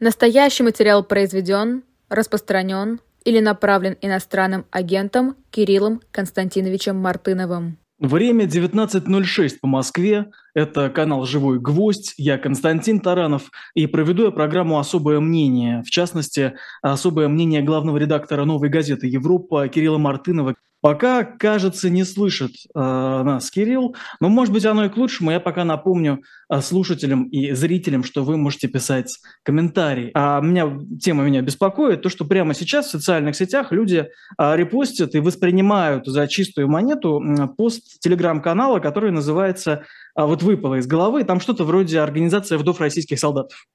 Настоящий 0.00 0.62
материал 0.62 1.02
произведен, 1.02 1.82
распространен 2.08 3.00
или 3.24 3.40
направлен 3.40 3.96
иностранным 4.00 4.64
агентом 4.70 5.34
Кириллом 5.50 6.00
Константиновичем 6.12 6.96
Мартыновым. 6.96 7.78
Время 7.98 8.44
19.06 8.44 9.56
по 9.60 9.66
Москве. 9.66 10.26
Это 10.54 10.88
канал 10.88 11.26
«Живой 11.26 11.58
гвоздь». 11.58 12.14
Я 12.16 12.38
Константин 12.38 13.00
Таранов. 13.00 13.50
И 13.74 13.88
проведу 13.88 14.26
я 14.26 14.30
программу 14.30 14.78
«Особое 14.78 15.18
мнение». 15.18 15.82
В 15.82 15.90
частности, 15.90 16.54
особое 16.80 17.26
мнение 17.26 17.60
главного 17.60 17.96
редактора 17.96 18.44
«Новой 18.44 18.68
газеты 18.68 19.08
Европа» 19.08 19.66
Кирилла 19.66 19.98
Мартынова. 19.98 20.54
Пока, 20.80 21.24
кажется, 21.24 21.90
не 21.90 22.04
слышит 22.04 22.52
э, 22.72 22.78
нас 22.78 23.50
Кирилл, 23.50 23.96
но, 24.20 24.28
может 24.28 24.54
быть, 24.54 24.64
оно 24.64 24.84
и 24.84 24.88
к 24.88 24.96
лучшему. 24.96 25.32
Я 25.32 25.40
пока 25.40 25.64
напомню 25.64 26.22
э, 26.48 26.60
слушателям 26.60 27.24
и 27.24 27.52
зрителям, 27.52 28.04
что 28.04 28.22
вы 28.22 28.36
можете 28.36 28.68
писать 28.68 29.18
комментарии. 29.42 30.12
А 30.14 30.40
меня, 30.40 30.78
тема 31.00 31.24
меня 31.24 31.42
беспокоит, 31.42 32.02
то, 32.02 32.08
что 32.08 32.24
прямо 32.24 32.54
сейчас 32.54 32.86
в 32.86 32.90
социальных 32.90 33.34
сетях 33.34 33.72
люди 33.72 34.06
э, 34.38 34.56
репостят 34.56 35.16
и 35.16 35.20
воспринимают 35.20 36.06
за 36.06 36.28
чистую 36.28 36.68
монету 36.68 37.20
пост 37.56 37.98
телеграм-канала, 37.98 38.78
который 38.78 39.10
называется 39.10 39.82
э, 40.16 40.22
«Вот 40.22 40.44
выпало 40.44 40.76
из 40.76 40.86
головы». 40.86 41.24
Там 41.24 41.40
что-то 41.40 41.64
вроде 41.64 41.98
«Организация 41.98 42.56
вдов 42.56 42.80
российских 42.80 43.18
солдатов» 43.18 43.66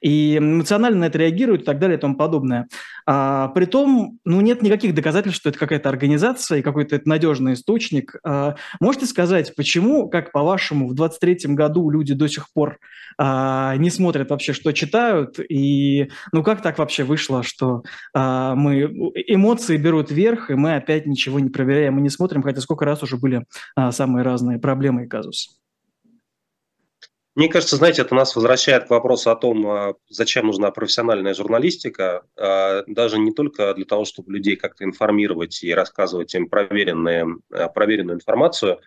и 0.00 0.38
эмоционально 0.38 1.00
на 1.00 1.04
это 1.06 1.18
реагируют 1.18 1.62
и 1.62 1.64
так 1.64 1.78
далее 1.78 1.98
и 1.98 2.00
тому 2.00 2.16
подобное. 2.16 2.68
А, 3.06 3.48
притом, 3.48 4.18
ну, 4.24 4.40
нет 4.40 4.62
никаких 4.62 4.94
доказательств, 4.94 5.40
что 5.40 5.50
это 5.50 5.58
какая-то 5.58 5.88
организация 5.88 6.58
и 6.58 6.62
какой-то 6.62 7.00
надежный 7.04 7.54
источник. 7.54 8.16
А, 8.24 8.56
можете 8.80 9.06
сказать, 9.06 9.54
почему, 9.54 10.08
как 10.08 10.32
по-вашему, 10.32 10.88
в 10.88 10.94
23-м 10.94 11.54
году 11.54 11.88
люди 11.90 12.14
до 12.14 12.28
сих 12.28 12.52
пор 12.52 12.78
а, 13.18 13.76
не 13.76 13.90
смотрят 13.90 14.30
вообще, 14.30 14.52
что 14.52 14.72
читают, 14.72 15.38
и 15.38 16.10
ну 16.32 16.42
как 16.42 16.62
так 16.62 16.78
вообще 16.78 17.04
вышло, 17.04 17.42
что 17.42 17.82
а, 18.12 18.54
мы 18.54 18.82
эмоции 19.26 19.76
берут 19.76 20.10
вверх, 20.10 20.50
и 20.50 20.54
мы 20.54 20.76
опять 20.76 21.06
ничего 21.06 21.40
не 21.40 21.48
проверяем 21.48 21.98
и 21.98 22.02
не 22.02 22.10
смотрим, 22.10 22.42
хотя 22.42 22.60
сколько 22.60 22.84
раз 22.84 23.02
уже 23.02 23.16
были 23.16 23.46
а, 23.74 23.92
самые 23.92 24.22
разные 24.22 24.58
проблемы 24.58 25.04
и 25.04 25.08
казусы? 25.08 25.50
Мне 27.36 27.50
кажется, 27.50 27.76
знаете, 27.76 28.00
это 28.00 28.14
нас 28.14 28.34
возвращает 28.34 28.86
к 28.86 28.90
вопросу 28.90 29.30
о 29.30 29.36
том, 29.36 29.66
а, 29.66 29.94
зачем 30.08 30.46
нужна 30.46 30.70
профессиональная 30.70 31.34
журналистика, 31.34 32.22
а, 32.34 32.82
даже 32.86 33.18
не 33.18 33.30
только 33.30 33.74
для 33.74 33.84
того, 33.84 34.06
чтобы 34.06 34.32
людей 34.32 34.56
как-то 34.56 34.84
информировать 34.84 35.62
и 35.62 35.74
рассказывать 35.74 36.34
им 36.34 36.48
проверенные, 36.48 37.26
а, 37.52 37.68
проверенную 37.68 38.16
информацию, 38.16 38.80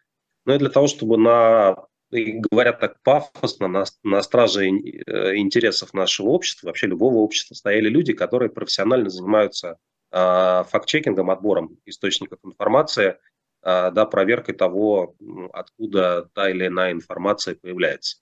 но 0.45 0.55
и 0.55 0.57
для 0.57 0.69
того, 0.69 0.87
чтобы 0.87 1.19
на, 1.19 1.75
говорят 2.09 2.79
так 2.79 2.99
пафосно, 3.03 3.67
на, 3.67 3.85
на 4.01 4.23
страже 4.23 4.65
э, 4.67 5.35
интересов 5.35 5.93
нашего 5.93 6.29
общества, 6.29 6.67
вообще 6.67 6.87
любого 6.87 7.17
общества, 7.17 7.53
стояли 7.53 7.87
люди, 7.87 8.13
которые 8.13 8.49
профессионально 8.49 9.09
занимаются 9.09 9.77
факт-чекингом, 10.11 11.29
отбором 11.29 11.77
источников 11.85 12.39
информации, 12.43 13.19
да, 13.61 14.07
проверкой 14.09 14.55
того, 14.55 15.15
откуда 15.53 16.27
та 16.33 16.49
или 16.49 16.65
иная 16.65 16.93
информация 16.93 17.53
появляется. 17.53 18.17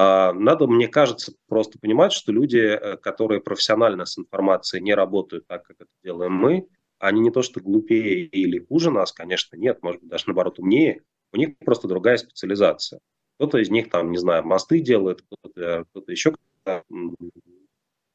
А, 0.00 0.32
надо, 0.32 0.68
мне 0.68 0.86
кажется, 0.86 1.32
просто 1.48 1.80
понимать, 1.80 2.12
что 2.12 2.30
люди, 2.30 2.58
э, 2.58 2.96
которые 2.98 3.40
профессионально 3.40 4.06
с 4.06 4.16
информацией 4.16 4.80
не 4.80 4.94
работают 4.94 5.48
так, 5.48 5.64
как 5.64 5.74
это 5.80 5.90
делаем 6.04 6.34
мы, 6.34 6.68
они 7.00 7.18
не 7.20 7.32
то 7.32 7.42
что 7.42 7.58
глупее 7.60 8.26
или 8.26 8.64
хуже 8.64 8.92
нас, 8.92 9.10
конечно, 9.10 9.56
нет, 9.56 9.82
может 9.82 10.00
быть, 10.00 10.08
даже 10.08 10.24
наоборот 10.28 10.60
умнее, 10.60 11.02
у 11.32 11.36
них 11.36 11.58
просто 11.58 11.88
другая 11.88 12.16
специализация. 12.16 13.00
Кто-то 13.38 13.58
из 13.58 13.70
них 13.70 13.90
там, 13.90 14.12
не 14.12 14.18
знаю, 14.18 14.44
мосты 14.44 14.78
делает, 14.78 15.22
кто-то, 15.22 15.84
кто 15.90 16.04
еще 16.06 16.32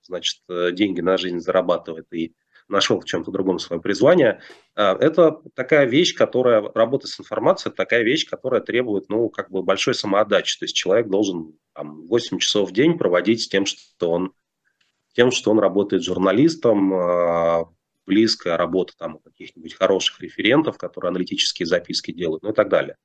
значит, 0.03 0.41
э, 0.47 0.71
деньги 0.71 1.01
на 1.01 1.17
жизнь 1.17 1.41
зарабатывает 1.41 2.07
и 2.13 2.33
нашел 2.69 3.01
в 3.01 3.05
чем-то 3.05 3.29
другом 3.29 3.59
свое 3.59 3.81
призвание. 3.81 4.39
А, 4.75 4.95
это 4.97 5.41
такая 5.53 5.85
вещь, 5.85 6.15
которая, 6.15 6.61
работа 6.61 7.07
с 7.07 7.19
информацией, 7.19 7.73
такая 7.75 8.03
вещь, 8.03 8.25
которая 8.25 8.61
требует, 8.61 9.09
ну, 9.09 9.27
как 9.27 9.51
бы 9.51 9.63
большой 9.63 9.95
самоотдачи. 9.95 10.57
То 10.59 10.63
есть 10.63 10.75
человек 10.77 11.07
должен 11.07 11.57
там, 11.73 12.07
8 12.07 12.39
часов 12.39 12.69
в 12.69 12.73
день 12.73 12.97
проводить 12.97 13.49
тем, 13.49 13.65
что 13.65 14.11
он, 14.11 14.33
тем, 15.13 15.31
что 15.31 15.51
он 15.51 15.59
работает 15.59 16.03
журналистом, 16.03 16.93
а, 16.93 17.69
близкая 18.05 18.57
работа 18.57 18.93
там 18.97 19.15
у 19.15 19.19
каких-нибудь 19.19 19.75
хороших 19.75 20.21
референтов, 20.21 20.77
которые 20.77 21.09
аналитические 21.09 21.65
записки 21.65 22.11
делают, 22.11 22.43
ну 22.43 22.51
и 22.51 22.53
так 22.53 22.69
далее. 22.69 22.97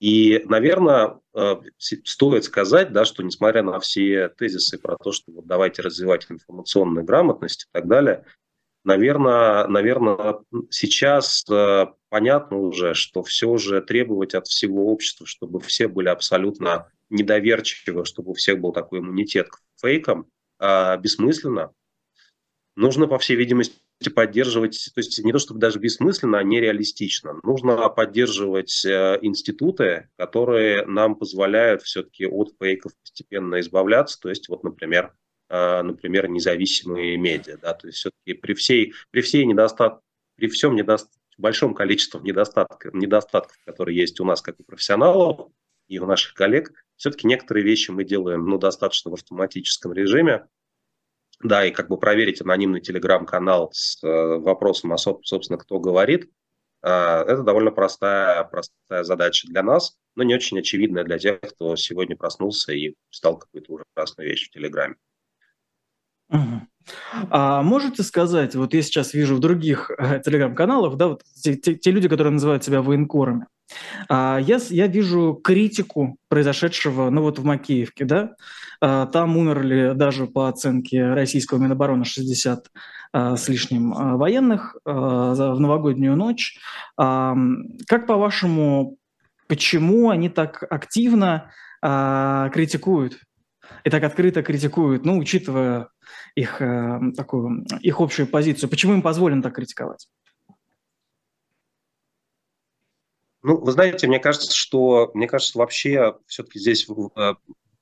И, 0.00 0.42
наверное, 0.46 1.18
а, 1.34 1.60
стоит 1.76 2.44
сказать, 2.44 2.92
да, 2.92 3.04
что 3.04 3.22
несмотря 3.22 3.62
на 3.62 3.80
все 3.80 4.28
тезисы 4.28 4.78
про 4.78 4.96
то, 4.96 5.12
что 5.12 5.32
вот 5.32 5.46
давайте 5.46 5.82
развивать 5.82 6.26
информационную 6.30 7.04
грамотность 7.04 7.64
и 7.64 7.68
так 7.72 7.88
далее, 7.88 8.24
Наверное, 8.88 9.66
наверное, 9.66 10.38
сейчас 10.70 11.44
э, 11.50 11.86
понятно 12.08 12.56
уже, 12.56 12.94
что 12.94 13.22
все 13.22 13.56
же 13.58 13.82
требовать 13.82 14.34
от 14.34 14.46
всего 14.46 14.90
общества, 14.90 15.26
чтобы 15.26 15.60
все 15.60 15.88
были 15.88 16.08
абсолютно 16.08 16.90
недоверчивы, 17.10 18.04
чтобы 18.04 18.30
у 18.30 18.34
всех 18.34 18.60
был 18.60 18.72
такой 18.72 19.00
иммунитет 19.00 19.48
к 19.48 19.60
фейкам, 19.80 20.30
э, 20.60 20.98
бессмысленно. 20.98 21.72
Нужно, 22.76 23.08
по 23.08 23.18
всей 23.18 23.36
видимости, 23.36 23.74
поддерживать, 24.14 24.90
то 24.94 25.00
есть 25.00 25.18
не 25.24 25.32
то 25.32 25.40
чтобы 25.40 25.58
даже 25.58 25.80
бессмысленно, 25.80 26.38
а 26.38 26.42
нереалистично. 26.44 27.40
Нужно 27.42 27.88
поддерживать 27.88 28.84
э, 28.84 29.18
институты, 29.22 30.08
которые 30.16 30.86
нам 30.86 31.16
позволяют 31.16 31.82
все-таки 31.82 32.26
от 32.26 32.54
фейков 32.60 32.92
постепенно 33.02 33.58
избавляться. 33.58 34.20
То 34.20 34.28
есть, 34.28 34.48
вот, 34.48 34.62
например, 34.62 35.12
а, 35.48 35.82
например, 35.82 36.28
независимые 36.28 37.16
медиа. 37.16 37.56
Да? 37.56 37.74
То 37.74 37.86
есть 37.86 37.98
все-таки 37.98 38.34
при, 38.34 38.54
всей, 38.54 38.94
при, 39.10 39.22
всей 39.22 39.46
недостат, 39.46 40.00
при 40.36 40.48
всем 40.48 40.76
недост, 40.76 41.10
большом 41.38 41.74
количестве 41.74 42.20
недостатков, 42.20 42.92
недостатков, 42.94 43.56
которые 43.64 43.96
есть 43.96 44.20
у 44.20 44.24
нас 44.24 44.42
как 44.42 44.60
у 44.60 44.64
профессионалов 44.64 45.50
и 45.86 45.98
у 45.98 46.06
наших 46.06 46.34
коллег, 46.34 46.72
все-таки 46.98 47.26
некоторые 47.26 47.64
вещи 47.64 47.90
мы 47.90 48.04
делаем 48.04 48.44
ну, 48.44 48.58
достаточно 48.58 49.10
в 49.10 49.14
автоматическом 49.14 49.92
режиме. 49.92 50.46
Да, 51.40 51.64
и 51.64 51.70
как 51.70 51.88
бы 51.88 51.98
проверить 51.98 52.42
анонимный 52.42 52.80
телеграм-канал 52.80 53.70
с 53.72 54.02
э, 54.02 54.38
вопросом, 54.38 54.92
а, 54.92 54.98
собственно, 54.98 55.56
кто 55.56 55.78
говорит, 55.78 56.24
э, 56.82 56.88
это 56.88 57.44
довольно 57.44 57.70
простая, 57.70 58.42
простая 58.42 59.04
задача 59.04 59.46
для 59.46 59.62
нас, 59.62 59.96
но 60.16 60.24
не 60.24 60.34
очень 60.34 60.58
очевидная 60.58 61.04
для 61.04 61.16
тех, 61.16 61.38
кто 61.40 61.76
сегодня 61.76 62.16
проснулся 62.16 62.72
и 62.72 62.96
стал 63.10 63.38
какую-то 63.38 63.72
уже 63.72 63.84
красную 63.94 64.28
вещь 64.28 64.48
в 64.48 64.50
Телеграме. 64.50 64.96
А 67.30 67.62
можете 67.62 68.02
сказать, 68.02 68.54
вот 68.54 68.74
я 68.74 68.82
сейчас 68.82 69.14
вижу 69.14 69.36
в 69.36 69.40
других 69.40 69.90
э, 69.98 70.20
телеграм-каналах, 70.24 70.96
да, 70.96 71.08
вот 71.08 71.22
те, 71.42 71.54
те, 71.56 71.74
те 71.74 71.90
люди, 71.90 72.08
которые 72.08 72.32
называют 72.32 72.64
себя 72.64 72.82
военкорами, 72.82 73.46
а, 74.08 74.38
я, 74.40 74.58
я 74.70 74.86
вижу 74.86 75.38
критику 75.42 76.16
произошедшего, 76.28 77.10
ну 77.10 77.22
вот 77.22 77.38
в 77.38 77.44
Макеевке, 77.44 78.04
да, 78.04 78.34
а, 78.80 79.06
там 79.06 79.36
умерли 79.36 79.92
даже 79.94 80.26
по 80.26 80.48
оценке 80.48 81.12
российского 81.12 81.58
Минобороны 81.58 82.04
60 82.04 82.70
а, 83.12 83.36
с 83.36 83.48
лишним 83.48 83.92
а, 83.94 84.16
военных 84.16 84.76
а, 84.84 85.34
в 85.34 85.60
новогоднюю 85.60 86.16
ночь. 86.16 86.58
А, 86.96 87.36
как 87.86 88.06
по-вашему, 88.06 88.96
почему 89.46 90.10
они 90.10 90.28
так 90.28 90.64
активно 90.70 91.50
а, 91.82 92.48
критикуют 92.50 93.18
и 93.84 93.90
так 93.90 94.02
открыто 94.02 94.42
критикуют, 94.42 95.04
ну, 95.04 95.18
учитывая 95.18 95.88
их 96.34 96.60
э, 96.60 97.00
такую, 97.16 97.66
их 97.80 98.00
общую 98.00 98.26
позицию? 98.28 98.68
Почему 98.68 98.94
им 98.94 99.02
позволено 99.02 99.42
так 99.42 99.54
критиковать? 99.54 100.08
Ну, 103.42 103.56
вы 103.56 103.72
знаете, 103.72 104.06
мне 104.08 104.18
кажется, 104.18 104.54
что 104.54 105.10
мне 105.14 105.28
кажется, 105.28 105.58
вообще 105.58 106.18
все-таки 106.26 106.58
здесь 106.58 106.88
э, 107.16 107.34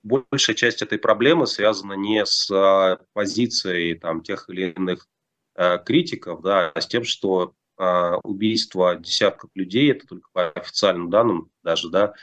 большая 0.06 0.54
часть 0.54 0.82
этой 0.82 0.98
проблемы 0.98 1.47
связана 1.47 1.94
не 1.94 2.25
с 2.25 2.50
э, 2.50 2.98
позицией 3.12 3.95
там, 3.95 4.22
тех 4.22 4.48
или 4.48 4.71
иных 4.71 5.09
э, 5.54 5.78
критиков, 5.84 6.42
да, 6.42 6.71
а 6.71 6.80
с 6.80 6.86
тем, 6.86 7.04
что 7.04 7.54
э, 7.78 8.12
убийство 8.22 8.97
десятков 8.97 9.50
людей, 9.54 9.91
это 9.91 10.06
только 10.06 10.28
по 10.33 10.50
официальным 10.50 11.10
данным 11.10 11.50
даже, 11.62 11.91
да, 11.91 12.15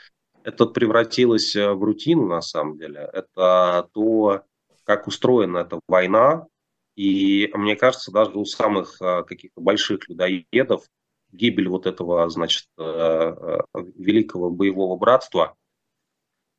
это 0.42 0.66
превратилось 0.66 1.54
в 1.54 1.82
рутину 1.82 2.26
на 2.26 2.42
самом 2.42 2.76
деле. 2.78 3.08
Это 3.12 3.88
то, 3.94 4.42
как 4.84 5.06
устроена 5.06 5.58
эта 5.58 5.80
война. 5.88 6.46
И 6.94 7.50
мне 7.54 7.74
кажется, 7.74 8.12
даже 8.12 8.30
у 8.32 8.44
самых 8.44 9.00
э, 9.02 9.24
каких-то 9.24 9.60
больших 9.60 10.08
людоедов 10.08 10.84
гибель 11.32 11.68
вот 11.68 11.86
этого, 11.86 12.28
значит, 12.30 12.68
э, 12.78 12.82
э, 12.82 13.58
великого 13.96 14.50
боевого 14.50 14.96
братства, 14.96 15.56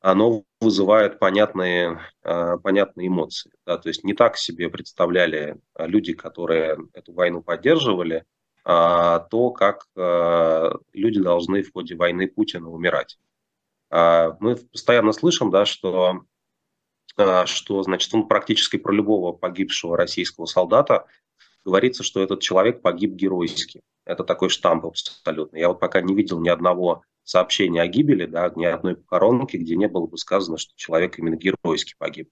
оно 0.00 0.44
вызывает 0.60 1.18
понятные, 1.18 1.98
понятные 2.22 3.08
эмоции. 3.08 3.50
Да? 3.64 3.78
То 3.78 3.88
есть 3.88 4.04
не 4.04 4.12
так 4.14 4.36
себе 4.36 4.68
представляли 4.68 5.58
люди, 5.78 6.12
которые 6.12 6.78
эту 6.92 7.12
войну 7.12 7.42
поддерживали, 7.42 8.24
а 8.62 9.20
то, 9.20 9.50
как 9.50 9.86
люди 10.92 11.20
должны 11.20 11.62
в 11.62 11.72
ходе 11.72 11.96
войны 11.96 12.28
Путина 12.28 12.68
умирать. 12.70 13.18
Мы 13.90 14.56
постоянно 14.70 15.12
слышим, 15.12 15.50
да, 15.50 15.64
что 15.64 16.20
что, 17.46 17.82
значит, 17.82 18.12
он 18.14 18.28
практически 18.28 18.76
про 18.76 18.92
любого 18.92 19.32
погибшего 19.32 19.96
российского 19.96 20.46
солдата 20.46 21.06
говорится, 21.64 22.02
что 22.02 22.22
этот 22.22 22.40
человек 22.40 22.82
погиб 22.82 23.12
геройски. 23.12 23.80
Это 24.04 24.22
такой 24.22 24.50
штамп 24.50 24.86
абсолютно. 24.86 25.56
Я 25.56 25.68
вот 25.68 25.80
пока 25.80 26.00
не 26.00 26.14
видел 26.14 26.40
ни 26.40 26.48
одного 26.48 27.02
сообщения 27.24 27.82
о 27.82 27.88
гибели, 27.88 28.26
да, 28.26 28.52
ни 28.54 28.64
одной 28.64 28.96
похоронки, 28.96 29.56
где 29.56 29.74
не 29.76 29.88
было 29.88 30.06
бы 30.06 30.16
сказано, 30.16 30.58
что 30.58 30.72
человек 30.76 31.18
именно 31.18 31.34
геройски 31.34 31.94
погиб. 31.98 32.30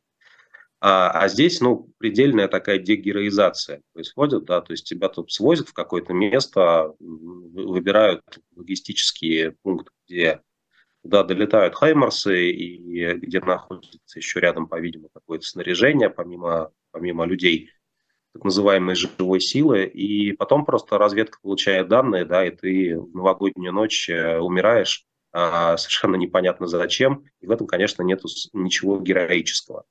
А, 0.80 1.10
а 1.10 1.28
здесь, 1.28 1.60
ну, 1.60 1.90
предельная 1.98 2.46
такая 2.46 2.78
дегероизация 2.78 3.80
происходит, 3.92 4.44
да, 4.44 4.60
то 4.60 4.72
есть 4.72 4.86
тебя 4.86 5.08
тут 5.08 5.32
свозят 5.32 5.68
в 5.68 5.72
какое-то 5.72 6.12
место, 6.12 6.94
выбирают 7.00 8.22
логистические 8.54 9.56
пункты, 9.62 9.90
где 10.06 10.42
туда 11.04 11.22
долетают 11.22 11.74
хаймарсы 11.74 12.50
и 12.50 13.14
где 13.16 13.38
находится 13.40 14.18
еще 14.18 14.40
рядом, 14.40 14.66
по-видимому, 14.66 15.10
какое-то 15.12 15.46
снаряжение, 15.46 16.08
помимо, 16.08 16.72
помимо 16.92 17.26
людей, 17.26 17.70
так 18.32 18.42
называемой 18.42 18.94
живой 18.94 19.38
силы, 19.38 19.84
и 19.84 20.32
потом 20.32 20.64
просто 20.64 20.96
разведка 20.96 21.38
получает 21.42 21.88
данные, 21.88 22.24
да, 22.24 22.44
и 22.44 22.50
ты 22.50 22.98
в 22.98 23.14
новогоднюю 23.14 23.72
ночь 23.72 24.08
э, 24.08 24.38
умираешь, 24.38 25.04
а, 25.32 25.76
совершенно 25.76 26.16
непонятно 26.16 26.66
зачем, 26.66 27.24
и 27.40 27.46
в 27.46 27.50
этом, 27.50 27.66
конечно, 27.66 28.02
нет 28.02 28.22
ничего 28.54 28.98
героического. 28.98 29.84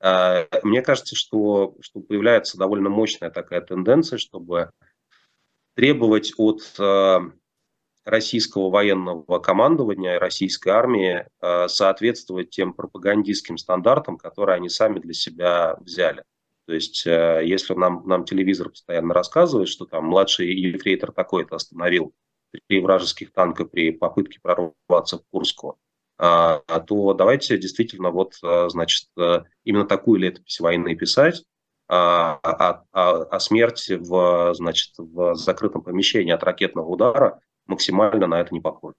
А, 0.00 0.46
мне 0.62 0.82
кажется, 0.82 1.16
что, 1.16 1.76
что 1.80 2.00
появляется 2.00 2.58
довольно 2.58 2.90
мощная 2.90 3.30
такая 3.30 3.62
тенденция, 3.62 4.18
чтобы 4.18 4.70
требовать 5.74 6.34
от 6.36 6.62
а, 6.78 7.32
российского 8.04 8.70
военного 8.70 9.38
командования, 9.38 10.18
российской 10.18 10.70
армии 10.70 11.26
а, 11.40 11.68
соответствовать 11.68 12.50
тем 12.50 12.72
пропагандистским 12.72 13.58
стандартам, 13.58 14.16
которые 14.16 14.56
они 14.56 14.68
сами 14.68 14.98
для 14.98 15.12
себя 15.12 15.76
взяли. 15.80 16.24
То 16.66 16.74
есть, 16.74 17.06
если 17.06 17.72
нам, 17.72 18.06
нам 18.06 18.26
телевизор 18.26 18.68
постоянно 18.68 19.14
рассказывает, 19.14 19.70
что 19.70 19.86
там 19.86 20.04
младший 20.04 20.54
ефрейтор 20.54 21.12
такой-то 21.12 21.56
остановил 21.56 22.12
три 22.68 22.80
вражеских 22.80 23.32
танка 23.32 23.64
при 23.64 23.90
попытке 23.90 24.38
прорваться 24.42 25.16
в 25.16 25.22
Курску, 25.30 25.78
а, 26.18 26.58
то 26.80 27.14
давайте 27.14 27.56
действительно 27.56 28.10
вот, 28.10 28.34
значит, 28.42 29.06
э, 29.16 29.44
именно 29.64 29.86
такую 29.86 30.20
летопись 30.20 30.60
войны 30.60 30.94
писать, 30.94 31.42
а, 31.90 32.38
а, 32.42 32.84
а 32.92 33.40
смерть 33.40 33.88
в, 33.88 34.52
значит, 34.54 34.92
в 34.98 35.34
закрытом 35.36 35.82
помещении 35.82 36.32
от 36.32 36.42
ракетного 36.42 36.86
удара 36.86 37.40
максимально 37.68 38.26
на 38.26 38.40
это 38.40 38.52
не 38.52 38.60
похожа. 38.60 38.96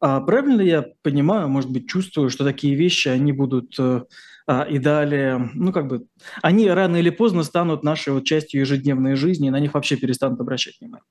А 0.00 0.20
правильно 0.22 0.62
я 0.62 0.86
понимаю, 1.02 1.48
может 1.48 1.70
быть, 1.70 1.86
чувствую, 1.86 2.30
что 2.30 2.42
такие 2.42 2.74
вещи, 2.74 3.08
они 3.08 3.32
будут 3.32 3.78
э, 3.78 4.04
а, 4.46 4.62
и 4.62 4.78
далее, 4.78 5.50
ну, 5.52 5.72
как 5.72 5.88
бы, 5.88 6.06
они 6.40 6.68
рано 6.70 6.96
или 6.96 7.10
поздно 7.10 7.42
станут 7.42 7.84
нашей 7.84 8.14
вот 8.14 8.24
частью 8.24 8.62
ежедневной 8.62 9.14
жизни, 9.14 9.48
и 9.48 9.50
на 9.50 9.60
них 9.60 9.74
вообще 9.74 9.96
перестанут 9.96 10.40
обращать 10.40 10.80
внимание? 10.80 11.04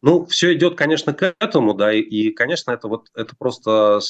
Ну, 0.00 0.26
все 0.26 0.54
идет, 0.54 0.76
конечно, 0.76 1.12
к 1.12 1.34
этому, 1.40 1.74
да, 1.74 1.92
и, 1.92 2.30
конечно, 2.30 2.70
это 2.70 2.86
вот 2.86 3.08
это 3.14 3.34
просто, 3.36 4.00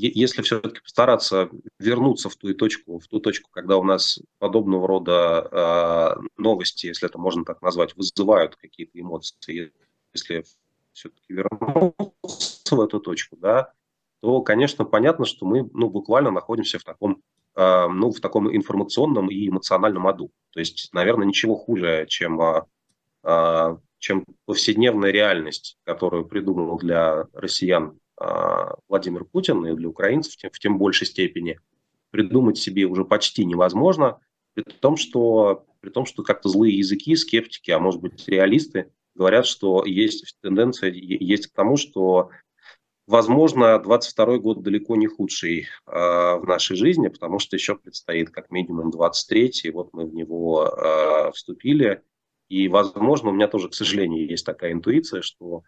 если 0.00 0.42
все-таки 0.42 0.80
постараться 0.80 1.48
вернуться 1.78 2.28
в 2.28 2.36
ту 2.36 2.54
точку, 2.54 2.98
в 2.98 3.06
ту 3.08 3.20
точку, 3.20 3.50
когда 3.50 3.76
у 3.76 3.84
нас 3.84 4.20
подобного 4.38 4.86
рода 4.86 5.48
э, 5.50 6.20
новости, 6.36 6.86
если 6.86 7.08
это 7.08 7.18
можно 7.18 7.44
так 7.44 7.62
назвать, 7.62 7.96
вызывают 7.96 8.56
какие-то 8.56 9.00
эмоции, 9.00 9.72
если 10.12 10.44
все-таки 10.92 11.32
вернуться 11.32 12.76
в 12.76 12.80
эту 12.80 13.00
точку, 13.00 13.36
да, 13.36 13.72
то, 14.20 14.42
конечно, 14.42 14.84
понятно, 14.84 15.24
что 15.24 15.46
мы, 15.46 15.68
ну, 15.72 15.88
буквально 15.88 16.30
находимся 16.30 16.78
в 16.78 16.84
таком, 16.84 17.22
э, 17.56 17.88
ну, 17.88 18.10
в 18.10 18.20
таком 18.20 18.54
информационном 18.54 19.30
и 19.30 19.48
эмоциональном 19.48 20.06
аду. 20.06 20.30
То 20.50 20.60
есть, 20.60 20.90
наверное, 20.92 21.26
ничего 21.26 21.56
хуже, 21.56 22.06
чем 22.08 22.40
э, 23.22 23.76
чем 23.98 24.24
повседневная 24.46 25.10
реальность, 25.10 25.76
которую 25.84 26.24
придумал 26.24 26.78
для 26.78 27.26
россиян 27.32 27.98
Владимир 28.88 29.24
Путин 29.24 29.64
и 29.66 29.74
для 29.74 29.88
украинцев 29.88 30.34
в 30.50 30.58
тем 30.58 30.78
большей 30.78 31.06
степени, 31.06 31.60
придумать 32.10 32.58
себе 32.58 32.84
уже 32.84 33.04
почти 33.04 33.44
невозможно, 33.44 34.18
при 34.54 34.62
том, 34.62 34.96
что, 34.96 35.66
при 35.80 35.90
том, 35.90 36.06
что 36.06 36.22
как-то 36.22 36.48
злые 36.48 36.76
языки, 36.76 37.14
скептики, 37.16 37.70
а 37.70 37.78
может 37.78 38.00
быть 38.00 38.26
реалисты, 38.26 38.90
говорят, 39.14 39.46
что 39.46 39.84
есть 39.84 40.36
тенденция, 40.40 40.90
есть 40.90 41.48
к 41.48 41.54
тому, 41.54 41.76
что, 41.76 42.30
возможно, 43.06 43.78
22 43.78 44.38
год 44.38 44.62
далеко 44.62 44.96
не 44.96 45.06
худший 45.06 45.60
э, 45.60 45.66
в 45.86 46.44
нашей 46.46 46.76
жизни, 46.76 47.08
потому 47.08 47.38
что 47.38 47.56
еще 47.56 47.76
предстоит 47.76 48.30
как 48.30 48.50
минимум 48.50 48.90
23 48.90 49.52
и 49.64 49.70
вот 49.70 49.90
мы 49.92 50.06
в 50.06 50.14
него 50.14 50.66
э, 50.66 51.32
вступили, 51.32 52.02
и, 52.48 52.68
возможно, 52.68 53.28
у 53.30 53.32
меня 53.32 53.46
тоже, 53.46 53.68
к 53.68 53.74
сожалению, 53.74 54.26
есть 54.26 54.46
такая 54.46 54.72
интуиция, 54.72 55.20
что 55.20 55.64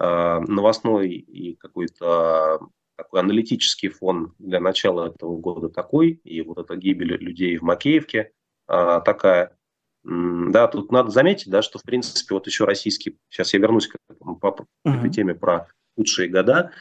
новостной 0.00 1.10
и 1.10 1.56
какой-то 1.56 2.60
такой 3.02 3.20
аналитический 3.20 3.88
фон 3.88 4.34
для 4.38 4.60
начала 4.60 5.08
этого 5.08 5.36
года 5.36 5.68
такой, 5.68 6.20
и 6.24 6.42
вот 6.42 6.58
эта 6.58 6.76
гибель 6.76 7.16
людей 7.16 7.56
в 7.56 7.62
Макеевке 7.62 8.32
э, 8.68 9.00
такая. 9.04 9.56
Да, 10.02 10.66
тут 10.68 10.90
надо 10.92 11.10
заметить, 11.10 11.50
да, 11.50 11.60
что, 11.60 11.78
в 11.78 11.82
принципе, 11.82 12.34
вот 12.34 12.46
еще 12.46 12.64
российский, 12.64 13.18
сейчас 13.28 13.52
я 13.52 13.60
вернусь 13.60 13.86
к, 13.86 13.96
этому, 14.08 14.36
по, 14.36 14.52
к 14.52 14.66
этой 14.84 15.10
теме 15.10 15.34
про 15.34 15.68
худшие 15.96 16.28
года, 16.28 16.72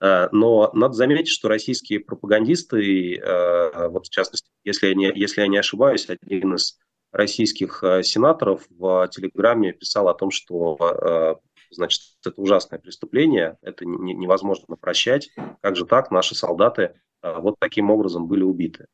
э, 0.00 0.28
но 0.32 0.70
надо 0.74 0.94
заметить, 0.94 1.28
что 1.28 1.48
российские 1.48 2.00
пропагандисты, 2.00 3.16
э, 3.16 3.88
вот 3.88 4.06
в 4.06 4.10
частности, 4.10 4.50
если 4.64 4.88
я 4.88 4.94
не, 4.94 5.12
если 5.14 5.42
я 5.42 5.48
не 5.48 5.58
ошибаюсь, 5.58 6.08
один 6.08 6.54
из 6.54 6.78
российских 7.12 7.82
э, 7.82 8.02
сенаторов 8.02 8.66
в 8.70 9.08
Телеграме 9.08 9.72
писал 9.72 10.08
о 10.08 10.14
том, 10.14 10.30
что 10.30 10.76
э, 10.80 11.34
значит, 11.74 12.02
это 12.24 12.40
ужасное 12.40 12.78
преступление, 12.78 13.58
это 13.62 13.84
невозможно 13.84 14.76
прощать. 14.76 15.30
Как 15.60 15.76
же 15.76 15.84
так, 15.86 16.10
наши 16.10 16.34
солдаты 16.34 16.94
э, 17.22 17.38
вот 17.38 17.56
таким 17.58 17.90
образом 17.90 18.26
были 18.26 18.42
убиты. 18.42 18.86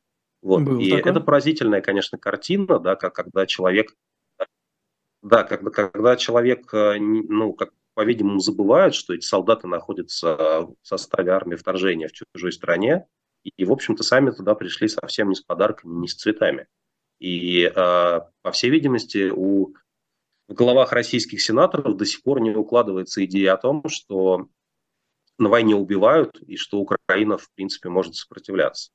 Вот. 0.43 0.62
Был 0.62 0.79
и 0.79 0.91
такой? 0.91 1.11
это 1.11 1.21
поразительная, 1.21 1.81
конечно, 1.81 2.19
картина, 2.19 2.79
да, 2.79 2.97
как 2.97 3.15
когда 3.15 3.47
человек, 3.47 3.94
да, 5.23 5.44
когда, 5.44 5.71
когда 5.71 6.17
человек, 6.17 6.73
ну, 6.73 7.53
как 7.53 7.73
по-видимому, 7.94 8.38
забывает, 8.38 8.94
что 8.94 9.12
эти 9.15 9.25
солдаты 9.25 9.67
находятся 9.67 10.37
в 10.61 10.75
составе 10.82 11.32
армии 11.32 11.56
вторжения 11.56 12.09
в 12.09 12.12
чужой 12.12 12.53
стране, 12.53 13.06
и, 13.43 13.65
в 13.65 13.73
общем-то, 13.73 14.03
сами 14.03 14.31
туда 14.31 14.55
пришли 14.55 14.88
совсем 14.88 15.29
не 15.29 15.35
с 15.35 15.41
подарками, 15.41 15.99
не 16.00 16.09
с 16.09 16.15
цветами. 16.15 16.67
И, 17.19 17.65
э, 17.65 17.72
по 17.75 18.53
всей 18.53 18.70
видимости, 18.70 19.31
у 19.34 19.75
в 20.50 20.54
головах 20.54 20.92
российских 20.92 21.40
сенаторов 21.40 21.96
до 21.96 22.04
сих 22.04 22.24
пор 22.24 22.40
не 22.40 22.50
укладывается 22.50 23.24
идея 23.24 23.54
о 23.54 23.56
том, 23.56 23.84
что 23.88 24.48
на 25.38 25.48
войне 25.48 25.76
убивают 25.76 26.42
и 26.42 26.56
что 26.56 26.78
Украина, 26.78 27.38
в 27.38 27.48
принципе, 27.54 27.88
может 27.88 28.16
сопротивляться. 28.16 28.90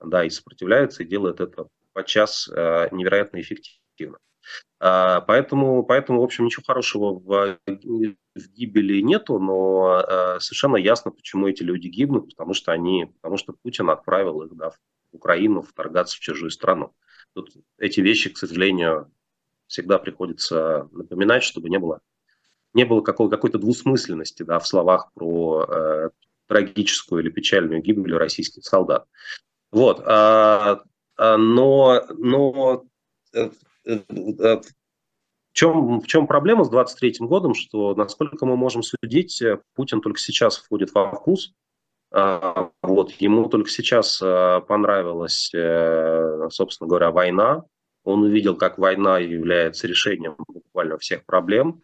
Да, 0.00 0.24
и 0.24 0.30
сопротивляется, 0.30 1.04
и 1.04 1.06
делает 1.06 1.40
это 1.40 1.68
подчас 1.92 2.48
э, 2.48 2.88
невероятно 2.90 3.40
эффективно. 3.40 4.18
Э, 4.80 5.20
поэтому, 5.24 5.84
поэтому, 5.84 6.20
в 6.20 6.24
общем, 6.24 6.46
ничего 6.46 6.64
хорошего 6.66 7.14
в, 7.14 7.58
в 7.64 8.48
гибели 8.48 9.00
нету, 9.02 9.38
но 9.38 10.00
э, 10.00 10.40
совершенно 10.40 10.76
ясно, 10.76 11.12
почему 11.12 11.46
эти 11.46 11.62
люди 11.62 11.86
гибнут, 11.86 12.30
потому 12.30 12.54
что 12.54 12.72
они, 12.72 13.06
потому 13.20 13.36
что 13.36 13.52
Путин 13.52 13.88
отправил 13.88 14.42
их 14.42 14.56
да, 14.56 14.70
в 14.70 14.78
Украину 15.12 15.62
вторгаться 15.62 16.16
в 16.16 16.20
чужую 16.20 16.50
страну. 16.50 16.92
Тут 17.34 17.50
эти 17.78 18.00
вещи, 18.00 18.30
к 18.30 18.36
сожалению, 18.36 19.12
всегда 19.72 19.98
приходится 19.98 20.88
напоминать, 20.92 21.42
чтобы 21.42 21.70
не 21.70 21.78
было, 21.78 22.00
не 22.74 22.84
было 22.84 23.00
какой, 23.00 23.30
какой-то 23.30 23.58
двусмысленности 23.58 24.42
да, 24.42 24.58
в 24.58 24.66
словах 24.66 25.10
про 25.14 25.64
э, 25.66 26.10
трагическую 26.46 27.22
или 27.22 27.30
печальную 27.30 27.82
гибель 27.82 28.14
российских 28.14 28.64
солдат. 28.64 29.06
Вот. 29.70 30.02
А, 30.04 30.82
а, 31.16 31.36
но 31.38 32.04
но 32.18 32.84
э, 33.32 33.50
э, 33.86 33.98
э, 34.08 34.56
в, 34.60 34.62
чем, 35.54 36.00
в 36.00 36.06
чем 36.06 36.26
проблема 36.26 36.64
с 36.64 36.68
23 36.68 37.16
годом, 37.20 37.54
что, 37.54 37.94
насколько 37.94 38.44
мы 38.44 38.56
можем 38.56 38.82
судить, 38.82 39.42
Путин 39.74 40.02
только 40.02 40.20
сейчас 40.20 40.58
входит 40.58 40.92
во 40.92 41.12
вкус, 41.12 41.54
а, 42.10 42.70
вот, 42.82 43.12
ему 43.12 43.48
только 43.48 43.70
сейчас 43.70 44.18
понравилась, 44.18 45.50
собственно 46.54 46.88
говоря, 46.88 47.10
война. 47.10 47.64
Он 48.04 48.22
увидел, 48.22 48.56
как 48.56 48.78
война 48.78 49.18
является 49.18 49.86
решением 49.86 50.36
буквально 50.48 50.98
всех 50.98 51.24
проблем. 51.24 51.82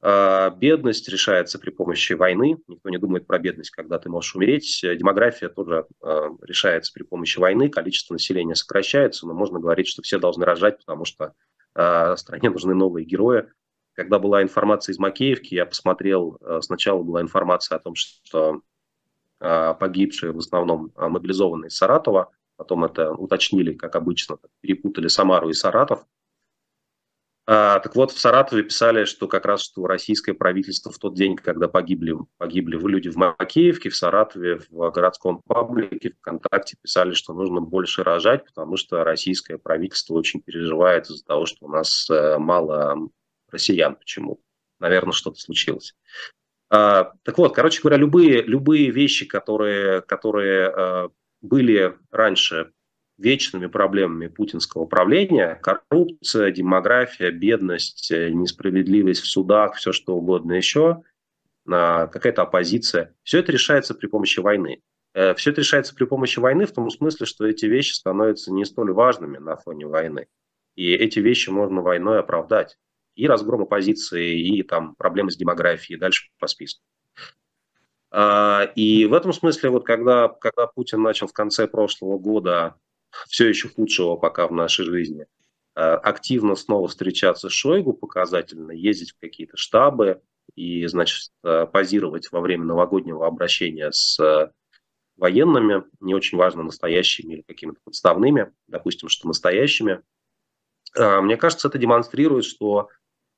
А, 0.00 0.50
бедность 0.50 1.08
решается 1.08 1.58
при 1.58 1.70
помощи 1.70 2.14
войны. 2.14 2.56
Никто 2.66 2.88
не 2.88 2.98
думает 2.98 3.26
про 3.26 3.38
бедность, 3.38 3.70
когда 3.70 3.98
ты 3.98 4.08
можешь 4.08 4.34
умереть. 4.34 4.80
Демография 4.82 5.48
тоже 5.48 5.86
решается 6.42 6.92
при 6.92 7.02
помощи 7.02 7.38
войны. 7.38 7.68
Количество 7.68 8.14
населения 8.14 8.54
сокращается, 8.54 9.26
но 9.26 9.34
можно 9.34 9.60
говорить, 9.60 9.86
что 9.86 10.02
все 10.02 10.18
должны 10.18 10.44
рожать, 10.44 10.78
потому 10.78 11.04
что 11.04 11.34
стране 12.16 12.50
нужны 12.50 12.74
новые 12.74 13.06
герои. 13.06 13.44
Когда 13.94 14.18
была 14.18 14.42
информация 14.42 14.92
из 14.92 14.98
Макеевки, 14.98 15.54
я 15.54 15.66
посмотрел, 15.66 16.38
сначала 16.60 17.02
была 17.02 17.20
информация 17.20 17.76
о 17.76 17.80
том, 17.80 17.94
что 17.94 18.62
погибшие 19.38 20.32
в 20.32 20.38
основном 20.38 20.92
мобилизованные 20.96 21.68
из 21.68 21.76
Саратова. 21.76 22.30
Потом 22.62 22.84
это 22.84 23.10
уточнили, 23.10 23.72
как 23.72 23.96
обычно, 23.96 24.38
перепутали 24.60 25.08
Самару 25.08 25.48
и 25.48 25.52
Саратов. 25.52 26.06
А, 27.44 27.80
так 27.80 27.96
вот, 27.96 28.12
в 28.12 28.20
Саратове 28.20 28.62
писали, 28.62 29.04
что 29.04 29.26
как 29.26 29.46
раз 29.46 29.62
что 29.62 29.84
российское 29.88 30.32
правительство 30.32 30.92
в 30.92 30.98
тот 30.98 31.16
день, 31.16 31.34
когда 31.34 31.66
погибли, 31.66 32.14
погибли 32.38 32.78
люди 32.78 33.08
в 33.08 33.16
Макеевке, 33.16 33.88
в 33.88 33.96
Саратове, 33.96 34.60
в 34.70 34.90
городском 34.92 35.42
паблике, 35.44 36.10
ВКонтакте 36.20 36.76
писали, 36.80 37.14
что 37.14 37.34
нужно 37.34 37.60
больше 37.60 38.04
рожать, 38.04 38.44
потому 38.44 38.76
что 38.76 39.02
российское 39.02 39.58
правительство 39.58 40.14
очень 40.14 40.40
переживает 40.40 41.10
из-за 41.10 41.24
того, 41.24 41.46
что 41.46 41.66
у 41.66 41.68
нас 41.68 42.08
э, 42.10 42.38
мало 42.38 43.08
россиян 43.50 43.96
почему-то. 43.96 44.40
Наверное, 44.78 45.10
что-то 45.10 45.40
случилось. 45.40 45.96
А, 46.70 47.10
так 47.24 47.38
вот, 47.38 47.56
короче 47.56 47.82
говоря, 47.82 47.96
любые, 47.96 48.40
любые 48.42 48.90
вещи, 48.90 49.26
которые, 49.26 50.00
которые 50.02 50.72
э, 50.72 51.08
были 51.42 51.96
раньше 52.10 52.72
вечными 53.18 53.66
проблемами 53.66 54.28
путинского 54.28 54.86
правления– 54.86 55.58
коррупция, 55.62 56.50
демография, 56.50 57.30
бедность, 57.30 58.10
э, 58.10 58.30
несправедливость 58.30 59.20
в 59.20 59.26
судах, 59.26 59.74
все 59.74 59.92
что 59.92 60.16
угодно 60.16 60.54
еще, 60.54 61.02
а, 61.68 62.06
какая-то 62.06 62.42
оппозиция. 62.42 63.14
Все 63.22 63.38
это 63.38 63.52
решается 63.52 63.94
при 63.94 64.06
помощи 64.06 64.40
войны. 64.40 64.80
Э, 65.14 65.34
все 65.34 65.50
это 65.50 65.60
решается 65.60 65.94
при 65.94 66.04
помощи 66.04 66.38
войны 66.38 66.66
в 66.66 66.72
том 66.72 66.90
смысле, 66.90 67.26
что 67.26 67.46
эти 67.46 67.66
вещи 67.66 67.92
становятся 67.92 68.52
не 68.52 68.64
столь 68.64 68.92
важными 68.92 69.38
на 69.38 69.56
фоне 69.56 69.86
войны. 69.86 70.26
И 70.74 70.92
эти 70.92 71.18
вещи 71.18 71.50
можно 71.50 71.82
войной 71.82 72.18
оправдать. 72.18 72.78
И 73.14 73.26
разгром 73.26 73.62
оппозиции, 73.62 74.40
и 74.40 74.62
там 74.62 74.94
проблемы 74.96 75.30
с 75.30 75.36
демографией, 75.36 75.98
дальше 75.98 76.30
по 76.38 76.46
списку. 76.46 76.82
А, 78.14 78.64
и 78.76 79.06
в 79.06 79.14
этом 79.14 79.32
смысле, 79.32 79.70
вот 79.70 79.86
когда, 79.86 80.28
когда 80.28 80.66
Путин 80.66 81.02
начал 81.02 81.26
в 81.26 81.32
конце 81.32 81.66
прошлого 81.66 82.18
года 82.18 82.76
все 83.28 83.48
еще 83.48 83.68
худшего 83.68 84.16
пока 84.16 84.46
в 84.46 84.52
нашей 84.52 84.84
жизни. 84.84 85.26
Э, 85.74 85.94
активно 85.94 86.54
снова 86.54 86.88
встречаться 86.88 87.48
с 87.48 87.52
Шойгу 87.52 87.94
показательно, 87.94 88.72
ездить 88.72 89.12
в 89.12 89.20
какие-то 89.20 89.56
штабы 89.56 90.20
и, 90.54 90.86
значит, 90.86 91.30
э, 91.44 91.66
позировать 91.66 92.30
во 92.32 92.40
время 92.40 92.64
новогоднего 92.64 93.26
обращения 93.26 93.90
с 93.90 94.52
военными, 95.16 95.84
не 96.00 96.14
очень 96.14 96.36
важно, 96.36 96.62
настоящими 96.62 97.34
или 97.34 97.42
какими-то 97.42 97.80
подставными, 97.84 98.52
допустим, 98.66 99.08
что 99.08 99.28
настоящими. 99.28 100.02
Мне 100.94 101.36
кажется, 101.36 101.68
это 101.68 101.78
демонстрирует, 101.78 102.44
что, 102.44 102.88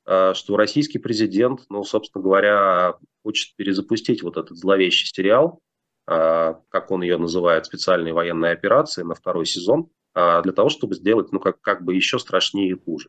что 0.06 0.56
российский 0.56 0.98
президент, 0.98 1.62
ну, 1.70 1.82
собственно 1.82 2.22
говоря, 2.22 2.98
хочет 3.22 3.56
перезапустить 3.56 4.22
вот 4.22 4.36
этот 4.36 4.56
зловещий 4.58 5.06
сериал, 5.06 5.60
а, 6.06 6.60
как 6.68 6.90
он 6.90 7.02
ее 7.02 7.16
называет, 7.16 7.66
специальной 7.66 8.12
военной 8.12 8.52
операции 8.52 9.02
на 9.02 9.14
второй 9.14 9.46
сезон, 9.46 9.88
а, 10.14 10.42
для 10.42 10.52
того, 10.52 10.68
чтобы 10.68 10.94
сделать, 10.94 11.32
ну, 11.32 11.40
как, 11.40 11.60
как 11.60 11.82
бы 11.82 11.94
еще 11.94 12.18
страшнее 12.18 12.70
и 12.70 12.78
хуже. 12.78 13.08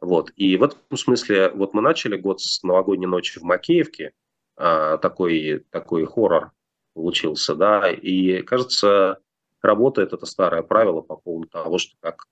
Вот. 0.00 0.32
И 0.36 0.56
в 0.56 0.62
этом 0.62 0.78
смысле, 0.96 1.50
вот 1.50 1.74
мы 1.74 1.82
начали 1.82 2.16
год 2.16 2.40
с 2.40 2.62
новогодней 2.62 3.06
ночи 3.06 3.38
в 3.38 3.42
Макеевке, 3.42 4.12
такой, 4.56 5.64
такой 5.70 6.04
хоррор 6.04 6.52
получился, 6.92 7.54
да, 7.54 7.90
и, 7.90 8.42
кажется, 8.42 9.18
работает 9.62 10.12
это 10.12 10.26
старое 10.26 10.62
правило 10.62 11.00
по 11.00 11.16
поводу 11.16 11.48
того, 11.48 11.78
что 11.78 11.96
как 12.00 12.26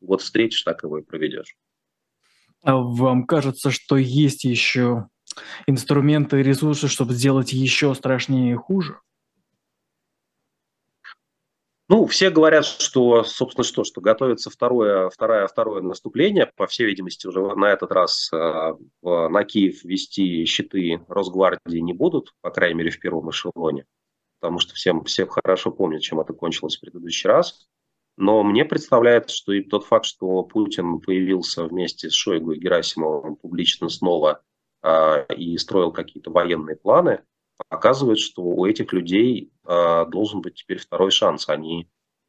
вот 0.00 0.22
встретишь, 0.22 0.62
так 0.62 0.84
его 0.84 0.98
и 0.98 1.02
проведешь. 1.02 1.56
А 2.62 2.76
вам 2.76 3.24
кажется, 3.26 3.70
что 3.70 3.96
есть 3.96 4.44
еще 4.44 5.08
инструменты 5.66 6.40
и 6.40 6.42
ресурсы, 6.42 6.88
чтобы 6.88 7.14
сделать 7.14 7.52
еще 7.52 7.94
страшнее 7.94 8.52
и 8.52 8.56
хуже? 8.56 8.98
Ну, 11.90 12.06
все 12.06 12.30
говорят, 12.30 12.64
что, 12.66 13.24
собственно, 13.24 13.64
что, 13.64 13.82
что 13.82 14.00
готовится 14.00 14.48
второе, 14.48 15.10
второе, 15.10 15.48
второе 15.48 15.82
наступление. 15.82 16.52
По 16.54 16.68
всей 16.68 16.86
видимости, 16.86 17.26
уже 17.26 17.40
на 17.56 17.72
этот 17.72 17.90
раз 17.90 18.30
э, 18.32 18.74
на 19.02 19.42
Киев 19.42 19.82
вести 19.82 20.44
щиты 20.44 21.04
Росгвардии 21.08 21.78
не 21.78 21.92
будут, 21.92 22.32
по 22.42 22.50
крайней 22.50 22.76
мере, 22.76 22.90
в 22.90 23.00
первом 23.00 23.30
эшелоне, 23.30 23.86
потому 24.38 24.60
что 24.60 24.74
всем, 24.74 25.02
все 25.02 25.26
хорошо 25.26 25.72
помнят, 25.72 26.02
чем 26.02 26.20
это 26.20 26.32
кончилось 26.32 26.76
в 26.76 26.80
предыдущий 26.80 27.28
раз. 27.28 27.66
Но 28.16 28.42
мне 28.42 28.64
представляется, 28.64 29.34
что 29.34 29.52
и 29.52 29.62
тот 29.62 29.84
факт, 29.84 30.04
что 30.04 30.42
Путин 30.42 31.00
появился 31.00 31.64
вместе 31.64 32.10
с 32.10 32.14
Шойгу 32.14 32.52
и 32.52 32.58
Герасимовым 32.58 33.36
публично 33.36 33.88
снова 33.88 34.42
э, 34.82 35.26
и 35.34 35.56
строил 35.56 35.92
какие-то 35.92 36.30
военные 36.30 36.76
планы, 36.76 37.22
показывает, 37.68 38.18
что 38.18 38.42
у 38.42 38.66
этих 38.66 38.92
людей 38.92 39.52
э, 39.66 40.06
должен 40.06 40.42
быть 40.42 40.54
теперь 40.54 40.78
второй 40.78 41.10
шанс. 41.10 41.48
Они 41.48 41.88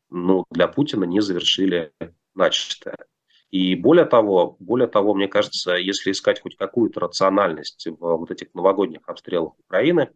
ну, 0.09 0.45
для 0.49 0.67
Путина 0.67 1.05
не 1.05 1.21
завершили 1.21 1.93
начатое. 2.35 2.97
И 3.49 3.75
более 3.75 4.05
того, 4.05 4.55
более 4.59 4.87
того, 4.87 5.13
мне 5.13 5.27
кажется, 5.27 5.73
если 5.73 6.11
искать 6.11 6.41
хоть 6.41 6.55
какую-то 6.55 7.01
рациональность 7.01 7.85
в 7.87 7.97
вот 7.99 8.31
этих 8.31 8.53
новогодних 8.53 9.01
обстрелах 9.07 9.59
Украины, 9.59 10.09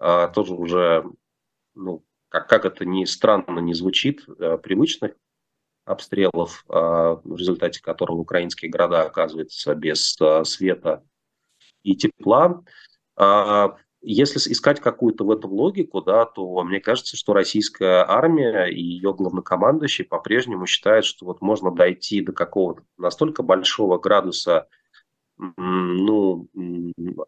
э, 0.00 0.28
тоже 0.34 0.54
уже, 0.54 1.04
ну, 1.74 2.04
как, 2.34 2.48
как 2.48 2.64
это 2.64 2.84
ни 2.84 3.04
странно 3.04 3.60
не 3.60 3.74
звучит, 3.74 4.24
э, 4.26 4.58
привычных 4.58 5.12
обстрелов, 5.84 6.64
э, 6.68 6.72
в 6.72 7.36
результате 7.36 7.80
которых 7.80 8.18
украинские 8.18 8.72
города 8.72 9.02
оказываются 9.02 9.72
без 9.76 10.20
э, 10.20 10.42
света 10.44 11.04
и 11.84 11.94
тепла, 11.94 12.64
если 14.06 14.38
искать 14.52 14.80
какую-то 14.80 15.24
в 15.24 15.30
этом 15.30 15.52
логику, 15.52 16.02
да, 16.02 16.24
то 16.26 16.62
мне 16.64 16.80
кажется, 16.80 17.16
что 17.16 17.32
российская 17.32 18.04
армия 18.04 18.64
и 18.64 18.80
ее 18.80 19.14
главнокомандующий 19.14 20.04
по-прежнему 20.04 20.66
считают, 20.66 21.04
что 21.04 21.26
вот 21.26 21.40
можно 21.40 21.70
дойти 21.70 22.20
до 22.20 22.32
какого-то 22.32 22.82
настолько 22.98 23.42
большого 23.42 23.98
градуса 23.98 24.66
ну, 25.56 26.48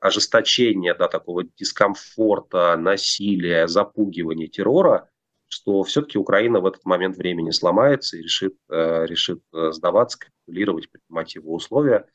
ожесточения, 0.00 0.94
да, 0.94 1.08
такого 1.08 1.44
дискомфорта, 1.44 2.76
насилия, 2.76 3.68
запугивания, 3.68 4.48
террора, 4.48 5.08
что 5.48 5.82
все-таки 5.84 6.18
Украина 6.18 6.60
в 6.60 6.66
этот 6.66 6.84
момент 6.84 7.16
времени 7.16 7.50
сломается 7.50 8.16
и 8.16 8.22
решит, 8.22 8.56
э, 8.68 9.06
решит 9.06 9.42
э, 9.54 9.70
сдаваться, 9.72 10.18
капитулировать, 10.18 10.90
принимать 10.90 11.34
его 11.34 11.54
условия. 11.54 12.06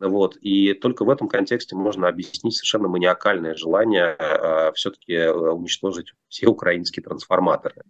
Вот. 0.00 0.36
И 0.40 0.74
только 0.74 1.04
в 1.04 1.10
этом 1.10 1.28
контексте 1.28 1.76
можно 1.76 2.08
объяснить 2.08 2.54
совершенно 2.54 2.88
маниакальное 2.88 3.54
желание 3.54 4.16
э, 4.18 4.72
все-таки 4.74 5.28
уничтожить 5.28 6.12
все 6.28 6.48
украинские 6.48 7.04
трансформаторы. 7.04 7.82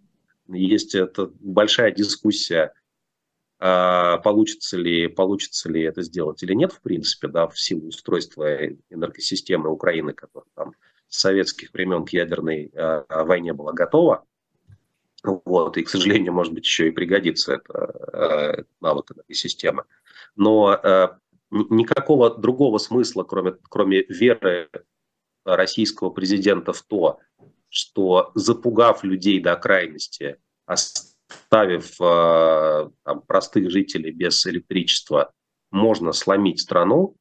Есть 0.47 0.93
это 0.93 1.31
большая 1.39 1.91
дискуссия, 1.91 2.73
получится 3.57 4.77
ли, 4.77 5.07
получится 5.07 5.69
ли 5.69 5.81
это 5.83 6.01
сделать 6.01 6.43
или 6.43 6.53
нет, 6.53 6.73
в 6.73 6.81
принципе, 6.81 7.27
да, 7.27 7.47
в 7.47 7.59
силу 7.59 7.87
устройства 7.87 8.65
энергосистемы 8.89 9.69
Украины, 9.69 10.13
которая 10.13 10.49
там 10.55 10.73
с 11.07 11.19
советских 11.19 11.73
времен 11.73 12.05
к 12.05 12.09
ядерной 12.09 12.71
э, 12.73 13.03
войне 13.23 13.53
была 13.53 13.71
готова. 13.71 14.25
Вот, 15.23 15.77
и, 15.77 15.83
к 15.83 15.89
сожалению, 15.89 16.33
может 16.33 16.53
быть, 16.53 16.65
еще 16.65 16.87
и 16.87 16.91
пригодится 16.91 17.53
это, 17.53 18.65
навык 18.81 19.11
энергосистемы. 19.11 19.85
Но 20.35 20.73
э, 20.73 21.07
никакого 21.49 22.35
другого 22.35 22.77
смысла, 22.77 23.23
кроме, 23.23 23.53
кроме 23.69 24.03
веры 24.03 24.69
российского 25.45 26.09
президента 26.09 26.73
в 26.73 26.81
то, 26.83 27.19
что 27.69 28.31
запугав 28.35 29.03
людей 29.03 29.39
до 29.39 29.55
крайности, 29.55 30.37
э, 31.99 32.89
там, 33.03 33.21
простых 33.21 33.69
жителей 33.71 34.11
без 34.11 34.45
электричества, 34.47 35.31
можно 35.71 36.11
сломить 36.11 36.61
страну, 36.61 37.15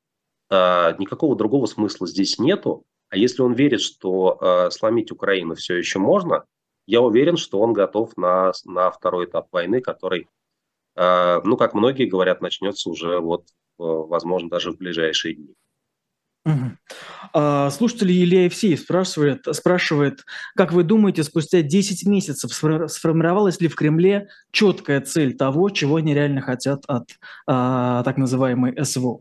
э, 0.51 0.97
никакого 0.99 1.37
другого 1.37 1.67
смысла 1.67 2.07
здесь 2.07 2.39
нету. 2.39 2.85
А 3.11 3.17
если 3.17 3.43
он 3.43 3.55
верит, 3.55 3.81
что 3.81 4.39
э, 4.41 4.71
сломить 4.71 5.13
Украину 5.13 5.55
все 5.55 5.77
еще 5.77 5.99
можно, 5.99 6.45
я 6.87 7.01
уверен, 7.01 7.37
что 7.37 7.61
он 7.61 7.73
готов 7.73 8.17
на, 8.17 8.53
на 8.65 8.91
второй 8.91 9.27
этап 9.27 9.49
войны, 9.53 9.81
который, 9.81 10.29
ну, 10.95 11.57
как 11.57 11.73
многие 11.73 12.05
говорят, 12.05 12.43
начнется 12.43 12.91
уже 12.91 13.21
вот 13.21 13.47
возможно, 13.79 14.51
даже 14.51 14.71
в 14.71 14.77
ближайшие 14.77 15.35
дни. 15.35 15.55
Угу. 16.45 17.71
Слушатель 17.71 18.13
Илья 18.13 18.45
Евсеев 18.45 18.79
спрашивает, 18.79 19.47
спрашивает, 19.57 20.25
как 20.55 20.73
вы 20.73 20.85
думаете, 20.85 21.25
спустя 21.25 21.63
10 21.63 22.07
месяцев 22.07 22.53
сформировалась 22.53 23.61
ли 23.61 23.69
в 23.69 23.75
Кремле 23.75 24.29
четкая 24.53 25.01
цель 25.01 25.37
того, 25.37 25.71
чего 25.71 25.97
они 25.97 26.15
реально 26.15 26.43
хотят 26.43 26.85
от 26.87 27.19
а, 27.47 28.03
так 28.05 28.19
называемой 28.19 28.85
СВО? 28.85 29.21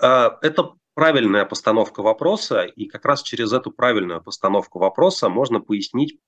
А, 0.00 0.38
это 0.42 0.74
правильная 0.94 1.46
постановка 1.46 2.02
вопроса, 2.02 2.62
и 2.62 2.84
как 2.86 3.04
раз 3.04 3.22
через 3.22 3.52
эту 3.52 3.70
правильную 3.72 4.22
постановку 4.22 4.78
вопроса 4.78 5.28
можно 5.28 5.60
пояснить, 5.60 6.18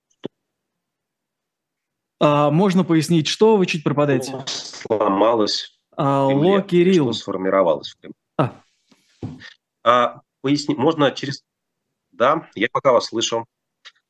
а, 2.18 2.52
можно 2.52 2.84
пояснить, 2.84 3.26
что 3.26 3.56
вы 3.56 3.66
чуть 3.66 3.82
пропадаете? 3.82 4.44
Сломалось. 4.46 5.76
Алло, 5.96 6.60
Кирилл. 6.60 7.12
Что 7.12 7.20
сформировалось 7.22 7.90
в 7.90 7.98
Кремле. 7.98 8.14
А. 9.22 9.28
А, 9.84 10.22
поясни, 10.40 10.74
можно 10.74 11.10
через... 11.12 11.44
Да, 12.10 12.50
я 12.54 12.68
пока 12.70 12.92
вас 12.92 13.06
слышу. 13.06 13.46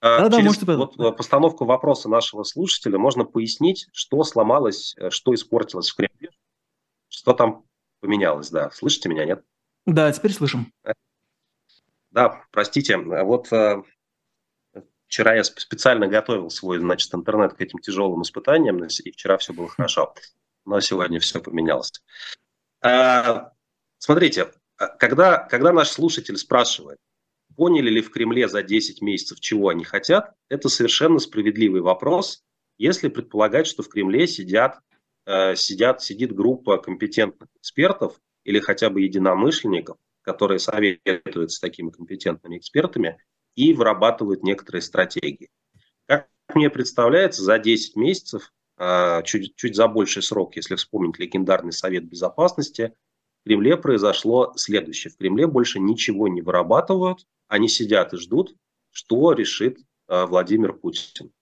Да, 0.01 0.29
да, 0.29 0.39
Через 0.39 0.45
можете... 0.45 0.67
вот, 0.67 0.99
э, 0.99 1.13
постановку 1.13 1.65
вопроса 1.65 2.09
нашего 2.09 2.43
слушателя 2.43 2.99
можно 2.99 3.25
пояснить, 3.25 3.87
что 3.93 4.25
сломалось, 4.25 4.97
э, 4.99 5.11
что 5.11 5.33
испортилось 5.33 5.91
в 5.91 5.95
Кремле, 5.95 6.31
что 7.09 7.35
там 7.35 7.65
поменялось, 8.01 8.51
да. 8.51 8.73
Слышите 8.73 9.09
меня, 9.09 9.25
нет? 9.25 9.45
Да, 9.87 10.11
теперь 10.11 10.33
слышим. 10.33 10.73
Да, 12.11 12.45
простите, 12.51 12.97
вот 12.97 13.53
э, 13.53 13.83
вчера 15.07 15.37
я 15.37 15.45
специально 15.45 16.09
готовил 16.09 16.51
свой, 16.51 16.81
значит, 16.81 17.15
интернет 17.15 17.55
к 17.55 17.61
этим 17.61 17.79
тяжелым 17.79 18.23
испытаниям, 18.23 18.85
и 18.85 19.11
вчера 19.13 19.39
все 19.39 19.53
было 19.53 19.69
хорошо, 19.69 20.15
но 20.65 20.81
сегодня 20.81 21.21
все 21.21 21.41
поменялось. 21.41 22.03
А, 22.81 23.53
смотрите, 23.99 24.51
когда, 24.87 25.39
когда 25.39 25.73
наш 25.73 25.91
слушатель 25.91 26.37
спрашивает, 26.37 26.99
Поняли 27.57 27.91
ли 27.91 28.01
в 28.01 28.11
Кремле 28.11 28.49
за 28.49 28.63
10 28.63 29.03
месяцев, 29.03 29.41
чего 29.41 29.69
они 29.69 29.85
хотят? 29.85 30.33
Это 30.49 30.69
совершенно 30.69 31.19
справедливый 31.19 31.81
вопрос, 31.81 32.43
если 32.79 33.09
предполагать, 33.09 33.67
что 33.67 33.83
в 33.83 33.89
Кремле 33.89 34.27
сидят, 34.27 34.79
э, 35.27 35.55
сидят, 35.57 36.03
сидит 36.03 36.35
группа 36.35 36.79
компетентных 36.79 37.49
экспертов 37.61 38.19
или 38.45 38.59
хотя 38.59 38.91
бы 38.91 39.03
единомышленников, 39.03 39.99
которые 40.23 40.59
советуют 40.59 41.53
с 41.53 41.61
такими 41.61 41.91
компетентными 41.91 42.57
экспертами 42.57 43.19
и 43.55 43.75
вырабатывают 43.75 44.43
некоторые 44.43 44.83
стратегии. 44.83 45.51
Как 46.07 46.29
мне 46.55 46.71
представляется, 46.71 47.43
за 47.43 47.59
10 47.59 47.97
месяцев, 47.97 48.51
э, 48.79 49.23
чуть, 49.25 49.55
чуть 49.57 49.77
за 49.77 49.89
больший 49.89 50.23
срок, 50.23 50.57
если 50.57 50.77
вспомнить 50.77 51.19
легендарный 51.19 51.73
Совет 51.73 52.05
Безопасности, 52.05 52.95
в 53.43 53.49
Кремле 53.49 53.77
произошло 53.77 54.53
следующее. 54.57 55.13
В 55.13 55.17
Кремле 55.17 55.49
больше 55.49 55.81
ничего 55.81 56.29
не 56.29 56.43
вырабатывают, 56.43 57.27
они 57.49 57.69
сидят 57.69 58.15
и 58.15 58.17
ждут, 58.17 58.55
что 58.93 59.33
решит 59.33 59.79
э, 60.09 60.27
Владимир 60.27 60.75
Путин. 60.75 61.33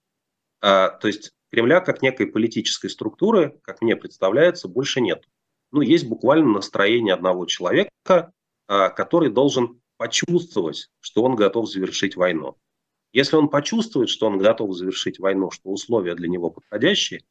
Э, 0.63 0.89
то 0.99 1.07
есть 1.07 1.31
Кремля 1.51 1.79
как 1.79 2.01
некой 2.01 2.25
политической 2.25 2.89
структуры, 2.89 3.59
как 3.61 3.81
мне 3.81 3.95
представляется, 3.95 4.67
больше 4.67 4.99
нет. 4.99 5.25
Ну, 5.71 5.81
есть 5.81 6.07
буквально 6.07 6.53
настроение 6.53 7.13
одного 7.13 7.45
человека, 7.45 7.91
э, 8.07 8.89
который 8.89 9.29
должен 9.29 9.79
почувствовать, 9.97 10.89
что 11.01 11.23
он 11.23 11.35
готов 11.35 11.69
завершить 11.69 12.15
войну. 12.15 12.57
Если 13.13 13.35
он 13.35 13.47
почувствует, 13.47 14.09
что 14.09 14.25
он 14.25 14.39
готов 14.39 14.73
завершить 14.73 15.19
войну, 15.19 15.51
что 15.51 15.69
условия 15.69 16.15
для 16.15 16.27
него 16.27 16.49
подходящие, 16.49 17.21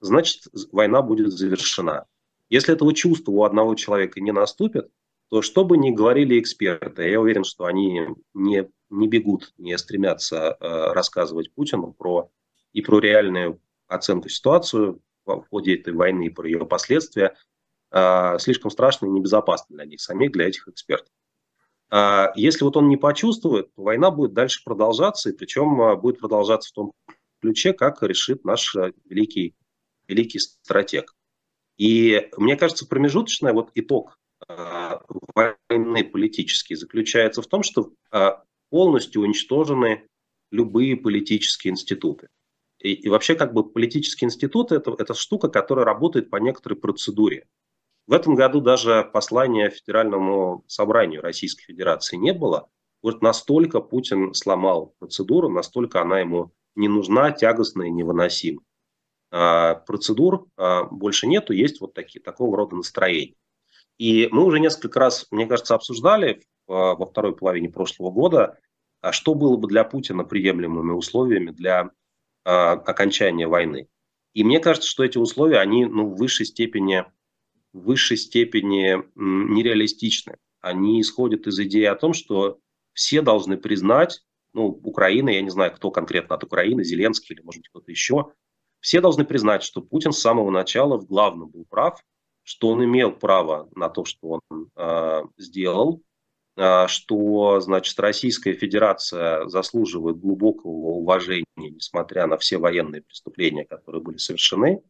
значит, 0.00 0.42
война 0.72 1.00
будет 1.00 1.32
завершена. 1.32 2.04
Если 2.50 2.74
этого 2.74 2.92
чувства 2.92 3.32
у 3.32 3.44
одного 3.44 3.74
человека 3.74 4.20
не 4.20 4.32
наступит, 4.32 4.90
то 5.30 5.40
что 5.40 5.64
бы 5.64 5.78
ни 5.78 5.90
говорили 5.90 6.38
эксперты, 6.38 7.08
я 7.08 7.20
уверен, 7.20 7.44
что 7.44 7.64
они 7.64 8.00
не, 8.34 8.68
не 8.90 9.08
бегут, 9.08 9.54
не 9.56 9.78
стремятся 9.78 10.56
э, 10.58 10.92
рассказывать 10.92 11.54
Путину 11.54 11.92
про 11.92 12.30
и 12.72 12.82
про 12.82 12.98
реальную 12.98 13.60
оценку 13.86 14.28
ситуации 14.28 14.96
в 15.24 15.44
ходе 15.48 15.76
этой 15.76 15.92
войны 15.94 16.26
и 16.26 16.30
про 16.30 16.46
ее 16.48 16.66
последствия, 16.66 17.36
э, 17.92 18.38
слишком 18.40 18.72
страшно 18.72 19.06
и 19.06 19.10
небезопасно 19.10 19.76
для 19.76 19.86
них 19.86 20.00
самих, 20.00 20.32
для 20.32 20.48
этих 20.48 20.66
экспертов. 20.66 21.12
Э, 21.92 22.28
если 22.34 22.64
вот 22.64 22.76
он 22.76 22.88
не 22.88 22.96
почувствует, 22.96 23.72
то 23.74 23.82
война 23.82 24.10
будет 24.10 24.32
дальше 24.32 24.62
продолжаться, 24.64 25.30
и 25.30 25.36
причем 25.36 25.80
э, 25.80 25.96
будет 25.96 26.18
продолжаться 26.18 26.70
в 26.70 26.72
том 26.72 26.92
ключе, 27.40 27.72
как 27.72 28.02
решит 28.02 28.44
наш 28.44 28.74
э, 28.74 28.92
великий, 29.04 29.54
великий 30.08 30.40
стратег. 30.40 31.14
И 31.80 32.28
мне 32.36 32.58
кажется, 32.58 32.86
промежуточный 32.86 33.54
вот 33.54 33.70
итог 33.74 34.18
а, 34.46 35.00
войны 35.34 36.04
политические 36.04 36.76
заключается 36.76 37.40
в 37.40 37.46
том, 37.46 37.62
что 37.62 37.94
а, 38.10 38.42
полностью 38.68 39.22
уничтожены 39.22 40.06
любые 40.50 40.94
политические 40.94 41.72
институты. 41.72 42.28
И, 42.80 42.92
и 42.92 43.08
вообще 43.08 43.34
как 43.34 43.54
бы 43.54 43.64
политические 43.66 44.26
институты 44.26 44.74
это, 44.74 44.94
это 44.98 45.14
штука, 45.14 45.48
которая 45.48 45.86
работает 45.86 46.28
по 46.28 46.36
некоторой 46.36 46.76
процедуре. 46.78 47.46
В 48.06 48.12
этом 48.12 48.34
году 48.34 48.60
даже 48.60 49.08
послания 49.10 49.70
Федеральному 49.70 50.64
собранию 50.66 51.22
Российской 51.22 51.64
Федерации 51.64 52.16
не 52.16 52.34
было. 52.34 52.68
Вот 53.02 53.22
настолько 53.22 53.80
Путин 53.80 54.34
сломал 54.34 54.94
процедуру, 54.98 55.48
настолько 55.48 56.02
она 56.02 56.20
ему 56.20 56.52
не 56.74 56.88
нужна, 56.88 57.32
тягостная 57.32 57.86
и 57.86 57.90
невыносима. 57.90 58.60
А, 59.30 59.76
процедур 59.76 60.46
а, 60.56 60.84
больше 60.84 61.26
нету, 61.26 61.52
есть 61.52 61.80
вот 61.80 61.94
такие, 61.94 62.20
такого 62.20 62.56
рода 62.56 62.76
настроения. 62.76 63.36
И 63.98 64.28
мы 64.32 64.44
уже 64.44 64.58
несколько 64.60 64.98
раз, 64.98 65.26
мне 65.30 65.46
кажется, 65.46 65.74
обсуждали 65.74 66.42
а, 66.66 66.94
во 66.94 67.06
второй 67.06 67.36
половине 67.36 67.68
прошлого 67.68 68.10
года, 68.10 68.58
что 69.12 69.34
было 69.34 69.56
бы 69.56 69.68
для 69.68 69.84
Путина 69.84 70.24
приемлемыми 70.24 70.92
условиями 70.92 71.52
для 71.52 71.90
окончания 72.44 73.46
войны. 73.46 73.86
И 74.34 74.44
мне 74.44 74.60
кажется, 74.60 74.88
что 74.88 75.04
эти 75.04 75.16
условия, 75.16 75.58
они 75.58 75.86
ну, 75.86 76.06
в 76.06 76.16
высшей 76.16 76.44
степени, 76.44 77.04
в 77.72 77.84
высшей 77.84 78.18
степени 78.18 79.02
нереалистичны. 79.14 80.36
Они 80.60 81.00
исходят 81.00 81.46
из 81.46 81.58
идеи 81.60 81.84
о 81.84 81.94
том, 81.94 82.12
что 82.12 82.58
все 82.92 83.22
должны 83.22 83.56
признать, 83.56 84.22
ну, 84.52 84.66
Украина, 84.66 85.30
я 85.30 85.40
не 85.40 85.50
знаю, 85.50 85.72
кто 85.72 85.90
конкретно 85.90 86.36
от 86.36 86.44
Украины, 86.44 86.84
Зеленский 86.84 87.34
или, 87.34 87.42
может 87.42 87.60
быть, 87.60 87.68
кто-то 87.68 87.90
еще, 87.90 88.32
все 88.80 89.00
должны 89.00 89.24
признать, 89.24 89.62
что 89.62 89.80
Путин 89.80 90.12
с 90.12 90.20
самого 90.20 90.50
начала 90.50 90.98
в 90.98 91.06
главном 91.06 91.50
был 91.50 91.64
прав, 91.64 92.02
что 92.42 92.68
он 92.68 92.84
имел 92.84 93.12
право 93.12 93.68
на 93.74 93.88
то, 93.88 94.04
что 94.04 94.40
он 94.40 94.68
э, 94.76 95.22
сделал, 95.36 96.02
э, 96.56 96.86
что, 96.88 97.60
значит, 97.60 97.98
Российская 98.00 98.54
Федерация 98.54 99.46
заслуживает 99.48 100.18
глубокого 100.18 100.70
уважения, 100.70 101.44
несмотря 101.56 102.26
на 102.26 102.38
все 102.38 102.58
военные 102.58 103.02
преступления, 103.02 103.64
которые 103.64 104.02
были 104.02 104.16
совершены. 104.16 104.82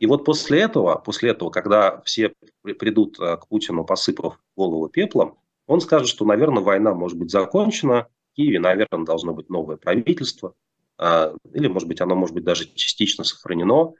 И 0.00 0.06
вот 0.06 0.24
после 0.24 0.60
этого, 0.60 0.96
после 0.96 1.30
этого, 1.30 1.50
когда 1.50 2.00
все 2.02 2.32
придут 2.62 3.18
э, 3.20 3.36
к 3.36 3.48
Путину, 3.48 3.84
посыпав 3.84 4.40
голову 4.56 4.88
пеплом, 4.88 5.38
он 5.66 5.80
скажет, 5.80 6.08
что, 6.08 6.24
наверное, 6.24 6.62
война 6.62 6.94
может 6.94 7.18
быть 7.18 7.30
закончена, 7.30 8.08
в 8.32 8.36
Киеве, 8.36 8.58
наверное, 8.58 9.04
должно 9.04 9.34
быть 9.34 9.50
новое 9.50 9.76
правительство, 9.76 10.54
или, 10.98 11.68
может 11.68 11.86
быть, 11.86 12.00
оно 12.00 12.16
может 12.16 12.34
быть 12.34 12.44
даже 12.44 12.64
частично 12.74 13.22
сохранено, 13.22 13.94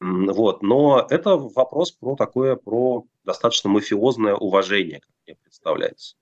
вот. 0.00 0.62
Но 0.62 1.06
это 1.08 1.36
вопрос 1.36 1.92
про 1.92 2.16
такое, 2.16 2.56
про 2.56 3.04
достаточно 3.24 3.70
мафиозное 3.70 4.34
уважение, 4.34 5.00
как 5.00 5.10
мне 5.26 5.36
представляется. 5.42 6.16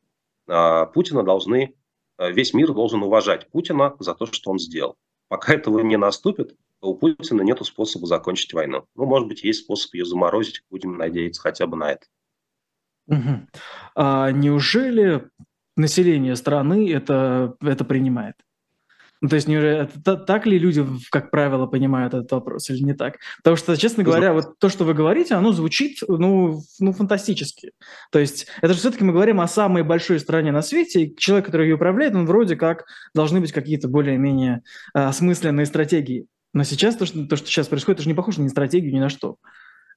А, 0.46 0.86
Путина 0.86 1.22
должны, 1.22 1.74
а, 2.16 2.30
весь 2.30 2.54
мир 2.54 2.72
должен 2.72 3.02
уважать 3.02 3.48
Путина 3.50 3.94
за 3.98 4.14
то, 4.14 4.26
что 4.26 4.50
он 4.50 4.58
сделал. 4.58 4.96
Пока 5.28 5.54
этого 5.54 5.80
не 5.80 5.96
наступит, 5.96 6.56
у 6.80 6.94
Путина 6.94 7.42
нет 7.42 7.64
способа 7.64 8.06
закончить 8.06 8.52
войну. 8.52 8.86
Ну, 8.94 9.06
может 9.06 9.28
быть, 9.28 9.42
есть 9.42 9.64
способ 9.64 9.94
ее 9.94 10.04
заморозить, 10.04 10.62
будем 10.70 10.96
надеяться 10.96 11.40
хотя 11.40 11.66
бы 11.66 11.76
на 11.76 11.92
это. 11.92 12.06
Угу. 13.06 13.48
А 13.96 14.30
неужели 14.30 15.28
население 15.76 16.36
страны 16.36 16.92
это, 16.92 17.56
это 17.60 17.84
принимает? 17.84 18.36
Ну, 19.24 19.30
то 19.30 19.36
есть, 19.36 19.48
не, 19.48 19.54
это, 19.54 20.16
так 20.18 20.44
ли 20.44 20.58
люди, 20.58 20.84
как 21.10 21.30
правило, 21.30 21.64
понимают 21.64 22.12
этот 22.12 22.30
вопрос 22.32 22.68
или 22.68 22.82
не 22.82 22.92
так? 22.92 23.16
Потому 23.38 23.56
что, 23.56 23.74
честно 23.74 24.04
говоря, 24.04 24.34
вот 24.34 24.58
то, 24.58 24.68
что 24.68 24.84
вы 24.84 24.92
говорите, 24.92 25.34
оно 25.34 25.52
звучит, 25.52 26.00
ну, 26.06 26.60
ну 26.78 26.92
фантастически. 26.92 27.72
То 28.12 28.18
есть, 28.18 28.48
это 28.60 28.74
же 28.74 28.80
все-таки 28.80 29.02
мы 29.02 29.14
говорим 29.14 29.40
о 29.40 29.48
самой 29.48 29.82
большой 29.82 30.20
стране 30.20 30.52
на 30.52 30.60
свете, 30.60 31.04
и 31.04 31.16
человек, 31.16 31.46
который 31.46 31.68
ее 31.68 31.76
управляет, 31.76 32.14
он 32.14 32.26
вроде 32.26 32.54
как 32.54 32.84
должны 33.14 33.40
быть 33.40 33.50
какие-то 33.50 33.88
более-менее 33.88 34.60
а, 34.92 35.08
осмысленные 35.08 35.64
стратегии. 35.64 36.26
Но 36.52 36.64
сейчас 36.64 36.94
то 36.94 37.06
что, 37.06 37.26
то, 37.26 37.36
что 37.36 37.46
сейчас 37.46 37.68
происходит, 37.68 38.00
это 38.00 38.02
же 38.02 38.10
не 38.10 38.14
похоже 38.14 38.40
ни 38.40 38.44
на 38.44 38.50
стратегию, 38.50 38.92
ни 38.92 39.00
на 39.00 39.08
что. 39.08 39.36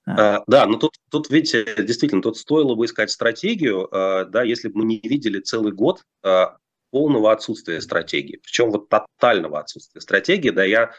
А, 0.06 0.42
да, 0.48 0.66
но 0.68 0.78
тут, 0.78 0.94
тут, 1.12 1.30
видите, 1.30 1.66
действительно, 1.80 2.22
тут 2.22 2.38
стоило 2.38 2.76
бы 2.76 2.86
искать 2.86 3.12
стратегию, 3.12 3.90
а, 3.92 4.24
да, 4.24 4.44
если 4.44 4.70
бы 4.70 4.78
мы 4.78 4.86
не 4.86 5.02
видели 5.04 5.42
целый 5.42 5.74
год 5.74 6.04
а, 6.24 6.56
полного 6.92 7.32
отсутствия 7.32 7.82
стратегии, 7.82 8.40
причем 8.42 8.72
вот 8.72 8.90
тотального 8.90 9.60
отсутствия 9.60 10.02
стратегии. 10.02 10.50
Да, 10.50 10.64
я, 10.64 10.92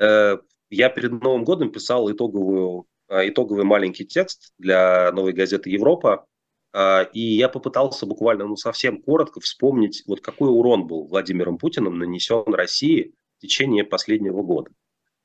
э, 0.00 0.36
я 0.70 0.88
перед 0.90 1.12
Новым 1.22 1.44
годом 1.44 1.70
писал 1.70 2.10
итоговую, 2.10 2.86
э, 3.08 3.28
итоговый 3.28 3.64
маленький 3.64 4.06
текст 4.06 4.52
для 4.58 5.10
новой 5.12 5.32
газеты 5.32 5.70
«Европа», 5.70 6.26
э, 6.72 7.06
и 7.12 7.20
я 7.20 7.48
попытался 7.48 8.06
буквально 8.06 8.46
ну, 8.46 8.56
совсем 8.56 9.02
коротко 9.02 9.40
вспомнить, 9.40 10.02
вот 10.06 10.20
какой 10.20 10.50
урон 10.50 10.86
был 10.86 11.06
Владимиром 11.06 11.58
Путиным 11.58 11.98
нанесен 11.98 12.54
России 12.54 13.14
в 13.38 13.42
течение 13.42 13.84
последнего 13.84 14.42
года. 14.42 14.70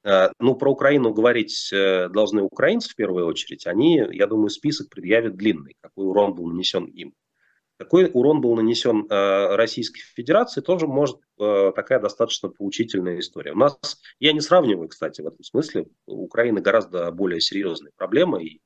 Э, 0.03 0.29
ну, 0.39 0.55
про 0.55 0.71
Украину 0.71 1.13
говорить 1.13 1.69
э, 1.71 2.09
должны 2.09 2.41
украинцы 2.41 2.89
в 2.89 2.95
первую 2.95 3.25
очередь. 3.25 3.65
Они, 3.67 4.01
я 4.11 4.27
думаю, 4.27 4.49
список 4.49 4.89
предъявят 4.89 5.35
длинный, 5.35 5.75
какой 5.81 6.05
урон 6.05 6.35
был 6.35 6.47
нанесен 6.47 6.85
им. 6.85 7.13
Какой 7.77 8.09
урон 8.13 8.39
был 8.39 8.55
нанесен 8.55 9.07
э, 9.09 9.55
Российской 9.55 10.01
Федерации, 10.01 10.61
тоже 10.61 10.87
может 10.87 11.17
э, 11.39 11.71
такая 11.75 11.99
достаточно 11.99 12.49
поучительная 12.49 13.19
история. 13.19 13.53
У 13.53 13.57
нас, 13.57 13.99
я 14.19 14.31
не 14.31 14.41
сравниваю, 14.41 14.89
кстати, 14.89 15.21
в 15.21 15.27
этом 15.27 15.43
смысле, 15.43 15.87
у 16.05 16.23
Украины 16.23 16.61
гораздо 16.61 17.11
более 17.11 17.41
серьезные 17.41 17.91
проблемы 17.95 18.43
и 18.43 18.61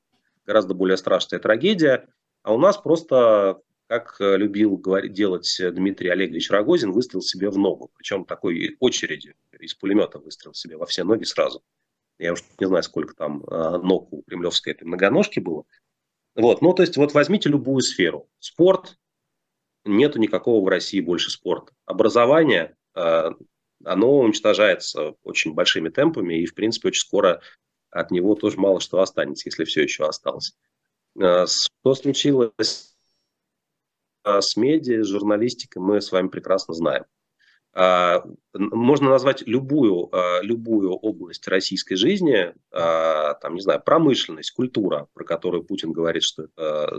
гораздо 0.46 0.74
более 0.74 0.98
страшная 0.98 1.40
трагедия, 1.40 2.08
а 2.44 2.54
у 2.54 2.58
нас 2.58 2.78
просто 2.78 3.62
как 3.88 4.18
э, 4.20 4.36
любил 4.36 4.76
говорить, 4.76 5.14
делать 5.14 5.58
Дмитрий 5.58 6.10
Олегович 6.10 6.52
Рогозин, 6.52 6.92
выстрел 6.92 7.22
себе 7.22 7.50
в 7.50 7.58
ногу. 7.58 7.90
Причем 7.96 8.26
такой 8.26 8.76
очереди 8.82 9.36
из 9.58 9.74
пулемета 9.74 10.20
выстрел 10.20 10.54
себе 10.54 10.76
во 10.76 10.86
все 10.86 11.06
ноги 11.06 11.24
сразу. 11.24 11.64
Я 12.20 12.34
уж 12.34 12.44
не 12.60 12.68
знаю, 12.68 12.84
сколько 12.84 13.16
там 13.16 13.46
ног 13.48 14.12
у 14.12 14.24
кремлевской 14.24 14.74
этой 14.74 14.84
многоножки 14.84 15.40
было. 15.40 15.64
Вот, 16.38 16.62
ну, 16.62 16.74
то 16.74 16.84
есть, 16.84 16.96
вот 16.96 17.14
возьмите 17.14 17.50
любую 17.50 17.82
сферу. 17.82 18.30
Спорт, 18.40 18.98
нету 19.84 20.20
никакого 20.20 20.64
в 20.64 20.68
России 20.70 21.02
больше 21.02 21.32
спорта. 21.32 21.74
Образование, 21.86 22.78
э, 22.96 23.32
оно 23.84 24.20
уничтожается 24.20 25.16
очень 25.24 25.54
большими 25.54 25.90
темпами, 25.90 26.36
и, 26.36 26.46
в 26.46 26.54
принципе, 26.54 26.90
очень 26.90 27.02
скоро 27.02 27.42
от 27.90 28.12
него 28.12 28.36
тоже 28.36 28.60
мало 28.60 28.80
что 28.80 29.02
останется, 29.02 29.50
если 29.50 29.66
все 29.66 29.84
еще 29.84 30.06
осталось. 30.06 30.56
Что 31.16 31.96
случилось 31.96 32.98
а 34.28 34.42
с 34.42 34.58
медиа, 34.58 35.04
с 35.04 35.08
журналистикой 35.08 35.82
мы 35.82 36.02
с 36.02 36.12
вами 36.12 36.28
прекрасно 36.28 36.74
знаем. 36.74 37.06
А, 37.80 38.24
можно 38.56 39.12
назвать 39.12 39.44
любую, 39.46 40.10
а, 40.12 40.42
любую 40.42 40.94
область 40.94 41.48
российской 41.48 41.94
жизни, 41.94 42.52
там, 42.72 43.54
не 43.54 43.62
знаю, 43.62 43.84
промышленность, 43.86 44.50
культура, 44.52 45.08
про 45.14 45.24
которую 45.24 45.64
Путин 45.64 45.92
говорит, 45.92 46.24
что 46.24 46.48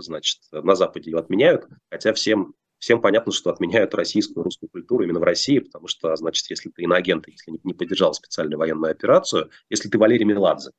значит, 0.00 0.38
на 0.52 0.76
Западе 0.76 1.10
ее 1.10 1.18
отменяют, 1.18 1.66
хотя 1.90 2.12
всем, 2.12 2.54
всем 2.78 3.00
понятно, 3.00 3.32
что 3.32 3.50
отменяют 3.50 3.92
российскую, 3.94 4.44
русскую 4.44 4.70
культуру 4.70 5.02
именно 5.02 5.18
в 5.18 5.24
России, 5.24 5.58
потому 5.58 5.88
что, 5.88 6.14
значит, 6.14 6.48
если 6.48 6.70
ты 6.70 6.82
иноагент, 6.82 7.26
если 7.26 7.58
не 7.64 7.74
поддержал 7.74 8.14
специальную 8.14 8.58
военную 8.58 8.92
операцию, 8.92 9.50
если 9.68 9.88
ты 9.88 9.98
Валерий 9.98 10.26
Меладзе, 10.26 10.70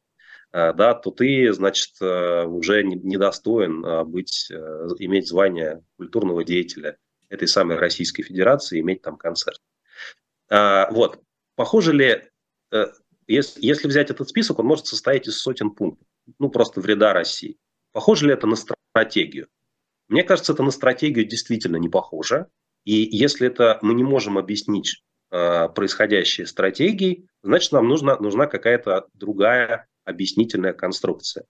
да, 0.54 0.94
то 0.94 1.12
ты, 1.12 1.52
значит, 1.52 2.02
уже 2.02 2.84
недостоин 2.84 4.10
быть, 4.10 4.50
иметь 4.50 5.28
звание 5.28 5.84
культурного 5.98 6.46
деятеля 6.46 6.98
этой 7.28 7.50
самой 7.50 7.78
Российской 7.78 8.24
Федерации, 8.24 8.80
иметь 8.80 9.02
там 9.02 9.18
концерт. 9.18 9.60
Вот. 10.50 11.22
Похоже 11.56 11.94
ли, 11.94 12.24
если, 13.28 13.66
если 13.66 13.88
взять 13.88 14.10
этот 14.10 14.30
список, 14.30 14.60
он 14.60 14.66
может 14.66 14.88
состоять 14.88 15.28
из 15.28 15.38
сотен 15.38 15.72
пунктов, 15.72 16.08
ну, 16.40 16.50
просто 16.50 16.82
вреда 16.82 17.14
России. 17.14 17.58
Похоже 17.92 18.28
ли 18.28 18.34
это 18.34 18.48
на 18.48 18.56
стратегию? 18.56 19.48
Мне 20.08 20.24
кажется, 20.24 20.54
это 20.54 20.64
на 20.64 20.72
стратегию 20.72 21.26
действительно 21.26 21.78
не 21.78 21.90
похоже. 21.90 22.48
И 22.86 22.94
если 22.94 23.48
это 23.48 23.78
мы 23.82 23.94
не 23.94 24.04
можем 24.04 24.38
объяснить 24.38 25.04
происходящее 25.30 26.48
стратегией, 26.48 27.28
значит, 27.44 27.72
нам 27.72 27.88
нужна, 27.88 28.18
нужна 28.18 28.48
какая-то 28.48 29.06
другая 29.14 29.88
объяснительная 30.04 30.74
конструкция. 30.74 31.46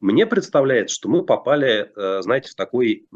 Мне 0.00 0.26
представляется, 0.26 0.94
что 0.94 1.10
мы 1.10 1.24
попали, 1.24 1.92
э, 1.94 2.22
знаете, 2.22 2.50
в 2.50 2.54
такой, 2.54 3.06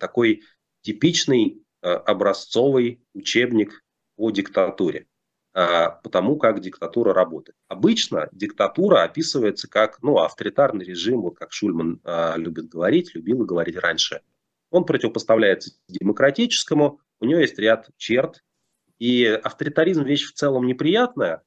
такой 0.00 0.42
типичный 0.82 1.62
э, 1.82 1.88
образцовый 1.88 3.00
учебник 3.14 3.83
по 4.16 4.30
диктатуре, 4.30 5.06
э, 5.54 5.86
потому 6.02 6.36
как 6.36 6.60
диктатура 6.60 7.12
работает. 7.12 7.56
Обычно 7.68 8.28
диктатура 8.32 9.02
описывается 9.02 9.68
как 9.68 10.02
ну, 10.02 10.18
авторитарный 10.18 10.84
режим, 10.84 11.22
вот 11.22 11.36
как 11.36 11.52
Шульман 11.52 12.00
любит 12.36 12.68
говорить, 12.68 13.14
любил 13.14 13.44
говорить 13.44 13.76
раньше. 13.76 14.22
Он 14.70 14.84
противопоставляется 14.84 15.72
демократическому, 15.88 17.00
у 17.20 17.26
него 17.26 17.40
есть 17.40 17.58
ряд 17.58 17.88
черт, 17.96 18.42
и 18.98 19.24
авторитаризм 19.26 20.02
вещь 20.02 20.26
в 20.26 20.32
целом 20.32 20.66
неприятная, 20.66 21.42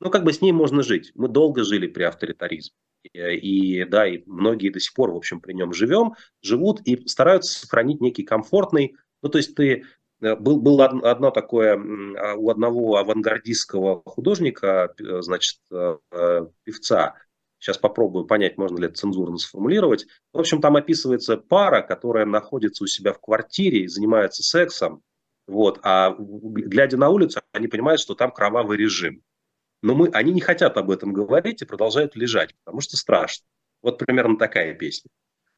ну, 0.00 0.10
как 0.10 0.24
бы 0.24 0.32
с 0.32 0.40
ней 0.40 0.52
можно 0.52 0.82
жить. 0.82 1.12
Мы 1.14 1.28
долго 1.28 1.62
жили 1.62 1.86
при 1.86 2.02
авторитаризме. 2.02 2.74
И 3.14 3.84
да, 3.84 4.06
и 4.06 4.22
многие 4.26 4.70
до 4.70 4.80
сих 4.80 4.94
пор, 4.94 5.12
в 5.12 5.16
общем, 5.16 5.40
при 5.40 5.52
нем 5.52 5.72
живем, 5.72 6.14
живут 6.40 6.80
и 6.84 7.06
стараются 7.08 7.58
сохранить 7.60 8.00
некий 8.00 8.22
комфортный, 8.24 8.96
ну, 9.22 9.28
то 9.28 9.38
есть 9.38 9.54
ты 9.54 9.84
был, 10.22 10.60
было 10.60 10.86
одно 10.86 11.30
такое, 11.30 11.74
а, 11.74 12.34
у 12.34 12.50
одного 12.50 12.96
авангардистского 12.96 14.02
художника, 14.04 14.94
э, 14.98 15.22
значит, 15.22 15.58
э, 15.70 15.96
певца, 16.64 17.14
сейчас 17.58 17.78
попробую 17.78 18.24
понять, 18.24 18.58
можно 18.58 18.78
ли 18.78 18.86
это 18.86 18.94
цензурно 18.94 19.38
сформулировать. 19.38 20.06
В 20.32 20.38
общем, 20.40 20.60
там 20.60 20.76
описывается 20.76 21.36
пара, 21.36 21.82
которая 21.82 22.26
находится 22.26 22.84
у 22.84 22.86
себя 22.86 23.12
в 23.12 23.20
квартире 23.20 23.84
и 23.84 23.88
занимается 23.88 24.42
сексом, 24.42 25.02
вот, 25.46 25.80
а 25.82 26.14
глядя 26.18 26.96
на 26.96 27.10
улицу, 27.10 27.40
они 27.52 27.68
понимают, 27.68 28.00
что 28.00 28.14
там 28.14 28.30
кровавый 28.30 28.78
режим 28.78 29.22
но 29.82 29.94
мы, 29.94 30.08
они 30.12 30.32
не 30.32 30.40
хотят 30.40 30.76
об 30.76 30.90
этом 30.90 31.12
говорить 31.12 31.60
и 31.60 31.66
продолжают 31.66 32.16
лежать, 32.16 32.54
потому 32.64 32.80
что 32.80 32.96
страшно. 32.96 33.44
Вот 33.82 33.98
примерно 33.98 34.38
такая 34.38 34.74
песня. 34.74 35.10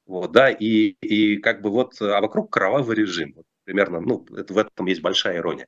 Вот, 0.06 0.32
да, 0.32 0.50
и, 0.50 0.96
и 1.02 1.36
как 1.36 1.60
бы 1.62 1.70
вот, 1.70 2.00
а 2.00 2.20
вокруг 2.20 2.50
кровавый 2.50 2.96
режим. 2.96 3.34
Вот, 3.36 3.44
примерно, 3.64 4.00
ну, 4.00 4.26
это, 4.36 4.52
в 4.52 4.58
этом 4.58 4.86
есть 4.86 5.00
большая 5.02 5.38
ирония. 5.38 5.66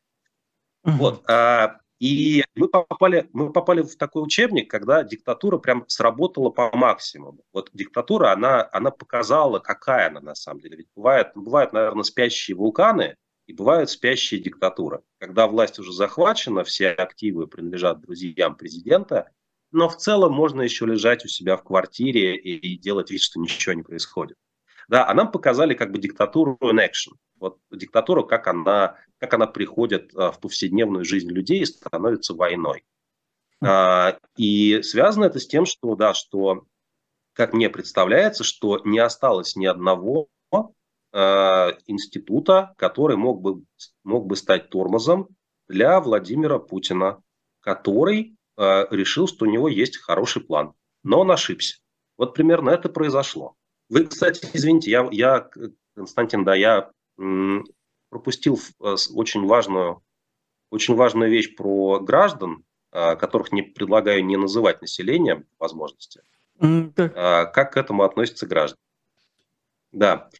Uh-huh. 0.84 0.92
Вот, 0.92 1.28
а, 1.28 1.80
и 1.98 2.44
мы 2.54 2.68
попали, 2.68 3.28
мы 3.32 3.52
попали 3.52 3.82
в 3.82 3.96
такой 3.96 4.22
учебник, 4.22 4.70
когда 4.70 5.02
диктатура 5.02 5.58
прям 5.58 5.84
сработала 5.88 6.50
по 6.50 6.74
максимуму. 6.76 7.40
Вот 7.52 7.70
диктатура, 7.72 8.32
она, 8.32 8.68
она 8.72 8.90
показала, 8.90 9.58
какая 9.58 10.08
она 10.08 10.20
на 10.20 10.34
самом 10.34 10.60
деле. 10.60 10.76
Ведь 10.76 10.88
бывает, 10.94 11.32
бывают, 11.34 11.72
наверное, 11.72 12.04
спящие 12.04 12.56
вулканы, 12.56 13.16
и 13.46 13.52
бывают 13.52 13.90
спящие 13.90 14.40
диктатуры, 14.40 15.02
когда 15.18 15.46
власть 15.46 15.78
уже 15.78 15.92
захвачена, 15.92 16.64
все 16.64 16.90
активы 16.90 17.46
принадлежат 17.46 18.00
друзьям 18.00 18.56
президента, 18.56 19.30
но 19.70 19.88
в 19.88 19.96
целом 19.96 20.32
можно 20.32 20.62
еще 20.62 20.84
лежать 20.86 21.24
у 21.24 21.28
себя 21.28 21.56
в 21.56 21.62
квартире 21.62 22.36
и, 22.36 22.56
и 22.56 22.78
делать 22.78 23.10
вид, 23.10 23.22
что 23.22 23.40
ничего 23.40 23.74
не 23.74 23.82
происходит. 23.82 24.36
Да, 24.88 25.08
а 25.08 25.14
нам 25.14 25.30
показали 25.30 25.74
как 25.74 25.92
бы 25.92 25.98
диктатуру 25.98 26.58
in 26.62 26.78
action. 26.78 27.14
Вот 27.38 27.58
диктатура, 27.70 28.22
как 28.22 28.46
она, 28.46 28.96
как 29.18 29.34
она 29.34 29.46
приходит 29.46 30.12
а, 30.14 30.30
в 30.30 30.40
повседневную 30.40 31.04
жизнь 31.04 31.30
людей 31.30 31.60
и 31.60 31.66
становится 31.66 32.34
войной. 32.34 32.84
А, 33.62 34.18
и 34.36 34.82
связано 34.82 35.24
это 35.24 35.40
с 35.40 35.46
тем, 35.46 35.66
что, 35.66 35.96
да, 35.96 36.14
что, 36.14 36.64
как 37.32 37.52
мне 37.52 37.68
представляется, 37.68 38.44
что 38.44 38.80
не 38.84 38.98
осталось 38.98 39.56
ни 39.56 39.66
одного 39.66 40.28
Э, 41.18 41.72
института, 41.86 42.74
который 42.76 43.16
мог 43.16 43.40
бы, 43.40 43.62
мог 44.04 44.26
бы 44.26 44.36
стать 44.36 44.68
тормозом 44.68 45.28
для 45.66 45.98
Владимира 45.98 46.58
Путина, 46.58 47.22
который 47.60 48.36
э, 48.58 48.84
решил, 48.90 49.26
что 49.26 49.46
у 49.46 49.48
него 49.48 49.66
есть 49.68 49.96
хороший 49.96 50.42
план, 50.42 50.74
но 51.04 51.20
он 51.20 51.30
ошибся. 51.30 51.78
Вот 52.18 52.34
примерно 52.34 52.68
это 52.68 52.90
произошло. 52.90 53.54
Вы, 53.88 54.06
кстати, 54.06 54.46
извините, 54.52 54.90
я, 54.90 55.08
я 55.10 55.48
Константин, 55.94 56.44
да, 56.44 56.54
я 56.54 56.90
пропустил 58.10 58.58
э, 58.80 58.96
очень 59.14 59.46
важную, 59.46 60.02
очень 60.70 60.94
важную 60.94 61.30
вещь 61.30 61.54
про 61.56 62.00
граждан, 62.00 62.64
э, 62.92 63.16
которых 63.16 63.52
не 63.52 63.62
предлагаю 63.62 64.24
не 64.24 64.36
называть 64.36 64.80
населением 64.80 65.46
возможности. 65.58 66.22
Mm, 66.58 66.92
как 66.92 67.72
к 67.72 67.76
этому 67.76 68.02
относятся 68.04 68.46
граждане? 68.46 68.80
Да. 69.92 70.30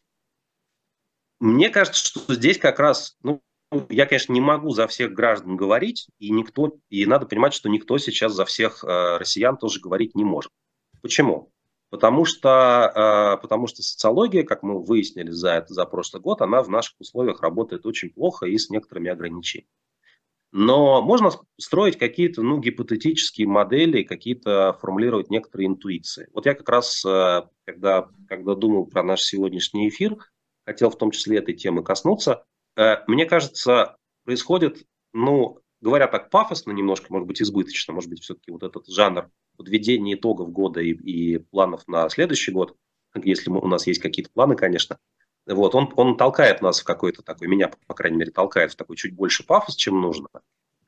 Мне 1.39 1.69
кажется, 1.69 2.03
что 2.03 2.33
здесь 2.33 2.57
как 2.57 2.79
раз, 2.79 3.17
ну, 3.21 3.41
я, 3.89 4.05
конечно, 4.05 4.33
не 4.33 4.41
могу 4.41 4.71
за 4.71 4.87
всех 4.87 5.13
граждан 5.13 5.57
говорить, 5.57 6.07
и 6.19 6.31
никто, 6.31 6.77
и 6.89 7.05
надо 7.05 7.25
понимать, 7.25 7.53
что 7.53 7.69
никто 7.69 7.97
сейчас 7.97 8.33
за 8.33 8.45
всех 8.45 8.83
э, 8.83 9.17
россиян 9.17 9.57
тоже 9.57 9.79
говорить 9.79 10.15
не 10.15 10.23
может. 10.23 10.51
Почему? 11.01 11.51
Потому 11.89 12.25
что, 12.25 12.91
э, 13.37 13.41
потому 13.41 13.67
что 13.67 13.81
социология, 13.81 14.43
как 14.43 14.61
мы 14.61 14.83
выяснили 14.83 15.31
за, 15.31 15.65
за 15.69 15.85
прошлый 15.85 16.21
год, 16.21 16.41
она 16.41 16.61
в 16.61 16.69
наших 16.69 16.99
условиях 16.99 17.41
работает 17.41 17.85
очень 17.85 18.09
плохо 18.09 18.45
и 18.45 18.57
с 18.57 18.69
некоторыми 18.69 19.09
ограничениями. 19.09 19.69
Но 20.51 21.01
можно 21.01 21.29
строить 21.57 21.97
какие-то 21.97 22.41
ну, 22.41 22.59
гипотетические 22.59 23.47
модели, 23.47 24.03
какие-то 24.03 24.77
формулировать 24.81 25.29
некоторые 25.29 25.67
интуиции. 25.67 26.29
Вот 26.33 26.45
я 26.45 26.55
как 26.55 26.67
раз, 26.67 27.03
э, 27.05 27.43
когда, 27.65 28.09
когда 28.27 28.55
думал 28.55 28.85
про 28.85 29.03
наш 29.03 29.21
сегодняшний 29.21 29.87
эфир, 29.89 30.17
хотел 30.65 30.89
в 30.89 30.97
том 30.97 31.11
числе 31.11 31.37
этой 31.37 31.53
темы 31.53 31.83
коснуться. 31.83 32.43
Э, 32.75 32.97
мне 33.07 33.25
кажется, 33.25 33.95
происходит, 34.25 34.83
ну, 35.13 35.59
говоря 35.81 36.07
так 36.07 36.29
пафосно 36.29 36.71
немножко, 36.71 37.07
может 37.09 37.27
быть, 37.27 37.41
избыточно, 37.41 37.93
может 37.93 38.09
быть, 38.09 38.21
все-таки 38.21 38.51
вот 38.51 38.63
этот 38.63 38.87
жанр 38.87 39.29
подведения 39.57 40.15
итогов 40.15 40.51
года 40.51 40.81
и, 40.81 40.91
и 40.91 41.37
планов 41.37 41.87
на 41.87 42.09
следующий 42.09 42.51
год, 42.51 42.75
если 43.15 43.49
мы, 43.49 43.59
у 43.59 43.67
нас 43.67 43.87
есть 43.87 44.01
какие-то 44.01 44.31
планы, 44.31 44.55
конечно, 44.55 44.99
вот, 45.45 45.75
он, 45.75 45.91
он 45.95 46.17
толкает 46.17 46.61
нас 46.61 46.81
в 46.81 46.83
какой-то 46.83 47.21
такой, 47.23 47.47
меня, 47.47 47.71
по 47.87 47.93
крайней 47.93 48.17
мере, 48.17 48.31
толкает 48.31 48.73
в 48.73 48.75
такой 48.75 48.97
чуть 48.97 49.15
больше 49.15 49.45
пафос, 49.45 49.75
чем 49.75 50.01
нужно. 50.01 50.27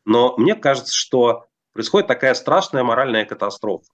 Но 0.06 0.36
мне 0.38 0.56
кажется, 0.56 0.94
что 0.94 1.46
происходит 1.72 2.08
такая 2.08 2.34
страшная 2.34 2.84
моральная 2.84 3.26
катастрофа. 3.26 3.86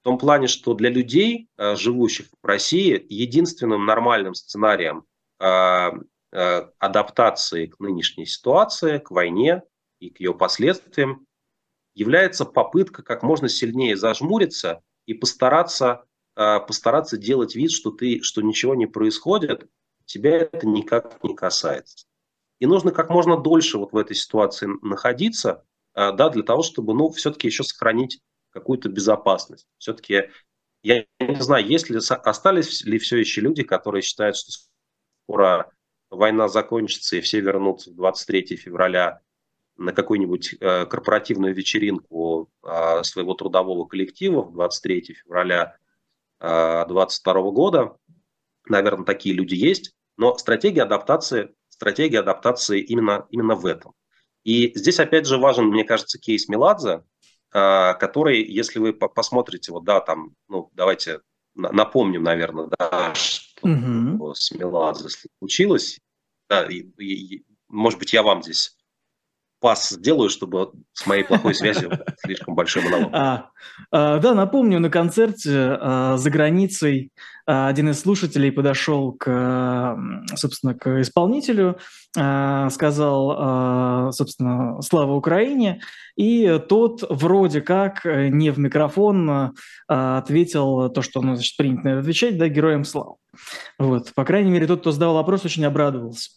В 0.00 0.04
том 0.04 0.18
плане, 0.18 0.48
что 0.48 0.74
для 0.74 0.90
людей, 0.90 1.48
э, 1.56 1.76
живущих 1.76 2.26
в 2.42 2.46
России, 2.46 3.06
единственным 3.08 3.86
нормальным 3.86 4.34
сценарием 4.34 5.04
а, 5.38 5.92
а, 6.32 6.70
адаптации 6.78 7.66
к 7.66 7.78
нынешней 7.78 8.26
ситуации, 8.26 8.98
к 8.98 9.10
войне 9.10 9.62
и 10.02 10.10
к 10.10 10.18
ее 10.18 10.34
последствиям, 10.34 11.26
является 11.94 12.44
попытка 12.44 13.02
как 13.02 13.22
можно 13.22 13.48
сильнее 13.48 13.96
зажмуриться 13.96 14.82
и 15.06 15.14
постараться, 15.14 16.04
а, 16.34 16.58
постараться 16.58 17.16
делать 17.16 17.54
вид, 17.54 17.70
что, 17.70 17.90
ты, 17.90 18.20
что 18.22 18.42
ничего 18.42 18.74
не 18.74 18.86
происходит, 18.86 19.68
тебя 20.04 20.38
это 20.38 20.66
никак 20.66 21.22
не 21.22 21.36
касается. 21.36 22.06
И 22.58 22.66
нужно 22.66 22.90
как 22.90 23.10
можно 23.10 23.36
дольше 23.36 23.78
вот 23.78 23.92
в 23.92 23.96
этой 23.96 24.16
ситуации 24.16 24.68
находиться, 24.82 25.64
а, 25.94 26.10
да, 26.10 26.30
для 26.30 26.42
того, 26.42 26.62
чтобы, 26.62 26.94
ну, 26.94 27.10
все-таки 27.10 27.46
еще 27.46 27.62
сохранить 27.62 28.20
какую-то 28.50 28.88
безопасность. 28.88 29.66
Все-таки, 29.78 30.30
я 30.82 31.04
не 31.20 31.40
знаю, 31.40 31.64
есть 31.64 31.90
ли, 31.90 31.98
остались 31.98 32.82
ли 32.82 32.98
все 32.98 33.18
еще 33.18 33.40
люди, 33.40 33.62
которые 33.62 34.02
считают, 34.02 34.36
что 34.36 34.50
скоро 35.24 35.70
война 36.10 36.48
закончится 36.48 37.16
и 37.16 37.20
все 37.20 37.40
вернутся 37.40 37.90
в 37.90 37.94
23 37.94 38.56
февраля 38.56 39.20
на 39.76 39.92
какую-нибудь 39.92 40.56
э, 40.60 40.86
корпоративную 40.86 41.54
вечеринку 41.54 42.50
э, 42.62 43.02
своего 43.02 43.34
трудового 43.34 43.86
коллектива 43.86 44.42
в 44.42 44.52
23 44.52 45.14
февраля 45.14 45.76
2022 46.40 47.32
э, 47.32 47.42
года. 47.52 47.96
Наверное, 48.66 49.04
такие 49.04 49.34
люди 49.34 49.54
есть. 49.54 49.94
Но 50.16 50.36
стратегия 50.36 50.82
адаптации, 50.82 51.54
стратегия 51.68 52.20
адаптации 52.20 52.80
именно, 52.80 53.26
именно 53.30 53.54
в 53.54 53.66
этом. 53.66 53.94
И 54.44 54.76
здесь, 54.76 55.00
опять 55.00 55.26
же, 55.26 55.38
важен, 55.38 55.66
мне 55.66 55.84
кажется, 55.84 56.18
кейс 56.18 56.48
Меладзе, 56.48 57.02
э, 57.54 57.94
который, 57.94 58.44
если 58.44 58.78
вы 58.78 58.92
посмотрите, 58.92 59.72
вот, 59.72 59.84
да, 59.84 60.00
там, 60.00 60.34
ну, 60.48 60.70
давайте 60.74 61.20
напомним, 61.54 62.22
наверное, 62.22 62.68
да, 62.78 63.14
что 63.14 63.68
угу. 63.68 64.34
с 64.34 64.52
Меладзе 64.52 65.08
случилось. 65.38 65.98
Да, 66.48 66.66
и, 66.66 66.80
и, 66.98 67.44
может 67.68 67.98
быть, 67.98 68.12
я 68.12 68.22
вам 68.22 68.42
здесь 68.42 68.76
пас 69.62 69.90
сделаю, 69.90 70.28
чтобы 70.28 70.72
с 70.92 71.06
моей 71.06 71.22
плохой 71.22 71.54
связью 71.54 71.90
слишком 72.18 72.54
большой 72.54 72.82
монолог. 72.82 73.08
А, 73.12 73.46
а, 73.90 74.18
да, 74.18 74.34
напомню, 74.34 74.80
на 74.80 74.90
концерте 74.90 75.78
а, 75.80 76.16
за 76.18 76.30
границей 76.30 77.10
один 77.44 77.90
из 77.90 78.00
слушателей 78.00 78.52
подошел 78.52 79.12
к, 79.12 79.98
собственно, 80.36 80.74
к 80.74 81.00
исполнителю, 81.00 81.76
сказал, 82.12 84.12
собственно, 84.12 84.80
«Слава 84.80 85.14
Украине», 85.14 85.80
и 86.14 86.60
тот 86.68 87.02
вроде 87.10 87.60
как 87.60 88.04
не 88.04 88.50
в 88.50 88.60
микрофон 88.60 89.56
ответил 89.88 90.88
то, 90.90 91.02
что 91.02 91.20
ну, 91.20 91.34
значит, 91.34 91.56
принято 91.56 91.98
отвечать, 91.98 92.38
да, 92.38 92.46
«Героям 92.46 92.84
слава». 92.84 93.16
Вот, 93.76 94.14
по 94.14 94.24
крайней 94.24 94.52
мере, 94.52 94.68
тот, 94.68 94.82
кто 94.82 94.92
задал 94.92 95.14
вопрос, 95.14 95.44
очень 95.44 95.64
обрадовался. 95.64 96.30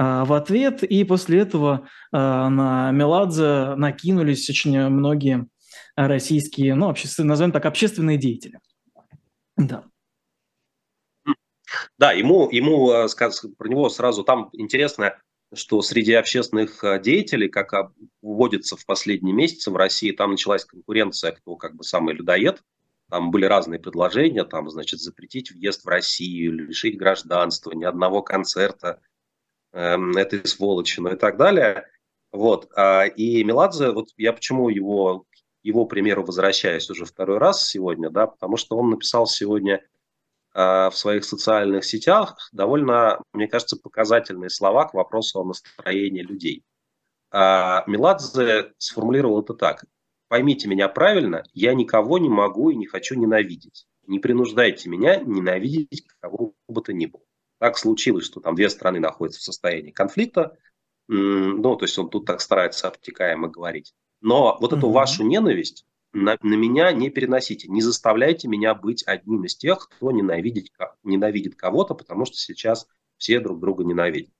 А, 0.00 0.24
в 0.24 0.32
ответ, 0.32 0.84
и 0.84 1.02
после 1.02 1.40
этого 1.40 1.88
а, 2.12 2.48
на 2.48 2.92
Меладзе 2.92 3.74
накинулись 3.74 4.48
очень 4.48 4.88
многие 4.90 5.48
российские, 5.96 6.76
ну, 6.76 6.88
общественные, 6.88 7.30
назовем 7.30 7.50
так, 7.50 7.66
общественные 7.66 8.16
деятели. 8.16 8.60
Да. 9.56 9.82
Да, 11.98 12.12
ему, 12.12 12.48
ему 12.48 12.90
а, 12.92 13.08
про 13.58 13.68
него 13.68 13.88
сразу 13.88 14.22
там 14.22 14.50
интересно, 14.52 15.18
что 15.52 15.82
среди 15.82 16.12
общественных 16.12 16.80
деятелей, 17.02 17.48
как 17.48 17.72
вводится 18.22 18.76
в 18.76 18.86
последние 18.86 19.34
месяцы 19.34 19.72
в 19.72 19.76
России, 19.76 20.12
там 20.12 20.30
началась 20.30 20.64
конкуренция, 20.64 21.32
кто 21.32 21.56
как 21.56 21.74
бы 21.74 21.82
самый 21.82 22.14
людоед. 22.14 22.62
Там 23.10 23.32
были 23.32 23.46
разные 23.46 23.80
предложения, 23.80 24.44
там, 24.44 24.70
значит, 24.70 25.00
запретить 25.00 25.50
въезд 25.50 25.84
в 25.84 25.88
Россию, 25.88 26.52
лишить 26.52 26.96
гражданства, 26.96 27.72
ни 27.72 27.84
одного 27.84 28.22
концерта 28.22 29.00
этой 29.72 30.46
сволочи, 30.46 31.00
ну 31.00 31.12
и 31.12 31.16
так 31.16 31.36
далее. 31.36 31.86
Вот. 32.32 32.70
А, 32.76 33.04
и 33.06 33.42
Меладзе, 33.44 33.90
вот 33.90 34.08
я 34.16 34.32
почему 34.32 34.68
его, 34.68 35.24
его 35.62 35.86
примеру 35.86 36.24
возвращаюсь 36.24 36.90
уже 36.90 37.04
второй 37.04 37.38
раз 37.38 37.66
сегодня, 37.66 38.10
да, 38.10 38.26
потому 38.26 38.56
что 38.56 38.76
он 38.76 38.90
написал 38.90 39.26
сегодня 39.26 39.82
а, 40.54 40.90
в 40.90 40.96
своих 40.96 41.24
социальных 41.24 41.84
сетях 41.84 42.36
довольно, 42.52 43.20
мне 43.32 43.48
кажется, 43.48 43.76
показательные 43.76 44.50
слова 44.50 44.86
к 44.86 44.94
вопросу 44.94 45.40
о 45.40 45.44
настроении 45.44 46.22
людей. 46.22 46.64
А, 47.30 47.84
Меладзе 47.86 48.72
сформулировал 48.78 49.42
это 49.42 49.54
так. 49.54 49.84
Поймите 50.28 50.68
меня 50.68 50.88
правильно, 50.88 51.44
я 51.54 51.74
никого 51.74 52.18
не 52.18 52.28
могу 52.28 52.70
и 52.70 52.76
не 52.76 52.86
хочу 52.86 53.14
ненавидеть. 53.14 53.86
Не 54.06 54.18
принуждайте 54.18 54.88
меня 54.88 55.16
ненавидеть 55.16 56.06
кого 56.20 56.54
бы 56.68 56.82
то 56.82 56.92
ни 56.92 57.06
было. 57.06 57.22
Так 57.58 57.76
случилось, 57.76 58.24
что 58.24 58.40
там 58.40 58.54
две 58.54 58.70
страны 58.70 59.00
находятся 59.00 59.40
в 59.40 59.44
состоянии 59.44 59.90
конфликта. 59.90 60.56
Ну, 61.08 61.76
то 61.76 61.84
есть 61.84 61.98
он 61.98 62.10
тут 62.10 62.26
так 62.26 62.40
старается 62.40 62.88
обтекаемо 62.88 63.48
говорить. 63.48 63.94
Но 64.20 64.58
вот 64.60 64.72
эту 64.72 64.88
mm-hmm. 64.88 64.92
вашу 64.92 65.24
ненависть 65.24 65.86
на, 66.12 66.36
на 66.42 66.54
меня 66.54 66.92
не 66.92 67.10
переносите. 67.10 67.68
Не 67.68 67.80
заставляйте 67.82 68.48
меня 68.48 68.74
быть 68.74 69.02
одним 69.06 69.44
из 69.44 69.56
тех, 69.56 69.88
кто 69.88 70.10
ненавидит, 70.10 70.70
ненавидит 71.02 71.56
кого-то, 71.56 71.94
потому 71.94 72.24
что 72.24 72.36
сейчас 72.36 72.86
все 73.16 73.40
друг 73.40 73.60
друга 73.60 73.84
ненавидят. 73.84 74.32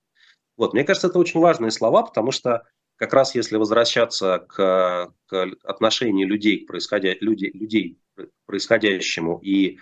Вот, 0.57 0.73
мне 0.73 0.83
кажется, 0.83 1.07
это 1.07 1.19
очень 1.19 1.39
важные 1.39 1.71
слова, 1.71 2.03
потому 2.03 2.31
что 2.31 2.67
как 2.97 3.13
раз 3.13 3.33
если 3.33 3.55
возвращаться 3.55 4.45
к, 4.49 5.13
к 5.25 5.49
отношению 5.63 6.27
людей 6.27 6.65
к 6.65 6.67
происходя, 6.67 7.13
людей, 7.21 7.51
людей 7.53 7.97
к 8.15 8.27
происходящему 8.45 9.39
и 9.41 9.79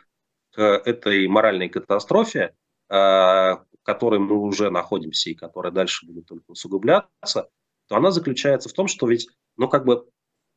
к 0.51 0.61
этой 0.61 1.27
моральной 1.27 1.67
катастрофе, 1.67 2.53
в 2.89 3.65
которой 3.83 4.19
мы 4.19 4.37
уже 4.37 4.69
находимся 4.69 5.29
и 5.29 5.35
которая 5.35 5.71
дальше 5.71 6.05
будет 6.05 6.25
только 6.25 6.51
усугубляться, 6.51 7.49
то 7.87 7.95
она 7.95 8.11
заключается 8.11 8.69
в 8.69 8.73
том, 8.73 8.87
что 8.87 9.07
ведь, 9.07 9.29
ну, 9.55 9.67
как 9.67 9.85
бы 9.85 10.09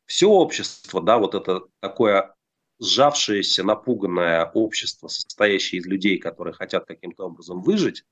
все 0.05 0.27
общество, 0.27 1.01
да, 1.01 1.17
вот 1.17 1.35
это 1.35 1.61
такое 1.79 2.35
сжавшееся, 2.79 3.63
напуганное 3.63 4.45
общество, 4.45 5.07
состоящее 5.07 5.79
из 5.79 5.85
людей, 5.85 6.17
которые 6.17 6.53
хотят 6.53 6.85
каким-то 6.85 7.25
образом 7.25 7.61
выжить, 7.61 8.03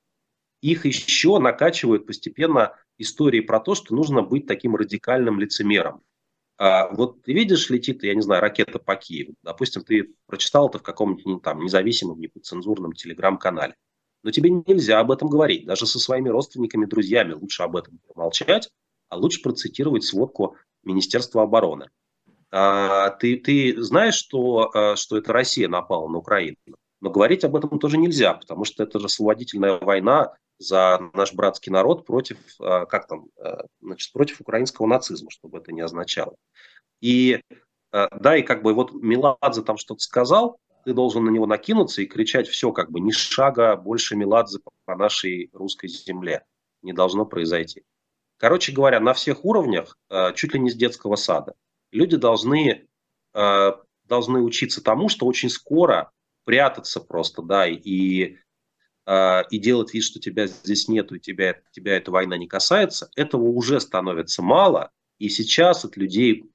их 0.61 0.85
еще 0.85 1.39
накачивают 1.39 2.05
постепенно 2.05 2.75
истории 2.97 3.39
про 3.39 3.59
то, 3.59 3.75
что 3.75 3.95
нужно 3.95 4.21
быть 4.21 4.45
таким 4.45 4.75
радикальным 4.75 5.39
лицемером. 5.39 6.03
А 6.57 6.89
вот 6.89 7.23
ты 7.23 7.33
видишь, 7.33 7.69
летит, 7.69 8.03
я 8.03 8.13
не 8.13 8.21
знаю, 8.21 8.41
ракета 8.41 8.79
по 8.79 8.95
Киеву. 8.95 9.33
Допустим, 9.43 9.83
ты 9.83 10.13
прочитал 10.25 10.67
это 10.67 10.79
в 10.79 10.83
каком-нибудь 10.83 11.25
ну, 11.25 11.39
там 11.39 11.61
независимом, 11.61 12.19
неподцензурном 12.19 12.91
телеграм-канале. 12.93 13.75
Но 14.23 14.31
тебе 14.31 14.49
нельзя 14.49 14.99
об 14.99 15.11
этом 15.11 15.29
говорить. 15.29 15.65
Даже 15.65 15.85
со 15.85 15.99
своими 15.99 16.29
родственниками, 16.29 16.85
друзьями 16.85 17.33
лучше 17.33 17.63
об 17.63 17.75
этом 17.75 17.99
промолчать, 18.07 18.69
а 19.09 19.17
лучше 19.17 19.41
процитировать 19.41 20.03
сводку 20.03 20.55
Министерства 20.83 21.43
обороны. 21.43 21.89
А, 22.51 23.11
ты, 23.11 23.37
ты 23.37 23.81
знаешь, 23.81 24.15
что, 24.15 24.71
а, 24.73 24.95
что 24.95 25.17
это 25.17 25.33
Россия 25.33 25.67
напала 25.67 26.07
на 26.07 26.17
Украину? 26.17 26.57
Но 27.01 27.09
говорить 27.09 27.43
об 27.43 27.55
этом 27.55 27.79
тоже 27.79 27.97
нельзя, 27.97 28.33
потому 28.33 28.65
что 28.65 28.83
это 28.83 28.99
же 28.99 29.05
освободительная 29.05 29.79
война 29.79 30.33
за 30.57 30.99
наш 31.13 31.33
братский 31.33 31.71
народ 31.71 32.05
против, 32.05 32.37
а, 32.59 32.85
как 32.85 33.07
там, 33.07 33.27
значит, 33.81 34.11
против 34.11 34.41
украинского 34.41 34.87
нацизма, 34.87 35.29
чтобы 35.31 35.59
это 35.59 35.71
не 35.71 35.81
означало. 35.81 36.35
И 37.01 37.41
да, 37.91 38.37
и 38.37 38.43
как 38.43 38.61
бы 38.61 38.75
вот 38.75 38.93
Меладзе 38.93 39.63
там 39.63 39.77
что-то 39.77 40.01
сказал, 40.01 40.59
ты 40.89 40.93
должен 40.95 41.23
на 41.23 41.29
него 41.29 41.45
накинуться 41.45 42.01
и 42.01 42.07
кричать 42.07 42.47
все, 42.47 42.71
как 42.71 42.89
бы 42.89 42.99
ни 42.99 43.11
шага 43.11 43.75
больше 43.75 44.15
Меладзе 44.15 44.57
по 44.85 44.95
нашей 44.95 45.51
русской 45.53 45.87
земле 45.87 46.43
не 46.81 46.93
должно 46.93 47.27
произойти. 47.27 47.83
Короче 48.37 48.71
говоря, 48.71 48.99
на 48.99 49.13
всех 49.13 49.45
уровнях, 49.45 49.99
э, 50.09 50.33
чуть 50.33 50.55
ли 50.55 50.59
не 50.59 50.71
с 50.71 50.75
детского 50.75 51.15
сада, 51.15 51.53
люди 51.91 52.17
должны, 52.17 52.87
э, 53.35 53.71
должны 54.05 54.41
учиться 54.41 54.83
тому, 54.83 55.09
что 55.09 55.27
очень 55.27 55.51
скоро 55.51 56.09
прятаться 56.43 57.01
просто, 57.01 57.43
да, 57.43 57.67
и, 57.67 58.37
э, 59.05 59.41
и 59.51 59.59
делать 59.59 59.93
вид, 59.93 60.03
что 60.03 60.19
тебя 60.19 60.47
здесь 60.47 60.87
нету, 60.87 61.15
и 61.15 61.19
тебя, 61.19 61.61
тебя 61.71 61.97
эта 61.97 62.09
война 62.09 62.35
не 62.35 62.47
касается, 62.47 63.11
этого 63.15 63.43
уже 63.43 63.79
становится 63.79 64.41
мало, 64.41 64.89
и 65.19 65.29
сейчас 65.29 65.85
от 65.85 65.97
людей 65.97 66.45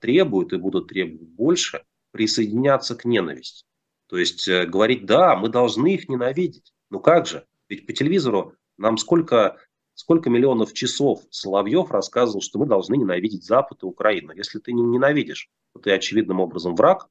требуют 0.00 0.54
и 0.54 0.56
будут 0.56 0.88
требовать 0.88 1.28
больше 1.28 1.84
присоединяться 2.12 2.96
к 2.96 3.04
ненависти. 3.04 3.65
То 4.08 4.18
есть 4.18 4.46
э, 4.48 4.66
говорить, 4.66 5.06
да, 5.06 5.36
мы 5.36 5.48
должны 5.48 5.94
их 5.94 6.08
ненавидеть. 6.08 6.72
Ну 6.90 7.00
как 7.00 7.26
же? 7.26 7.46
Ведь 7.68 7.86
по 7.86 7.92
телевизору 7.92 8.54
нам 8.78 8.98
сколько, 8.98 9.56
сколько 9.94 10.30
миллионов 10.30 10.72
часов 10.72 11.22
Соловьев 11.30 11.90
рассказывал, 11.90 12.40
что 12.40 12.58
мы 12.58 12.66
должны 12.66 12.96
ненавидеть 12.96 13.44
Запад 13.44 13.82
и 13.82 13.86
Украину. 13.86 14.32
Если 14.32 14.58
ты 14.58 14.72
не 14.72 14.82
ненавидишь, 14.82 15.48
то 15.72 15.80
ты 15.80 15.90
очевидным 15.92 16.40
образом 16.40 16.76
враг. 16.76 17.08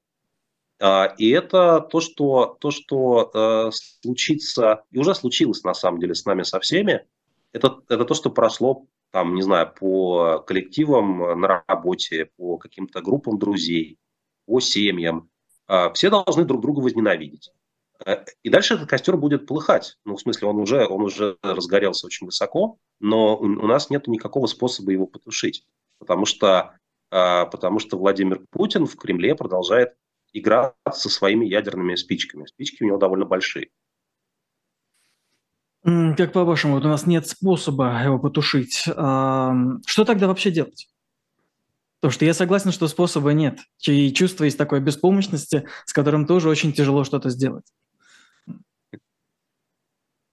А, 0.79 1.13
и 1.17 1.29
это 1.29 1.79
то, 1.79 1.99
что, 2.01 2.57
то, 2.59 2.71
что 2.71 3.31
э, 3.33 3.71
случится, 3.71 4.83
и 4.91 4.97
уже 4.97 5.15
случилось 5.15 5.63
на 5.63 5.73
самом 5.73 5.99
деле 5.99 6.15
с 6.15 6.25
нами 6.25 6.43
со 6.43 6.59
всеми, 6.59 7.05
это, 7.51 7.81
это 7.87 8.05
то, 8.05 8.13
что 8.13 8.29
прошло 8.29 8.85
там, 9.15 9.33
не 9.33 9.41
знаю, 9.43 9.73
по 9.79 10.43
коллективам 10.45 11.39
на 11.39 11.63
работе, 11.65 12.29
по 12.35 12.57
каким-то 12.57 13.01
группам 13.01 13.39
друзей, 13.39 13.97
по 14.45 14.59
семьям. 14.59 15.29
А, 15.67 15.91
все 15.93 16.09
должны 16.09 16.45
друг 16.45 16.61
друга 16.61 16.79
возненавидеть. 16.79 17.51
Э, 18.05 18.23
и 18.43 18.49
дальше 18.49 18.75
этот 18.75 18.89
костер 18.89 19.17
будет 19.17 19.47
полыхать. 19.47 19.97
Ну, 20.05 20.15
в 20.15 20.21
смысле, 20.21 20.47
он 20.47 20.57
уже, 20.57 20.85
он 20.87 21.01
уже 21.01 21.37
разгорелся 21.41 22.07
очень 22.07 22.25
высоко, 22.25 22.77
но 22.99 23.37
у 23.37 23.67
нас 23.67 23.89
нет 23.89 24.07
никакого 24.07 24.47
способа 24.47 24.91
его 24.91 25.07
потушить. 25.07 25.65
Потому 25.99 26.25
что, 26.25 26.77
а, 27.11 27.45
потому 27.45 27.79
что 27.79 27.97
Владимир 27.97 28.41
Путин 28.49 28.85
в 28.85 28.95
Кремле 28.97 29.35
продолжает 29.35 29.95
играть 30.33 30.73
со 30.91 31.09
своими 31.09 31.45
ядерными 31.45 31.95
спичками. 31.95 32.45
Спички 32.45 32.83
у 32.83 32.87
него 32.87 32.97
довольно 32.97 33.25
большие. 33.25 33.69
Как 35.83 36.33
по-вашему, 36.33 36.75
вот 36.75 36.85
у 36.85 36.89
нас 36.89 37.05
нет 37.05 37.27
способа 37.27 38.01
его 38.03 38.17
потушить. 38.17 38.79
Что 38.81 40.03
тогда 40.05 40.27
вообще 40.27 40.49
делать? 40.49 40.89
Потому 42.05 42.13
что 42.13 42.25
я 42.25 42.35
согласен, 42.35 42.71
что 42.71 42.87
способа 42.87 43.33
нет. 43.33 43.61
И 43.87 44.13
чувство 44.13 44.43
есть 44.43 44.59
такой 44.59 44.79
беспомощности, 44.79 45.67
с 45.87 45.91
которым 45.91 46.27
тоже 46.27 46.49
очень 46.49 46.71
тяжело 46.71 47.03
что-то 47.03 47.31
сделать. 47.31 47.65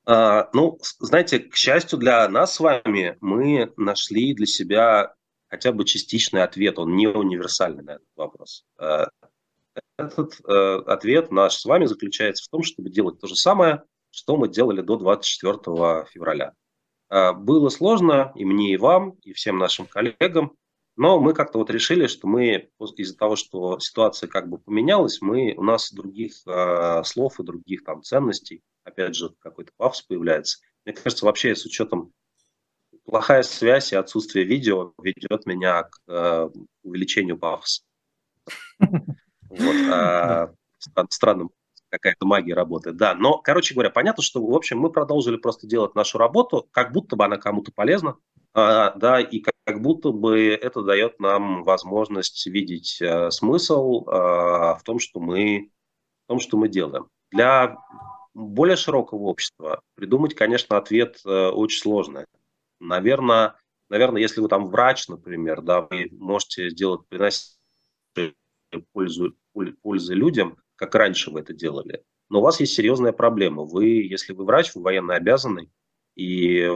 А, 0.04 0.50
ну, 0.52 0.78
знаете, 0.98 1.38
к 1.38 1.56
счастью 1.56 1.98
для 1.98 2.28
нас 2.28 2.56
с 2.56 2.60
вами, 2.60 3.16
мы 3.22 3.72
нашли 3.78 4.34
для 4.34 4.44
себя 4.44 5.14
хотя 5.48 5.72
бы 5.72 5.86
частичный 5.86 6.42
ответ. 6.42 6.78
Он 6.78 6.94
не 6.94 7.06
универсальный 7.06 7.82
на 7.82 7.90
этот 7.92 8.08
вопрос. 8.16 8.66
А, 8.76 9.08
этот 9.96 10.40
э, 10.46 10.82
ответ 10.86 11.30
наш 11.30 11.54
с 11.54 11.64
вами 11.64 11.86
заключается 11.86 12.44
в 12.44 12.48
том, 12.48 12.64
чтобы 12.64 12.90
делать 12.90 13.18
то 13.18 13.26
же 13.26 13.34
самое, 13.34 13.82
что 14.10 14.36
мы 14.36 14.50
делали 14.50 14.82
до 14.82 14.96
24 14.96 16.04
февраля. 16.12 16.52
А, 17.08 17.32
было 17.32 17.70
сложно 17.70 18.30
и 18.34 18.44
мне, 18.44 18.74
и 18.74 18.76
вам, 18.76 19.12
и 19.22 19.32
всем 19.32 19.56
нашим 19.56 19.86
коллегам, 19.86 20.54
но 20.96 21.18
мы 21.18 21.32
как-то 21.32 21.58
вот 21.58 21.70
решили, 21.70 22.06
что 22.06 22.26
мы 22.26 22.70
из-за 22.96 23.16
того, 23.16 23.36
что 23.36 23.78
ситуация 23.78 24.28
как 24.28 24.48
бы 24.48 24.58
поменялась, 24.58 25.20
мы, 25.20 25.54
у 25.56 25.62
нас 25.62 25.92
других 25.92 26.34
э, 26.46 27.02
слов 27.04 27.40
и 27.40 27.44
других 27.44 27.84
там 27.84 28.02
ценностей, 28.02 28.62
опять 28.84 29.14
же, 29.14 29.30
какой-то 29.40 29.72
пафос 29.76 30.02
появляется. 30.02 30.58
Мне 30.84 30.94
кажется, 30.94 31.24
вообще 31.24 31.54
с 31.54 31.64
учетом 31.64 32.12
плохая 33.04 33.42
связь 33.42 33.92
и 33.92 33.96
отсутствие 33.96 34.44
видео 34.44 34.92
ведет 35.02 35.46
меня 35.46 35.84
к 35.84 35.98
э, 36.08 36.48
увеличению 36.82 37.38
пафоса. 37.38 37.82
Вот, 38.78 39.76
а, 39.92 40.54
странным 41.10 41.50
какая-то 41.92 42.24
магия 42.24 42.54
работает. 42.54 42.96
Да, 42.96 43.14
но, 43.14 43.38
короче 43.38 43.74
говоря, 43.74 43.90
понятно, 43.90 44.22
что, 44.22 44.44
в 44.44 44.54
общем, 44.54 44.78
мы 44.78 44.90
продолжили 44.90 45.36
просто 45.36 45.66
делать 45.66 45.94
нашу 45.94 46.16
работу, 46.16 46.66
как 46.72 46.90
будто 46.92 47.16
бы 47.16 47.24
она 47.26 47.36
кому-то 47.36 47.70
полезна, 47.70 48.16
да, 48.54 49.20
и 49.20 49.40
как, 49.40 49.80
будто 49.80 50.10
бы 50.10 50.48
это 50.48 50.82
дает 50.82 51.18
нам 51.20 51.64
возможность 51.64 52.46
видеть 52.46 53.00
а, 53.00 53.30
смысл 53.30 54.04
а, 54.06 54.74
в 54.74 54.82
том, 54.82 54.98
что 54.98 55.20
мы 55.20 55.70
в 56.24 56.28
том, 56.28 56.40
что 56.40 56.56
мы 56.56 56.68
делаем. 56.68 57.08
Для 57.30 57.76
более 58.34 58.76
широкого 58.76 59.24
общества 59.24 59.80
придумать, 59.94 60.34
конечно, 60.34 60.76
ответ 60.76 61.20
э, 61.24 61.48
очень 61.48 61.80
сложно. 61.80 62.24
Наверное, 62.80 63.56
наверное, 63.88 64.22
если 64.22 64.40
вы 64.40 64.48
там 64.48 64.68
врач, 64.68 65.08
например, 65.08 65.62
да, 65.62 65.82
вы 65.82 66.08
можете 66.12 66.70
сделать 66.70 67.06
приносить 67.08 67.56
пользу, 68.92 69.34
пользы 69.82 70.14
людям, 70.14 70.56
как 70.76 70.94
раньше 70.94 71.30
вы 71.30 71.40
это 71.40 71.52
делали. 71.52 72.04
Но 72.30 72.38
у 72.38 72.42
вас 72.42 72.60
есть 72.60 72.74
серьезная 72.74 73.12
проблема. 73.12 73.64
Вы, 73.64 73.86
если 73.86 74.32
вы 74.32 74.44
врач, 74.44 74.74
вы 74.74 74.82
военно 74.82 75.14
обязанный, 75.14 75.70
и 76.14 76.70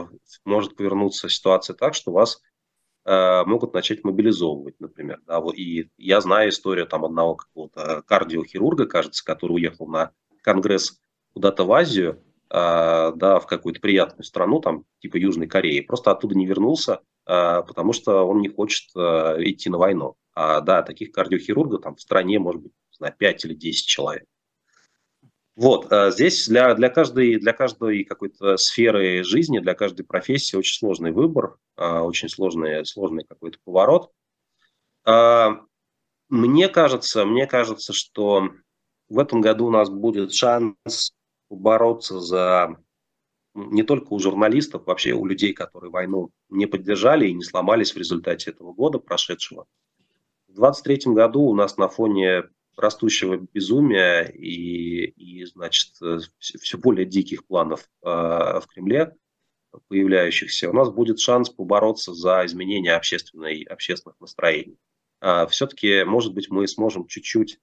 может 0.45 0.75
повернуться 0.75 1.29
ситуация 1.29 1.75
так, 1.75 1.93
что 1.93 2.11
вас 2.11 2.41
э, 3.05 3.43
могут 3.45 3.73
начать 3.73 4.03
мобилизовывать, 4.03 4.79
например. 4.79 5.21
Да, 5.25 5.41
и 5.55 5.89
я 5.97 6.21
знаю 6.21 6.49
историю 6.49 6.87
там 6.87 7.05
одного 7.05 7.35
какого-то 7.35 8.03
кардиохирурга, 8.03 8.85
кажется, 8.85 9.23
который 9.23 9.53
уехал 9.53 9.87
на 9.87 10.11
конгресс 10.41 10.99
куда-то 11.33 11.65
в 11.65 11.73
Азию, 11.73 12.23
э, 12.49 13.11
да, 13.15 13.39
в 13.39 13.47
какую-то 13.47 13.79
приятную 13.79 14.23
страну, 14.23 14.59
там, 14.59 14.85
типа 14.99 15.17
Южной 15.17 15.47
Кореи, 15.47 15.81
просто 15.81 16.11
оттуда 16.11 16.35
не 16.35 16.45
вернулся, 16.45 17.01
э, 17.25 17.63
потому 17.67 17.93
что 17.93 18.23
он 18.23 18.41
не 18.41 18.49
хочет 18.49 18.89
э, 18.95 19.35
идти 19.43 19.69
на 19.69 19.77
войну. 19.77 20.15
А, 20.33 20.61
да, 20.61 20.83
таких 20.83 21.11
кардиохирургов 21.11 21.81
там 21.81 21.95
в 21.95 22.01
стране 22.01 22.37
может 22.37 22.61
быть, 22.61 22.71
не 22.91 22.97
знаю, 22.97 23.15
5 23.17 23.45
или 23.45 23.53
10 23.55 23.87
человек. 23.87 24.25
Вот, 25.57 25.91
а 25.91 26.11
здесь 26.11 26.47
для, 26.47 26.75
для, 26.75 26.87
каждой, 26.89 27.39
для 27.39 27.51
каждой 27.51 28.03
какой-то 28.03 28.57
сферы 28.57 29.23
жизни, 29.23 29.57
для 29.57 29.73
каждой 29.73 30.05
профессии 30.05 30.55
очень 30.55 30.77
сложный 30.77 31.11
выбор, 31.11 31.57
а, 31.75 32.03
очень 32.03 32.29
сложный, 32.29 32.85
сложный 32.85 33.23
какой-то 33.23 33.57
поворот. 33.65 34.11
А, 35.03 35.61
мне 36.29 36.69
кажется, 36.69 37.25
мне 37.25 37.47
кажется, 37.47 37.91
что 37.91 38.51
в 39.09 39.17
этом 39.17 39.41
году 39.41 39.65
у 39.65 39.71
нас 39.71 39.89
будет 39.89 40.31
шанс 40.31 41.13
бороться 41.49 42.19
за 42.19 42.77
не 43.55 43.81
только 43.81 44.13
у 44.13 44.19
журналистов, 44.19 44.85
вообще 44.85 45.13
у 45.13 45.25
людей, 45.25 45.53
которые 45.53 45.89
войну 45.89 46.29
не 46.49 46.67
поддержали 46.67 47.29
и 47.29 47.33
не 47.33 47.41
сломались 47.41 47.95
в 47.95 47.97
результате 47.97 48.51
этого 48.51 48.73
года 48.73 48.99
прошедшего. 48.99 49.65
В 50.49 50.53
2023 50.53 51.15
году 51.15 51.41
у 51.41 51.55
нас 51.55 51.77
на 51.77 51.87
фоне 51.87 52.43
растущего 52.77 53.37
безумия 53.53 54.23
и, 54.23 55.05
и 55.05 55.45
значит, 55.45 55.93
все, 56.37 56.57
все 56.59 56.77
более 56.77 57.05
диких 57.05 57.45
планов 57.45 57.89
э, 58.03 58.07
в 58.07 58.63
Кремле 58.67 59.15
появляющихся, 59.89 60.69
у 60.69 60.73
нас 60.73 60.89
будет 60.89 61.19
шанс 61.19 61.49
побороться 61.49 62.13
за 62.13 62.45
изменение 62.45 62.95
общественной, 62.95 63.63
общественных 63.63 64.19
настроений. 64.19 64.77
Э, 65.21 65.47
все-таки, 65.47 66.03
может 66.03 66.33
быть, 66.33 66.49
мы 66.49 66.67
сможем 66.67 67.07
чуть-чуть 67.07 67.59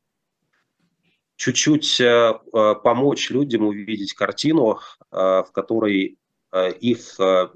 чуть-чуть 1.37 2.01
э, 2.01 2.35
помочь 2.83 3.31
людям 3.31 3.65
увидеть 3.65 4.15
картину, 4.15 4.79
э, 5.11 5.17
в 5.17 5.51
которой 5.53 6.19
э, 6.53 6.73
их 6.73 7.19
э, 7.19 7.49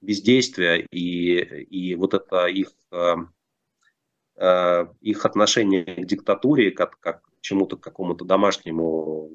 бездействие 0.00 0.86
и, 0.90 1.38
и 1.38 1.94
вот 1.94 2.14
это 2.14 2.46
их 2.46 2.72
э, 2.90 3.14
Э, 3.14 3.16
их 5.00 5.24
отношение 5.24 5.84
к 5.84 6.04
диктатуре, 6.04 6.70
как, 6.72 6.98
как 6.98 7.22
к 7.22 7.40
чему-то, 7.42 7.76
к 7.76 7.80
какому-то 7.80 8.24
домашнему, 8.24 9.30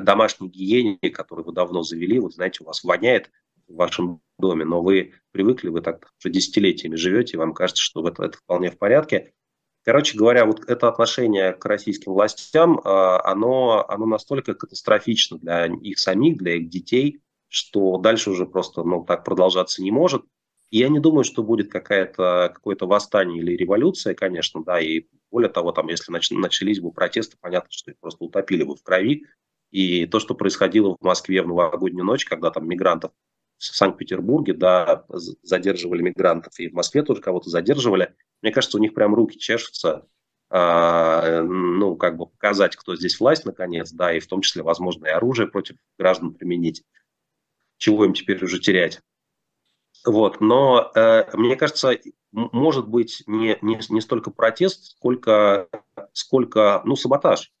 домашней 0.00 0.48
гиене, 0.48 1.10
которую 1.10 1.46
вы 1.46 1.52
давно 1.52 1.82
завели. 1.82 2.18
Вот 2.18 2.34
знаете, 2.34 2.62
у 2.62 2.66
вас 2.66 2.82
воняет 2.82 3.30
в 3.68 3.76
вашем 3.76 4.20
доме, 4.38 4.64
но 4.64 4.82
вы 4.82 5.14
привыкли, 5.32 5.68
вы 5.68 5.80
так 5.80 6.12
уже 6.20 6.32
десятилетиями 6.32 6.96
живете, 6.96 7.34
и 7.34 7.38
вам 7.38 7.52
кажется, 7.52 7.82
что 7.82 8.06
это, 8.06 8.24
это 8.24 8.38
вполне 8.38 8.70
в 8.70 8.78
порядке. 8.78 9.32
Короче 9.84 10.18
говоря, 10.18 10.46
вот 10.46 10.68
это 10.68 10.88
отношение 10.88 11.52
к 11.52 11.64
российским 11.64 12.12
властям, 12.12 12.78
э, 12.78 12.82
оно, 12.84 13.86
оно 13.88 14.06
настолько 14.06 14.54
катастрофично 14.54 15.38
для 15.38 15.66
их 15.66 16.00
самих, 16.00 16.38
для 16.38 16.56
их 16.56 16.68
детей, 16.68 17.20
что 17.48 17.96
дальше 17.98 18.30
уже 18.30 18.46
просто 18.46 18.82
ну, 18.82 19.04
так 19.04 19.24
продолжаться 19.24 19.82
не 19.82 19.92
может. 19.92 20.24
Я 20.70 20.88
не 20.88 20.98
думаю, 20.98 21.24
что 21.24 21.42
будет 21.42 21.70
какая-то, 21.70 22.50
какое-то 22.54 22.86
восстание 22.86 23.40
или 23.40 23.56
революция, 23.56 24.14
конечно, 24.14 24.64
да, 24.64 24.80
и 24.80 25.06
более 25.30 25.48
того, 25.48 25.72
там, 25.72 25.88
если 25.88 26.12
нач- 26.12 26.34
начались 26.34 26.80
бы 26.80 26.92
протесты, 26.92 27.36
понятно, 27.40 27.68
что 27.70 27.90
их 27.92 27.98
просто 27.98 28.24
утопили 28.24 28.64
бы 28.64 28.74
в 28.74 28.82
крови. 28.82 29.24
И 29.70 30.06
то, 30.06 30.20
что 30.20 30.34
происходило 30.34 30.96
в 30.98 31.04
Москве 31.04 31.42
в 31.42 31.46
новогоднюю 31.48 32.04
ночь, 32.04 32.24
когда 32.24 32.50
там 32.50 32.68
мигрантов 32.68 33.12
в 33.58 33.64
Санкт-Петербурге, 33.64 34.54
да, 34.54 35.04
задерживали 35.42 36.02
мигрантов, 36.02 36.58
и 36.58 36.68
в 36.68 36.74
Москве 36.74 37.02
тоже 37.02 37.20
кого-то 37.20 37.48
задерживали, 37.48 38.14
мне 38.42 38.52
кажется, 38.52 38.76
у 38.76 38.80
них 38.80 38.94
прям 38.94 39.14
руки 39.14 39.38
чешутся, 39.38 40.06
а, 40.50 41.42
ну, 41.42 41.96
как 41.96 42.16
бы 42.16 42.26
показать, 42.26 42.76
кто 42.76 42.94
здесь 42.96 43.18
власть, 43.18 43.44
наконец, 43.44 43.90
да, 43.92 44.12
и 44.12 44.20
в 44.20 44.26
том 44.26 44.40
числе, 44.42 44.62
возможно, 44.62 45.06
и 45.06 45.10
оружие 45.10 45.48
против 45.48 45.76
граждан 45.98 46.34
применить, 46.34 46.82
чего 47.78 48.04
им 48.04 48.12
теперь 48.12 48.42
уже 48.44 48.58
терять. 48.60 49.00
Вот, 50.06 50.40
но 50.40 50.92
э, 50.94 51.24
мне 51.36 51.56
кажется, 51.56 51.98
может 52.30 52.86
быть 52.86 53.24
не, 53.26 53.58
не, 53.60 53.80
не 53.88 54.00
столько 54.00 54.30
протест, 54.30 54.92
сколько, 54.96 55.68
сколько 56.12 56.80
ну, 56.84 56.94
саботаж. 56.94 57.52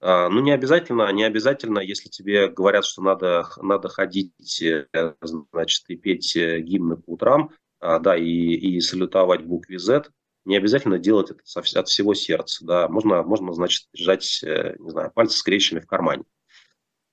Э, 0.00 0.28
ну, 0.28 0.40
не 0.40 0.52
обязательно, 0.52 1.12
не 1.12 1.24
обязательно, 1.24 1.80
если 1.80 2.08
тебе 2.08 2.48
говорят, 2.48 2.86
что 2.86 3.02
надо, 3.02 3.46
надо 3.60 3.90
ходить, 3.90 4.62
э, 4.62 4.86
значит, 5.20 5.84
и 5.88 5.96
петь 5.96 6.34
э, 6.36 6.60
гимны 6.60 6.96
по 6.96 7.10
утрам, 7.10 7.50
э, 7.82 7.98
да, 8.00 8.16
и, 8.16 8.24
и 8.24 8.80
салютовать 8.80 9.44
букве 9.44 9.78
Z, 9.78 10.04
не 10.46 10.56
обязательно 10.56 10.98
делать 10.98 11.30
это 11.30 11.42
от 11.78 11.88
всего 11.88 12.14
сердца, 12.14 12.64
да, 12.64 12.88
можно, 12.88 13.22
можно 13.22 13.52
значит, 13.52 13.88
держать, 13.92 14.42
э, 14.42 14.76
не 14.78 14.88
знаю, 14.88 15.10
пальцы 15.14 15.36
скрещенными 15.36 15.84
в 15.84 15.86
кармане. 15.86 16.24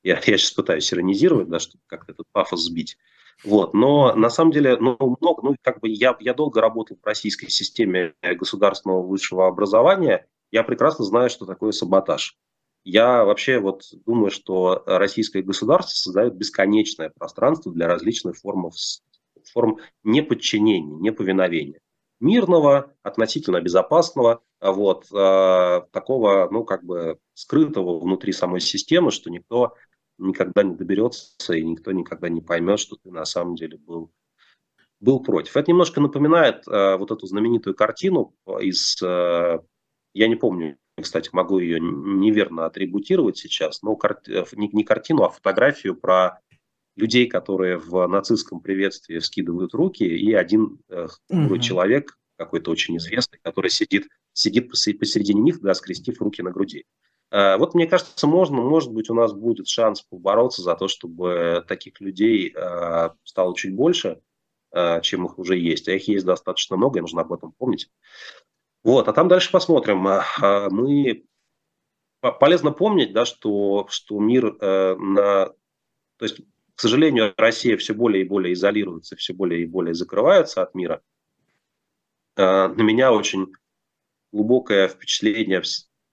Я, 0.01 0.15
я 0.15 0.38
сейчас 0.38 0.51
пытаюсь 0.51 0.93
иронизировать, 0.93 1.49
да, 1.49 1.60
чтобы 1.60 1.84
как-то 1.88 2.13
этот 2.13 2.27
пафос 2.31 2.63
сбить. 2.63 2.97
Вот. 3.43 3.73
Но 3.73 4.13
на 4.16 4.30
самом 4.30 4.51
деле, 4.51 4.78
ну, 4.78 4.95
много, 4.99 5.41
ну, 5.43 5.55
как 5.61 5.80
бы 5.80 5.89
я, 5.89 6.16
я 6.20 6.34
долго 6.34 6.61
работал 6.61 6.97
в 7.01 7.05
российской 7.05 7.49
системе 7.49 8.13
государственного 8.22 9.01
высшего 9.01 9.47
образования, 9.47 10.28
я 10.51 10.63
прекрасно 10.63 11.05
знаю, 11.05 11.30
что 11.30 11.45
такое 11.45 11.72
саботаж. 11.72 12.38
Я 12.84 13.24
вообще 13.26 13.59
вот 13.59 13.84
думаю, 14.05 14.32
что 14.32 14.84
российское 14.86 15.43
государство 15.43 15.95
создает 15.95 16.36
бесконечное 16.36 17.09
пространство 17.09 17.72
для 17.72 17.88
различных 17.88 18.38
форм, 18.38 18.70
форм 19.53 19.78
неподчинения, 20.03 20.97
неповиновения. 20.99 21.80
Мирного, 22.20 22.93
относительно 23.01 23.61
безопасного, 23.61 24.41
вот, 24.59 25.05
э, 25.11 25.82
такого, 25.91 26.47
ну, 26.51 26.63
как 26.63 26.84
бы 26.84 27.18
скрытого 27.34 27.99
внутри 27.99 28.32
самой 28.32 28.61
системы, 28.61 29.09
что 29.09 29.32
никто 29.32 29.74
никогда 30.22 30.63
не 30.63 30.76
доберется, 30.76 31.53
и 31.53 31.63
никто 31.63 31.91
никогда 31.91 32.30
не 32.30 32.41
поймет, 32.41 32.80
что 32.80 32.95
ты 32.95 33.11
на 33.11 33.26
самом 33.26 33.55
деле 33.55 33.78
был, 33.78 34.11
был 34.99 35.22
против. 35.22 35.57
Это 35.57 35.72
немножко 35.72 35.99
напоминает 35.99 36.67
э, 36.67 36.95
вот 36.97 37.11
эту 37.11 37.26
знаменитую 37.28 37.76
картину 37.76 38.36
из, 38.61 39.01
э, 39.01 39.59
я 40.13 40.28
не 40.28 40.36
помню, 40.36 40.78
кстати, 41.01 41.30
могу 41.34 41.59
ее 41.59 41.80
неверно 41.80 42.65
атрибутировать 42.65 43.38
сейчас, 43.38 43.82
но 43.82 43.95
кар... 43.95 44.22
не, 44.53 44.69
не 44.69 44.84
картину, 44.84 45.24
а 45.24 45.30
фотографию 45.30 45.95
про 45.95 46.39
людей, 46.95 47.28
которые 47.28 47.78
в 47.78 48.05
нацистском 48.07 48.59
приветствии 48.59 49.19
вскидывают 49.19 49.74
руки, 49.74 50.03
и 50.03 50.34
один 50.34 50.80
э, 50.89 51.07
угу. 51.30 51.57
человек, 51.57 52.17
какой-то 52.38 52.72
очень 52.72 52.97
известный, 52.97 53.39
который 53.41 53.69
сидит, 53.69 54.07
сидит 54.34 54.69
посередине 54.69 55.41
них, 55.41 55.61
да, 55.61 55.74
скрестив 55.74 56.22
руки 56.22 56.41
на 56.41 56.51
груди. 56.51 56.86
Э, 57.32 57.57
вот 57.57 57.73
мне 57.73 57.88
кажется, 57.88 58.27
можно, 58.27 58.57
может 58.57 58.91
быть, 58.91 59.09
у 59.09 59.13
нас 59.13 59.34
будет 59.34 59.67
шанс 59.67 60.01
побороться 60.01 60.61
за 60.61 60.75
то, 60.75 60.88
чтобы 60.88 61.63
таких 61.67 61.99
людей 62.01 62.53
э, 62.53 63.09
стало 63.23 63.55
чуть 63.55 63.73
больше, 63.73 64.21
э, 64.71 65.01
чем 65.01 65.25
их 65.25 65.39
уже 65.39 65.57
есть. 65.57 65.88
А 65.88 65.93
их 65.93 66.07
есть 66.07 66.25
достаточно 66.25 66.75
много, 66.75 66.99
и 66.99 67.01
нужно 67.01 67.21
об 67.21 67.34
этом 67.34 67.53
помнить. 67.53 67.89
Вот, 68.84 69.07
а 69.07 69.13
там 69.13 69.27
дальше 69.27 69.51
посмотрим. 69.51 70.07
Мы 70.71 71.23
полезно 72.39 72.71
помнить, 72.71 73.13
да, 73.13 73.25
что, 73.25 73.86
что 73.89 74.19
мир 74.19 74.53
на... 74.53 75.53
То 76.17 76.25
есть, 76.25 76.41
к 76.73 76.82
сожалению, 76.82 77.36
Россия 77.38 77.77
все 77.77 77.93
более 77.93 78.23
и 78.23 78.27
более 78.27 78.53
изолируется, 78.53 79.15
все 79.15 79.34
более 79.34 79.61
и 79.61 79.67
более 79.67 79.93
закрывается 79.93 80.63
от 80.63 80.73
мира. 80.73 81.03
На 82.36 82.69
меня 82.69 83.13
очень 83.13 83.53
глубокое 84.32 84.88
впечатление, 84.88 85.61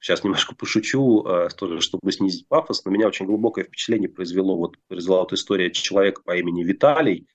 сейчас 0.00 0.24
немножко 0.24 0.54
пошучу, 0.54 1.24
э, 1.26 1.48
тоже, 1.56 1.80
чтобы 1.80 2.10
снизить 2.12 2.48
пафос, 2.48 2.84
но 2.84 2.90
меня 2.90 3.08
очень 3.08 3.26
глубокое 3.26 3.64
впечатление 3.64 4.08
произвело 4.08 4.56
вот, 4.56 4.76
произвела 4.88 5.20
вот 5.20 5.32
история 5.32 5.70
человека 5.70 6.22
по 6.24 6.36
имени 6.36 6.62
Виталий, 6.64 7.26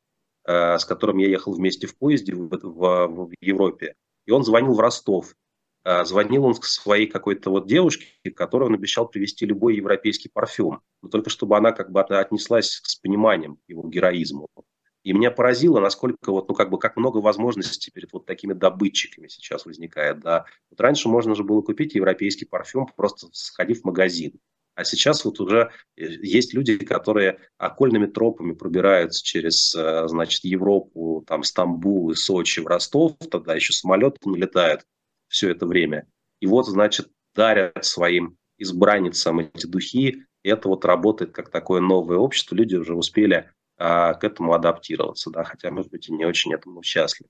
э, 0.45 0.77
с 0.77 0.85
которым 0.85 1.17
я 1.17 1.27
ехал 1.27 1.53
вместе 1.53 1.87
в 1.87 1.97
поезде 1.97 2.33
в, 2.33 2.49
в, 2.49 3.07
в 3.07 3.31
Европе. 3.41 3.95
И 4.25 4.31
он 4.31 4.43
звонил 4.43 4.73
в 4.73 4.79
Ростов. 4.79 5.35
А, 5.85 6.05
звонил 6.05 6.45
он 6.45 6.53
к 6.53 6.63
своей 6.63 7.07
какой-то 7.07 7.49
вот 7.49 7.67
девушке, 7.67 8.05
которой 8.35 8.65
он 8.65 8.73
обещал 8.73 9.07
привезти 9.07 9.45
любой 9.45 9.75
европейский 9.75 10.29
парфюм, 10.29 10.81
но 11.01 11.09
только 11.09 11.29
чтобы 11.29 11.57
она 11.57 11.73
как 11.73 11.91
бы 11.91 12.01
отнеслась 12.01 12.81
с 12.83 12.95
пониманием 12.95 13.59
его 13.67 13.87
героизму. 13.89 14.47
И 15.03 15.11
меня 15.11 15.31
поразило, 15.31 15.79
насколько 15.79 16.31
вот, 16.31 16.47
ну, 16.47 16.55
как 16.55 16.69
бы, 16.69 16.79
как 16.79 16.95
много 16.95 17.17
возможностей 17.17 17.91
перед 17.91 18.13
вот 18.13 18.25
такими 18.25 18.53
добытчиками 18.53 19.27
сейчас 19.27 19.65
возникает, 19.65 20.19
да. 20.21 20.45
Вот 20.69 20.79
раньше 20.79 21.09
можно 21.09 21.35
же 21.35 21.43
было 21.43 21.61
купить 21.61 21.95
европейский 21.95 22.45
парфюм, 22.45 22.87
просто 22.95 23.27
сходив 23.33 23.81
в 23.81 23.85
магазин. 23.85 24.39
А 24.75 24.85
сейчас 24.85 25.23
вот 25.23 25.39
уже 25.39 25.71
э, 25.97 26.05
есть 26.05 26.53
люди, 26.53 26.77
которые 26.77 27.39
окольными 27.57 28.07
тропами 28.07 28.53
пробираются 28.53 29.23
через, 29.23 29.75
э, 29.75 30.07
значит, 30.07 30.43
Европу, 30.43 31.23
там, 31.27 31.43
Стамбул 31.43 32.09
и 32.09 32.15
Сочи 32.15 32.59
в 32.59 32.67
Ростов, 32.67 33.17
тогда 33.29 33.53
еще 33.55 33.73
самолеты 33.73 34.17
не 34.25 34.37
летают 34.37 34.85
все 35.27 35.51
это 35.51 35.67
время. 35.67 36.07
И 36.39 36.47
вот, 36.47 36.65
значит, 36.67 37.09
дарят 37.35 37.85
своим 37.85 38.37
избранницам 38.57 39.39
эти 39.39 39.67
духи. 39.67 40.25
И 40.43 40.49
это 40.49 40.67
вот 40.67 40.85
работает 40.85 41.31
как 41.31 41.49
такое 41.49 41.81
новое 41.81 42.17
общество. 42.17 42.55
Люди 42.55 42.75
уже 42.75 42.95
успели 42.95 43.49
а, 43.85 44.13
к 44.13 44.23
этому 44.23 44.53
адаптироваться, 44.53 45.29
да, 45.29 45.43
хотя, 45.43 45.69
может 45.69 45.91
быть, 45.91 46.07
и 46.07 46.13
не 46.13 46.23
очень 46.23 46.53
этому 46.53 46.81
счастливы. 46.83 47.29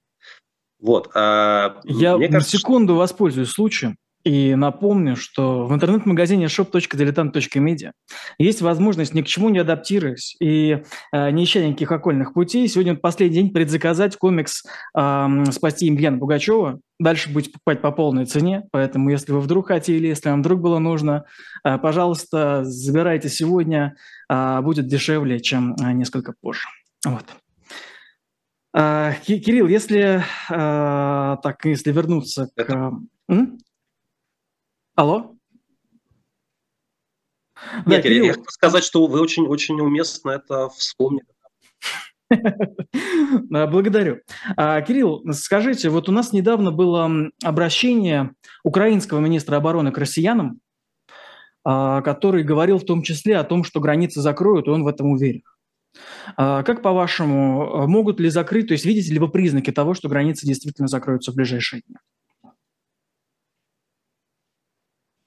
Вот. 0.80 1.10
А, 1.16 1.82
Я 1.84 2.16
мне 2.16 2.28
кажется, 2.28 2.58
секунду 2.58 2.94
что... 2.94 3.00
воспользуюсь 3.00 3.50
случаем. 3.50 3.98
И 4.24 4.56
напомню, 4.56 5.18
что 5.18 5.66
в 5.66 5.74
интернет-магазине 5.74 6.46
shop.diletant.media 6.46 7.92
есть 8.38 8.62
возможность 8.62 9.14
ни 9.14 9.22
к 9.22 9.28
чему 9.28 9.50
не 9.50 9.60
адаптируясь 9.60 10.38
и 10.40 10.84
э, 11.12 11.32
не 11.32 11.44
ища 11.44 11.66
никаких 11.66 11.92
окольных 11.92 12.34
путей. 12.34 12.68
Сегодня 12.70 12.96
последний 12.96 13.36
день 13.36 13.54
предзаказать 13.54 14.16
комикс 14.16 14.64
э, 14.98 15.44
«Спасти 15.52 15.88
Емельяна 15.88 16.20
Пугачева». 16.20 16.80
Дальше 17.00 17.34
будете 17.34 17.52
покупать 17.52 17.82
по 17.82 17.92
полной 17.92 18.26
цене, 18.26 18.64
поэтому 18.72 19.10
если 19.10 19.34
вы 19.34 19.42
вдруг 19.42 19.68
хотели, 19.68 20.08
если 20.08 20.30
вам 20.30 20.42
вдруг 20.42 20.62
было 20.62 20.80
нужно, 20.80 21.26
э, 21.66 21.78
пожалуйста, 21.78 22.64
забирайте 22.64 23.28
сегодня, 23.28 23.96
э, 24.30 24.62
будет 24.62 24.88
дешевле, 24.88 25.42
чем 25.42 25.76
э, 25.76 25.92
несколько 25.92 26.34
позже. 26.40 26.68
Вот. 27.06 27.26
Uh, 28.76 29.14
Кирилл, 29.24 29.68
если 29.68 30.24
uh, 30.50 31.38
так, 31.44 31.64
если 31.64 31.92
вернуться 31.92 32.50
к... 32.56 32.92
М? 33.30 33.60
Алло? 34.96 35.36
Нет, 37.86 38.04
да, 38.04 38.10
я, 38.10 38.24
я 38.26 38.34
хочу 38.34 38.50
сказать, 38.50 38.84
что 38.84 39.08
вы 39.08 39.22
очень-очень 39.22 39.80
уместно 39.80 40.32
это 40.32 40.70
вспомнили. 40.70 41.26
Благодарю. 43.50 44.20
А, 44.58 44.82
Кирилл, 44.82 45.24
скажите, 45.34 45.90
вот 45.90 46.10
у 46.10 46.12
нас 46.12 46.34
недавно 46.34 46.72
было 46.72 47.10
обращение 47.44 48.34
украинского 48.64 49.20
министра 49.20 49.58
обороны 49.58 49.92
к 49.92 49.98
россиянам, 49.98 50.60
а, 51.64 52.02
который 52.02 52.44
говорил 52.44 52.78
в 52.78 52.86
том 52.86 53.02
числе 53.02 53.38
о 53.38 53.44
том, 53.44 53.64
что 53.64 53.80
границы 53.80 54.22
закроют, 54.22 54.68
и 54.68 54.72
он 54.72 54.84
в 54.84 54.88
этом 54.88 55.12
уверен. 55.12 55.44
А, 56.38 56.64
как 56.64 56.82
по-вашему, 56.82 57.88
могут 57.88 58.20
ли 58.20 58.30
закрыть, 58.30 58.68
то 58.68 58.74
есть 58.74 58.86
видите 58.86 59.12
ли 59.14 59.20
вы 59.20 59.30
признаки 59.30 59.72
того, 59.72 59.94
что 59.94 60.10
границы 60.10 60.46
действительно 60.46 60.88
закроются 60.88 61.32
в 61.32 61.36
ближайшие 61.36 61.82
дни? 61.88 61.96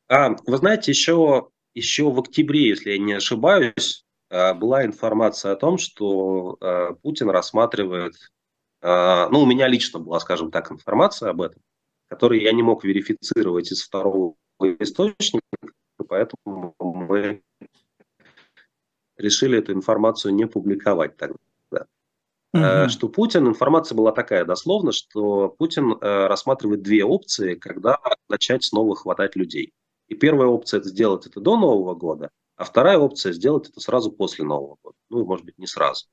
А, 0.08 0.30
вы 0.46 0.56
знаете, 0.56 0.92
еще, 0.92 1.48
еще 1.74 2.10
в 2.10 2.18
октябре, 2.18 2.68
если 2.68 2.92
я 2.92 2.98
не 2.98 3.14
ошибаюсь, 3.14 4.04
а, 4.30 4.54
была 4.54 4.84
информация 4.84 5.52
о 5.52 5.56
том, 5.56 5.78
что 5.78 6.56
а, 6.60 6.94
Путин 6.94 7.30
рассматривает, 7.30 8.14
а, 8.82 9.28
ну, 9.30 9.40
у 9.40 9.46
меня 9.46 9.66
лично 9.68 9.98
была, 9.98 10.20
скажем 10.20 10.50
так, 10.50 10.70
информация 10.70 11.30
об 11.30 11.42
этом, 11.42 11.60
которую 12.08 12.40
я 12.40 12.52
не 12.52 12.62
мог 12.62 12.84
верифицировать 12.84 13.72
из 13.72 13.82
второго 13.82 14.36
источника, 14.60 15.46
поэтому 16.08 16.74
мы 16.78 17.42
решили 19.16 19.58
эту 19.58 19.72
информацию 19.72 20.34
не 20.34 20.46
публиковать 20.46 21.16
тогда. 21.16 21.36
Угу. 22.54 22.88
Что 22.88 23.08
Путин, 23.08 23.48
информация 23.48 23.96
была 23.96 24.12
такая 24.12 24.44
дословно, 24.44 24.92
что 24.92 25.48
Путин 25.48 25.98
рассматривает 26.00 26.82
две 26.82 27.04
опции, 27.04 27.54
когда 27.54 27.98
начать 28.28 28.64
снова 28.64 28.96
хватать 28.96 29.36
людей. 29.36 29.74
И 30.08 30.14
первая 30.14 30.48
опция– 30.48 30.80
это 30.80 30.88
сделать 30.88 31.26
это 31.26 31.40
до 31.40 31.56
Нового 31.56 31.94
года, 31.94 32.30
а 32.56 32.64
вторая 32.64 32.98
опция– 32.98 33.32
сделать 33.34 33.68
это 33.68 33.80
сразу 33.80 34.12
после 34.12 34.44
Нового 34.44 34.78
года. 34.82 34.96
Ну, 35.10 35.24
может 35.24 35.44
быть, 35.44 35.58
не 35.58 35.66
сразу. 35.66 36.06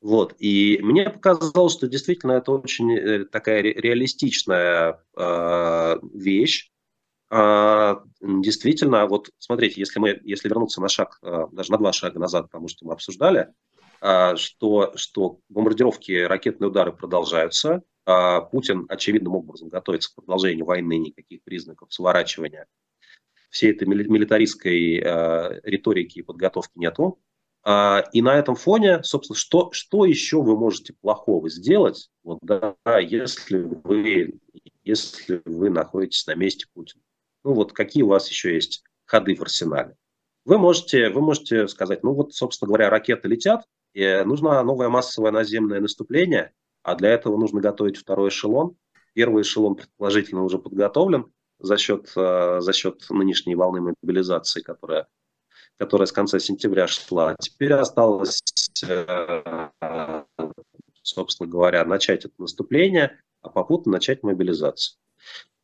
Вот. 0.00 0.34
И 0.38 0.78
мне 0.82 1.10
показалось, 1.10 1.74
что 1.74 1.86
действительно 1.86 2.32
это 2.32 2.52
очень 2.52 2.92
э, 2.96 3.24
такая 3.26 3.60
реалистичная 3.62 5.04
э, 5.16 5.96
вещь. 6.14 6.70
Э, 7.30 7.96
действительно, 8.20 9.06
вот 9.06 9.30
смотрите, 9.38 9.80
если 9.80 10.00
мы, 10.00 10.20
если 10.24 10.48
вернуться 10.48 10.80
на 10.80 10.88
шаг, 10.88 11.18
э, 11.22 11.46
даже 11.52 11.70
на 11.70 11.78
два 11.78 11.92
шага 11.92 12.18
назад, 12.18 12.46
потому 12.46 12.68
что 12.68 12.86
мы 12.86 12.94
обсуждали, 12.94 13.48
э, 14.00 14.36
что, 14.36 14.92
что 14.96 15.40
бомбардировки, 15.50 16.12
ракетные 16.22 16.68
удары 16.68 16.92
продолжаются, 16.92 17.82
Путин 18.50 18.86
очевидным 18.88 19.36
образом 19.36 19.68
готовится 19.68 20.10
к 20.10 20.14
продолжению 20.16 20.64
войны, 20.64 20.98
никаких 20.98 21.44
признаков 21.44 21.92
сворачивания 21.92 22.66
всей 23.50 23.72
этой 23.72 23.86
милитаристской 23.86 24.98
э, 24.98 25.60
риторики 25.64 26.20
и 26.20 26.22
подготовки 26.22 26.72
нету. 26.76 27.20
А, 27.62 28.04
и 28.12 28.22
на 28.22 28.38
этом 28.38 28.54
фоне, 28.54 29.02
собственно, 29.02 29.36
что, 29.36 29.70
что 29.72 30.06
еще 30.06 30.40
вы 30.40 30.56
можете 30.56 30.94
плохого 30.94 31.50
сделать, 31.50 32.10
вот, 32.22 32.38
да, 32.40 32.74
если, 33.00 33.58
вы, 33.58 34.40
если 34.82 35.42
вы 35.44 35.68
находитесь 35.68 36.26
на 36.26 36.34
месте 36.34 36.66
Путина? 36.72 37.02
Ну 37.44 37.52
вот 37.52 37.72
какие 37.72 38.02
у 38.02 38.08
вас 38.08 38.28
еще 38.30 38.54
есть 38.54 38.82
ходы 39.04 39.34
в 39.34 39.42
арсенале? 39.42 39.96
Вы 40.46 40.56
можете, 40.56 41.10
вы 41.10 41.20
можете 41.20 41.68
сказать, 41.68 42.02
ну 42.02 42.14
вот, 42.14 42.32
собственно 42.32 42.68
говоря, 42.68 42.88
ракеты 42.88 43.28
летят, 43.28 43.66
и 43.92 44.22
нужно 44.24 44.62
новое 44.62 44.88
массовое 44.88 45.32
наземное 45.32 45.80
наступление, 45.80 46.52
а 46.82 46.94
для 46.94 47.10
этого 47.10 47.36
нужно 47.36 47.60
готовить 47.60 47.98
второй 47.98 48.30
эшелон. 48.30 48.76
Первый 49.12 49.42
эшелон, 49.42 49.74
предположительно, 49.74 50.44
уже 50.44 50.58
подготовлен 50.58 51.30
за 51.60 51.76
счет, 51.76 52.12
э, 52.16 52.60
за 52.60 52.72
счет 52.72 53.04
нынешней 53.10 53.54
волны 53.54 53.80
мобилизации, 53.80 54.60
которая, 54.60 55.06
которая 55.78 56.06
с 56.06 56.12
конца 56.12 56.38
сентября 56.38 56.86
шла. 56.86 57.34
Теперь 57.40 57.72
осталось, 57.72 58.42
э, 58.86 59.70
собственно 61.02 61.48
говоря, 61.48 61.84
начать 61.84 62.24
это 62.24 62.34
наступление, 62.38 63.18
а 63.42 63.50
попутно 63.50 63.92
начать 63.92 64.22
мобилизацию. 64.22 64.98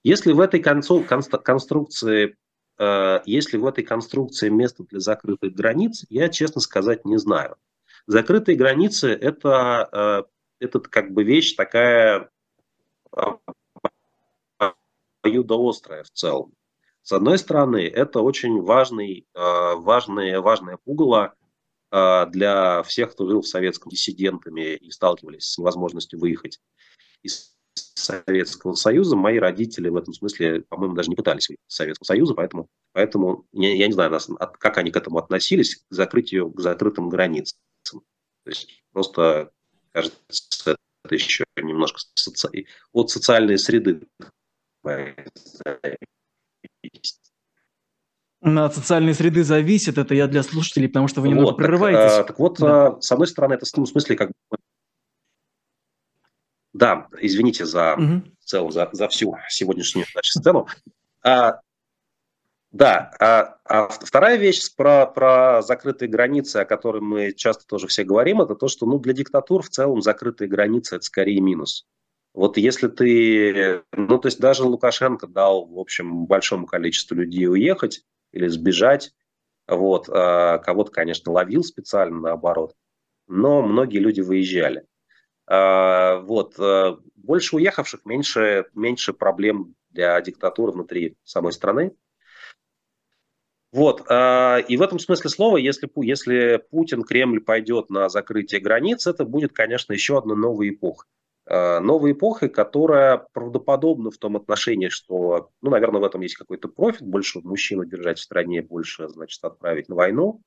Если 0.02 0.32
в 0.32 0.40
этой 0.40 0.60
конструкции 0.60 2.36
э, 2.78 3.20
если 3.24 3.56
в 3.56 3.66
этой 3.66 3.84
конструкции 3.84 4.48
место 4.48 4.84
для 4.84 5.00
закрытых 5.00 5.54
границ, 5.54 6.04
я, 6.10 6.28
честно 6.28 6.60
сказать, 6.60 7.04
не 7.04 7.18
знаю. 7.18 7.56
Закрытые 8.06 8.56
границы 8.56 9.08
это, 9.10 10.28
это 10.60 10.78
как 10.78 11.10
бы 11.10 11.24
вещь 11.24 11.54
такая 11.56 12.30
обоюдоострая 15.26 16.04
в 16.04 16.10
целом. 16.10 16.52
С 17.02 17.12
одной 17.12 17.38
стороны, 17.38 17.86
это 17.86 18.20
очень 18.20 18.60
важный, 18.62 19.26
э, 19.34 19.74
важное, 19.76 20.40
важное 20.40 20.78
пугало 20.84 21.34
э, 21.92 22.26
для 22.30 22.82
всех, 22.82 23.12
кто 23.12 23.28
жил 23.28 23.42
в 23.42 23.46
советском 23.46 23.90
диссидентами 23.90 24.74
и 24.74 24.90
сталкивались 24.90 25.44
с 25.44 25.58
невозможностью 25.58 26.18
выехать 26.18 26.60
из 27.22 27.54
Советского 27.94 28.74
Союза. 28.74 29.14
Мои 29.14 29.38
родители 29.38 29.88
в 29.88 29.96
этом 29.96 30.14
смысле, 30.14 30.62
по-моему, 30.62 30.94
даже 30.94 31.10
не 31.10 31.16
пытались 31.16 31.48
выйти 31.48 31.60
из 31.68 31.74
Советского 31.76 32.06
Союза, 32.06 32.34
поэтому, 32.34 32.68
поэтому 32.92 33.46
я, 33.52 33.74
я 33.74 33.86
не 33.86 33.92
знаю, 33.92 34.18
как 34.58 34.78
они 34.78 34.90
к 34.90 34.96
этому 34.96 35.18
относились, 35.18 35.76
к 35.76 35.82
закрытию, 35.90 36.50
к 36.50 36.60
закрытым 36.60 37.08
границам. 37.08 37.58
То 37.84 38.50
есть 38.50 38.82
просто, 38.92 39.52
кажется, 39.92 40.76
это 41.04 41.14
еще 41.14 41.44
немножко 41.56 42.00
соци... 42.14 42.66
от 42.92 43.10
социальной 43.10 43.58
среды. 43.58 44.06
От 48.42 48.74
социальной 48.74 49.14
среды 49.14 49.42
зависит, 49.42 49.98
это 49.98 50.14
я 50.14 50.28
для 50.28 50.42
слушателей, 50.42 50.88
потому 50.88 51.08
что 51.08 51.20
вы 51.20 51.28
немного 51.28 51.46
вот, 51.46 51.56
прерываетесь. 51.56 52.16
Так, 52.16 52.26
так 52.28 52.38
вот, 52.38 52.58
да. 52.58 53.00
с 53.00 53.10
одной 53.10 53.26
стороны, 53.26 53.54
это 53.54 53.64
в 53.64 53.68
смысле 53.68 54.16
как 54.16 54.30
да, 56.76 57.08
извините 57.20 57.64
за 57.64 57.94
угу. 57.94 58.22
в 58.38 58.44
целом 58.44 58.70
за, 58.70 58.90
за 58.92 59.08
всю 59.08 59.34
сегодняшнюю 59.48 60.06
значит, 60.12 60.34
сцену. 60.34 60.66
А, 61.22 61.60
да, 62.70 63.12
а, 63.18 63.56
а 63.64 63.88
вторая 63.88 64.36
вещь 64.36 64.74
про, 64.76 65.06
про 65.06 65.62
закрытые 65.62 66.10
границы, 66.10 66.58
о 66.58 66.64
которой 66.66 67.00
мы 67.00 67.32
часто 67.32 67.66
тоже 67.66 67.86
все 67.86 68.04
говорим, 68.04 68.42
это 68.42 68.54
то, 68.54 68.68
что 68.68 68.84
ну, 68.84 68.98
для 68.98 69.14
диктатур 69.14 69.62
в 69.62 69.70
целом 69.70 70.02
закрытые 70.02 70.48
границы– 70.48 70.96
это 70.96 71.04
скорее 71.06 71.40
минус. 71.40 71.86
Вот 72.36 72.58
если 72.58 72.88
ты, 72.88 73.82
ну 73.92 74.18
то 74.18 74.28
есть 74.28 74.38
даже 74.38 74.62
Лукашенко 74.62 75.26
дал, 75.26 75.64
в 75.64 75.78
общем, 75.78 76.26
большому 76.26 76.66
количеству 76.66 77.14
людей 77.14 77.48
уехать 77.48 78.04
или 78.30 78.46
сбежать, 78.46 79.14
вот, 79.66 80.10
а 80.10 80.58
кого-то, 80.58 80.90
конечно, 80.92 81.32
ловил 81.32 81.64
специально 81.64 82.20
наоборот, 82.20 82.74
но 83.26 83.62
многие 83.62 84.00
люди 84.00 84.20
выезжали. 84.20 84.84
А, 85.46 86.18
вот. 86.20 86.58
Э, 86.58 86.98
больше 87.14 87.56
уехавших, 87.56 88.04
меньше, 88.04 88.66
меньше 88.74 89.14
проблем 89.14 89.74
для 89.88 90.20
диктатуры 90.20 90.72
внутри 90.72 91.16
самой 91.24 91.52
страны. 91.52 91.96
Вот. 93.72 94.02
А, 94.10 94.58
и 94.58 94.76
в 94.76 94.82
этом 94.82 94.98
смысле 94.98 95.30
слова, 95.30 95.56
если, 95.56 95.90
если 96.04 96.62
Путин, 96.70 97.02
Кремль 97.02 97.40
пойдет 97.40 97.88
на 97.88 98.10
закрытие 98.10 98.60
границ, 98.60 99.06
это 99.06 99.24
будет, 99.24 99.54
конечно, 99.54 99.94
еще 99.94 100.18
одна 100.18 100.34
новая 100.34 100.68
эпоха. 100.68 101.06
А, 101.46 101.80
новая 101.80 102.12
эпоха, 102.12 102.48
которая 102.48 103.26
правдоподобна 103.32 104.10
в 104.10 104.18
том 104.18 104.36
отношении, 104.36 104.88
что, 104.88 105.50
ну, 105.62 105.70
наверное, 105.70 106.00
в 106.00 106.04
этом 106.04 106.20
есть 106.20 106.36
какой-то 106.36 106.68
профит, 106.68 107.02
больше 107.02 107.40
мужчину 107.40 107.84
держать 107.84 108.18
в 108.18 108.22
стране, 108.22 108.62
больше, 108.62 109.08
значит, 109.08 109.42
отправить 109.44 109.88
на 109.88 109.94
войну. 109.94 110.40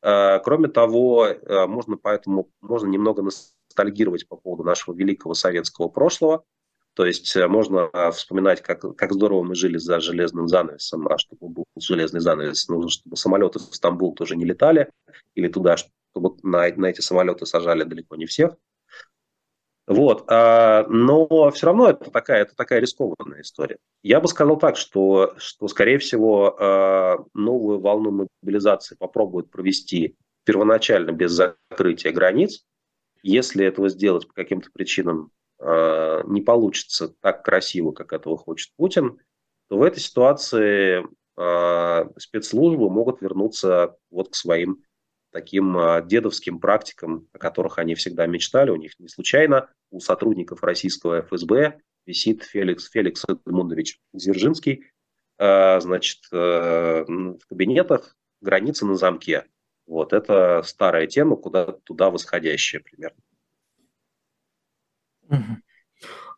Кроме 0.00 0.66
того, 0.66 1.28
можно 1.68 1.96
поэтому 1.96 2.50
можно 2.60 2.88
немного 2.88 3.22
ностальгировать 3.22 4.26
по 4.26 4.36
поводу 4.36 4.64
нашего 4.64 4.96
великого 4.96 5.34
советского 5.34 5.88
прошлого. 5.88 6.42
То 6.94 7.06
есть 7.06 7.34
э, 7.36 7.48
можно 7.48 7.90
вспоминать, 8.12 8.60
как, 8.60 8.80
как 8.96 9.12
здорово 9.12 9.42
мы 9.42 9.54
жили 9.54 9.78
за 9.78 10.00
железным 10.00 10.48
занавесом, 10.48 11.08
а 11.08 11.16
чтобы 11.18 11.48
был 11.48 11.64
железный 11.78 12.20
занавес, 12.20 12.68
нужно, 12.68 12.90
чтобы 12.90 13.16
самолеты 13.16 13.58
в 13.58 13.74
Стамбул 13.74 14.14
тоже 14.14 14.36
не 14.36 14.44
летали, 14.44 14.90
или 15.34 15.48
туда, 15.48 15.76
чтобы 15.78 16.36
на, 16.42 16.68
на 16.76 16.86
эти 16.86 17.00
самолеты 17.00 17.46
сажали 17.46 17.84
далеко 17.84 18.16
не 18.16 18.26
всех. 18.26 18.56
Вот, 19.86 20.24
а, 20.28 20.86
но 20.88 21.50
все 21.50 21.66
равно 21.66 21.90
это 21.90 22.10
такая, 22.10 22.42
это 22.42 22.54
такая 22.54 22.80
рискованная 22.80 23.40
история. 23.40 23.78
Я 24.02 24.20
бы 24.20 24.28
сказал 24.28 24.56
так, 24.56 24.76
что, 24.76 25.34
что 25.38 25.66
скорее 25.66 25.98
всего, 25.98 26.56
а, 26.58 27.24
новую 27.34 27.80
волну 27.80 28.28
мобилизации 28.42 28.94
попробуют 28.94 29.50
провести 29.50 30.16
первоначально 30.44 31.10
без 31.10 31.32
закрытия 31.32 32.12
границ, 32.12 32.64
если 33.22 33.66
этого 33.66 33.88
сделать 33.88 34.26
по 34.26 34.34
каким-то 34.34 34.70
причинам 34.72 35.30
э, 35.60 36.22
не 36.26 36.40
получится 36.40 37.14
так 37.20 37.44
красиво, 37.44 37.92
как 37.92 38.12
этого 38.12 38.36
хочет 38.36 38.72
Путин, 38.76 39.20
то 39.68 39.78
в 39.78 39.82
этой 39.84 40.00
ситуации 40.00 41.06
спецслужбы 42.18 42.90
могут 42.90 43.22
вернуться 43.22 43.96
вот 44.10 44.30
к 44.30 44.34
своим 44.34 44.82
таким 45.32 45.76
э, 45.76 46.06
дедовским 46.06 46.60
практикам, 46.60 47.28
о 47.32 47.38
которых 47.38 47.78
они 47.78 47.94
всегда 47.94 48.26
мечтали. 48.26 48.70
У 48.70 48.76
них 48.76 48.98
не 48.98 49.08
случайно 49.08 49.70
у 49.90 50.00
сотрудников 50.00 50.62
российского 50.62 51.22
ФСБ 51.22 51.80
висит 52.06 52.42
Феликс, 52.44 52.90
Феликс 52.90 53.24
Эдмундович 53.28 54.00
Дзержинский, 54.12 54.84
значит, 55.38 56.18
в 56.30 57.38
кабинетах 57.48 58.16
границы 58.40 58.86
на 58.86 58.96
замке. 58.96 59.46
Вот, 59.86 60.12
это 60.12 60.62
старая 60.64 61.06
тема, 61.06 61.36
куда 61.36 61.72
туда 61.84 62.10
восходящая 62.10 62.80
примерно. 62.80 63.22
А, 65.28 65.36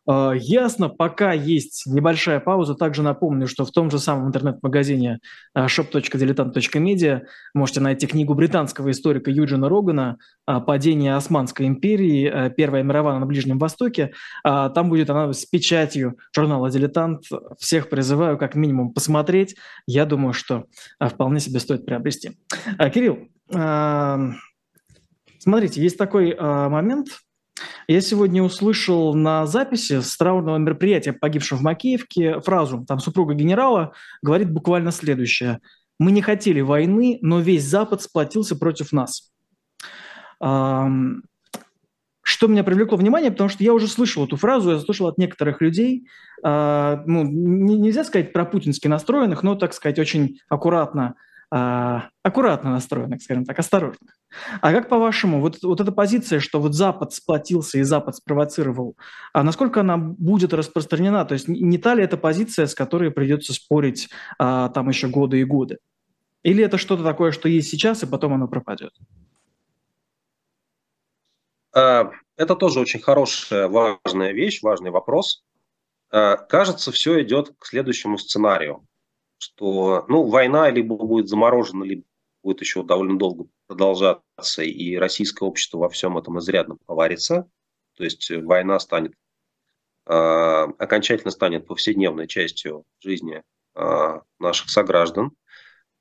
ясно, 0.07 0.89
пока 0.89 1.33
есть 1.33 1.83
небольшая 1.87 2.39
пауза. 2.39 2.75
Также 2.75 3.01
напомню, 3.01 3.47
что 3.47 3.65
в 3.65 3.71
том 3.71 3.89
же 3.89 3.99
самом 3.99 4.27
интернет-магазине 4.27 5.19
а, 5.53 5.65
shop.diletant.media 5.65 7.21
можете 7.53 7.81
найти 7.81 8.05
книгу 8.05 8.33
британского 8.35 8.91
историка 8.91 9.31
Юджина 9.31 9.67
Рогана 9.67 10.17
«Падение 10.45 11.15
Османской 11.15 11.65
империи. 11.67 12.53
Первая 12.55 12.83
мировая 12.83 13.19
на 13.19 13.25
Ближнем 13.25 13.57
Востоке». 13.57 14.13
А, 14.43 14.69
там 14.69 14.89
будет 14.89 15.09
она 15.09 15.33
с 15.33 15.45
печатью 15.45 16.17
журнала 16.35 16.69
«Дилетант». 16.69 17.23
Всех 17.59 17.89
призываю 17.89 18.37
как 18.37 18.55
минимум 18.55 18.93
посмотреть. 18.93 19.55
Я 19.87 20.05
думаю, 20.05 20.33
что 20.33 20.65
вполне 20.99 21.39
себе 21.39 21.59
стоит 21.59 21.85
приобрести. 21.85 22.37
Кирилл, 22.93 23.27
смотрите, 25.39 25.81
есть 25.81 25.97
такой 25.97 26.35
момент– 26.39 27.07
я 27.87 28.01
сегодня 28.01 28.41
услышал 28.43 29.13
на 29.13 29.45
записи 29.45 30.01
с 30.01 30.17
траурного 30.17 30.57
мероприятия 30.57 31.13
погибшего 31.13 31.59
в 31.59 31.61
Макеевке 31.61 32.39
фразу, 32.41 32.85
там 32.87 32.99
супруга 32.99 33.33
генерала 33.33 33.93
говорит 34.21 34.51
буквально 34.51 34.91
следующее. 34.91 35.59
«Мы 35.99 36.11
не 36.11 36.21
хотели 36.21 36.61
войны, 36.61 37.19
но 37.21 37.39
весь 37.39 37.63
Запад 37.63 38.01
сплотился 38.01 38.55
против 38.55 38.91
нас». 38.91 39.31
Что 42.27 42.47
меня 42.47 42.63
привлекло 42.63 42.97
внимание, 42.97 43.29
потому 43.29 43.49
что 43.49 43.63
я 43.63 43.71
уже 43.71 43.87
слышал 43.87 44.25
эту 44.25 44.35
фразу, 44.35 44.71
я 44.71 44.79
слышал 44.79 45.05
от 45.07 45.19
некоторых 45.19 45.61
людей, 45.61 46.07
а, 46.43 47.03
ну, 47.05 47.23
нельзя 47.23 48.03
сказать 48.03 48.33
про 48.33 48.45
путински 48.45 48.87
настроенных, 48.87 49.43
но, 49.43 49.53
так 49.53 49.73
сказать, 49.75 49.99
очень 49.99 50.39
аккуратно 50.49 51.15
а, 51.51 52.09
аккуратно 52.23 52.71
настроенных, 52.71 53.21
скажем 53.21 53.45
так, 53.45 53.57
осторожных. 53.59 54.17
А 54.61 54.71
как 54.71 54.89
по-вашему, 54.89 55.39
вот, 55.39 55.61
вот 55.63 55.79
эта 55.79 55.91
позиция, 55.91 56.39
что 56.39 56.59
вот 56.59 56.73
Запад 56.73 57.13
сплотился 57.13 57.77
и 57.77 57.83
Запад 57.83 58.15
спровоцировал, 58.15 58.97
а 59.33 59.43
насколько 59.43 59.81
она 59.81 59.97
будет 59.97 60.53
распространена? 60.53 61.25
То 61.25 61.33
есть 61.33 61.47
не 61.47 61.77
та 61.77 61.93
ли 61.93 62.03
это 62.03 62.17
позиция, 62.17 62.67
с 62.67 62.75
которой 62.75 63.11
придется 63.11 63.53
спорить 63.53 64.09
а, 64.37 64.69
там 64.69 64.89
еще 64.89 65.07
годы 65.07 65.39
и 65.39 65.43
годы? 65.43 65.77
Или 66.43 66.63
это 66.63 66.77
что-то 66.77 67.03
такое, 67.03 67.31
что 67.31 67.49
есть 67.49 67.69
сейчас, 67.69 68.03
и 68.03 68.07
потом 68.07 68.33
оно 68.33 68.47
пропадет? 68.47 68.93
А, 71.73 72.11
это 72.37 72.55
тоже 72.55 72.79
очень 72.79 73.01
хорошая, 73.01 73.67
важная 73.67 74.31
вещь, 74.31 74.61
важный 74.61 74.91
вопрос. 74.91 75.43
А, 76.09 76.37
кажется, 76.37 76.91
все 76.91 77.21
идет 77.21 77.53
к 77.59 77.65
следующему 77.65 78.17
сценарию 78.17 78.85
что 79.45 80.05
ну, 80.07 80.23
война 80.23 80.69
либо 80.69 80.95
будет 80.97 81.29
заморожена, 81.29 81.83
либо 81.83 82.03
будет 82.43 82.61
еще 82.61 82.83
довольно 82.83 83.17
долго 83.17 83.45
продолжаться, 83.67 84.63
и 84.63 84.95
российское 84.95 85.45
общество 85.45 85.79
во 85.79 85.89
всем 85.89 86.17
этом 86.17 86.39
изрядно 86.39 86.77
поварится. 86.85 87.47
То 87.95 88.03
есть 88.03 88.29
война 88.29 88.79
станет 88.79 89.13
э, 90.07 90.11
окончательно 90.13 91.31
станет 91.31 91.67
повседневной 91.67 92.27
частью 92.27 92.85
жизни 92.99 93.43
э, 93.75 94.19
наших 94.39 94.69
сограждан. 94.69 95.31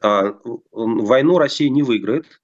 Э, 0.03 0.32
войну 0.72 1.38
Россия 1.38 1.68
не 1.68 1.82
выиграет, 1.82 2.40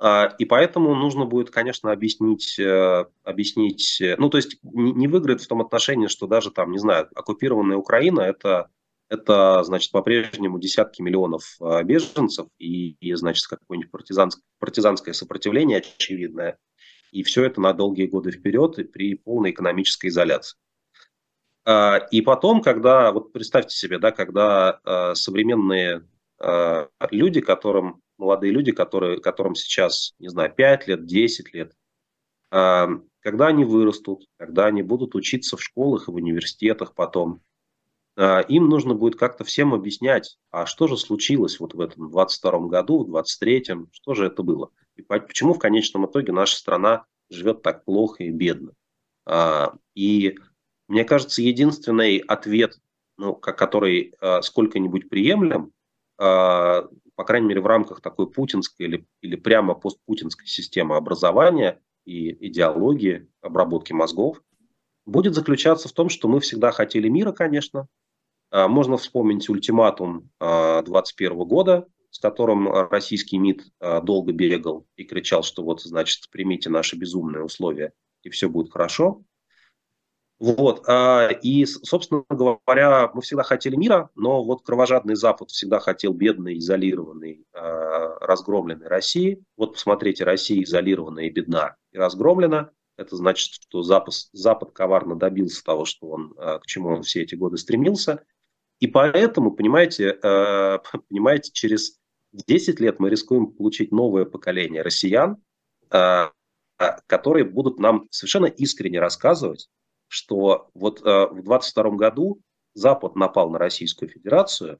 э, 0.00 0.28
и 0.38 0.44
поэтому 0.44 0.94
нужно 0.94 1.24
будет, 1.24 1.50
конечно, 1.50 1.92
объяснить, 1.92 2.58
э, 2.58 3.04
объяснить, 3.24 4.00
ну 4.18 4.30
то 4.30 4.38
есть 4.38 4.58
не 4.62 5.08
выиграет 5.08 5.42
в 5.42 5.48
том 5.48 5.60
отношении, 5.60 6.06
что 6.06 6.26
даже 6.26 6.50
там, 6.50 6.70
не 6.70 6.78
знаю, 6.78 7.08
оккупированная 7.14 7.76
Украина 7.76 8.20
это 8.20 8.70
это, 9.08 9.62
значит, 9.64 9.92
по-прежнему 9.92 10.58
десятки 10.58 11.00
миллионов 11.00 11.56
а, 11.60 11.82
беженцев 11.82 12.48
и, 12.58 12.92
и 13.00 13.14
значит, 13.14 13.46
какое-нибудь 13.46 13.90
партизанск, 13.90 14.40
партизанское 14.58 15.14
сопротивление 15.14 15.78
очевидное. 15.78 16.58
И 17.12 17.22
все 17.22 17.44
это 17.44 17.60
на 17.60 17.72
долгие 17.72 18.06
годы 18.06 18.32
вперед 18.32 18.78
и 18.78 18.84
при 18.84 19.14
полной 19.14 19.50
экономической 19.50 20.08
изоляции. 20.08 20.58
А, 21.64 21.98
и 22.10 22.20
потом, 22.20 22.62
когда, 22.62 23.12
вот 23.12 23.32
представьте 23.32 23.76
себе, 23.76 23.98
да, 23.98 24.10
когда 24.12 24.80
а, 24.84 25.14
современные 25.14 26.06
люди, 27.10 27.40
которым, 27.40 28.02
молодые 28.18 28.52
люди, 28.52 28.70
которые, 28.70 29.22
которым 29.22 29.54
сейчас, 29.54 30.12
не 30.18 30.28
знаю, 30.28 30.52
5 30.54 30.86
лет, 30.86 31.06
10 31.06 31.54
лет, 31.54 31.72
когда 32.50 33.46
они 33.46 33.64
вырастут, 33.64 34.26
когда 34.36 34.66
они 34.66 34.82
будут 34.82 35.14
учиться 35.14 35.56
в 35.56 35.62
школах 35.62 36.08
и 36.08 36.10
в 36.10 36.14
университетах 36.14 36.94
потом, 36.94 37.40
им 38.18 38.68
нужно 38.68 38.94
будет 38.94 39.16
как-то 39.16 39.44
всем 39.44 39.74
объяснять, 39.74 40.38
а 40.50 40.64
что 40.64 40.86
же 40.86 40.96
случилось 40.96 41.60
вот 41.60 41.74
в 41.74 41.80
этом 41.80 42.10
22 42.10 42.68
году, 42.68 43.04
в 43.04 43.14
23-м, 43.14 43.88
что 43.92 44.14
же 44.14 44.26
это 44.26 44.42
было. 44.42 44.70
И 44.96 45.02
почему 45.02 45.52
в 45.52 45.58
конечном 45.58 46.06
итоге 46.06 46.32
наша 46.32 46.56
страна 46.56 47.04
живет 47.28 47.62
так 47.62 47.84
плохо 47.84 48.24
и 48.24 48.30
бедно. 48.30 48.72
А, 49.26 49.74
и 49.94 50.38
мне 50.88 51.04
кажется, 51.04 51.42
единственный 51.42 52.18
ответ, 52.18 52.78
ну, 53.18 53.34
который 53.34 54.14
а, 54.20 54.40
сколько-нибудь 54.42 55.08
приемлем, 55.08 55.72
по 56.18 57.24
крайней 57.26 57.48
мере, 57.48 57.60
в 57.60 57.66
рамках 57.66 58.00
такой 58.00 58.30
путинской 58.30 58.86
или, 58.86 59.06
или 59.20 59.36
прямо 59.36 59.74
постпутинской 59.74 60.46
системы 60.46 60.96
образования, 60.96 61.82
и 62.06 62.46
идеологии, 62.48 63.28
обработки 63.42 63.92
мозгов, 63.92 64.40
будет 65.04 65.34
заключаться 65.34 65.88
в 65.88 65.92
том, 65.92 66.08
что 66.08 66.28
мы 66.28 66.40
всегда 66.40 66.70
хотели 66.70 67.08
мира, 67.08 67.32
конечно. 67.32 67.88
А, 68.50 68.68
можно 68.68 68.96
вспомнить 68.96 69.48
ультиматум 69.48 70.30
2021 70.40 71.32
а, 71.32 71.44
года, 71.44 71.86
с 72.10 72.18
которым 72.18 72.70
российский 72.90 73.38
МИД 73.38 73.62
а, 73.80 74.00
долго 74.00 74.32
бегал 74.32 74.86
и 74.96 75.04
кричал, 75.04 75.42
что 75.42 75.62
вот, 75.62 75.82
значит, 75.82 76.30
примите 76.30 76.70
наши 76.70 76.96
безумные 76.96 77.44
условия, 77.44 77.92
и 78.22 78.30
все 78.30 78.48
будет 78.48 78.72
хорошо. 78.72 79.22
Вот. 80.38 80.84
И, 81.42 81.64
собственно 81.64 82.22
говоря, 82.28 83.10
мы 83.14 83.22
всегда 83.22 83.42
хотели 83.42 83.74
мира, 83.74 84.10
но 84.14 84.44
вот 84.44 84.66
кровожадный 84.66 85.16
Запад 85.16 85.48
всегда 85.48 85.78
хотел 85.78 86.12
бедной, 86.12 86.58
изолированной, 86.58 87.46
разгромленной 87.54 88.86
России. 88.86 89.42
Вот 89.56 89.72
посмотрите, 89.72 90.24
Россия 90.24 90.62
изолированная 90.62 91.24
и 91.24 91.30
бедна 91.30 91.76
и 91.90 91.96
разгромлена. 91.96 92.68
Это 92.98 93.16
значит, 93.16 93.50
что 93.50 93.82
Запад, 93.82 94.12
Запад 94.34 94.72
коварно 94.72 95.16
добился 95.16 95.64
того, 95.64 95.86
что 95.86 96.08
он, 96.08 96.34
к 96.34 96.66
чему 96.66 96.90
он 96.90 97.02
все 97.02 97.22
эти 97.22 97.34
годы 97.34 97.56
стремился. 97.56 98.22
И 98.80 98.86
поэтому, 98.86 99.52
понимаете, 99.52 100.18
э, 100.22 100.78
понимаете, 101.08 101.52
через 101.52 101.98
10 102.32 102.80
лет 102.80 103.00
мы 103.00 103.10
рискуем 103.10 103.46
получить 103.48 103.92
новое 103.92 104.24
поколение 104.24 104.82
россиян, 104.82 105.38
э, 105.90 106.28
которые 107.06 107.44
будут 107.44 107.78
нам 107.78 108.06
совершенно 108.10 108.46
искренне 108.46 109.00
рассказывать, 109.00 109.68
что 110.08 110.70
вот 110.74 111.00
э, 111.04 111.26
в 111.28 111.42
22 111.42 111.90
году 111.92 112.40
Запад 112.74 113.16
напал 113.16 113.50
на 113.50 113.58
Российскую 113.58 114.10
Федерацию, 114.10 114.78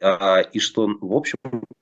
и 0.00 0.58
что, 0.58 0.88
в 1.00 1.14
общем, 1.14 1.36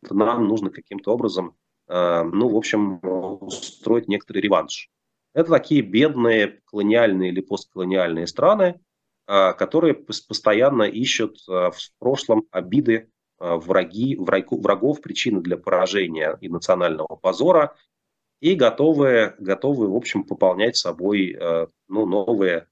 нам 0.08 0.46
нужно 0.46 0.70
каким-то 0.70 1.12
образом, 1.12 1.56
ну, 1.88 2.48
в 2.48 2.56
общем, 2.56 3.00
устроить 3.02 4.06
некоторый 4.06 4.38
реванш. 4.38 4.88
Это 5.32 5.50
такие 5.50 5.82
бедные 5.82 6.60
колониальные 6.66 7.30
или 7.30 7.40
постколониальные 7.40 8.28
страны, 8.28 8.80
которые 9.26 9.94
постоянно 9.94 10.82
ищут 10.82 11.38
а, 11.48 11.70
в 11.70 11.78
прошлом 11.98 12.46
обиды, 12.50 13.10
а, 13.38 13.56
враги, 13.56 14.16
врагов, 14.16 15.00
причины 15.00 15.40
для 15.40 15.56
поражения 15.56 16.36
и 16.40 16.48
национального 16.48 17.16
позора, 17.16 17.76
и 18.40 18.54
готовы, 18.54 19.34
готовы 19.38 19.88
в 19.88 19.96
общем, 19.96 20.24
пополнять 20.24 20.76
собой 20.76 21.38
ну, 21.88 22.04
новые 22.04 22.68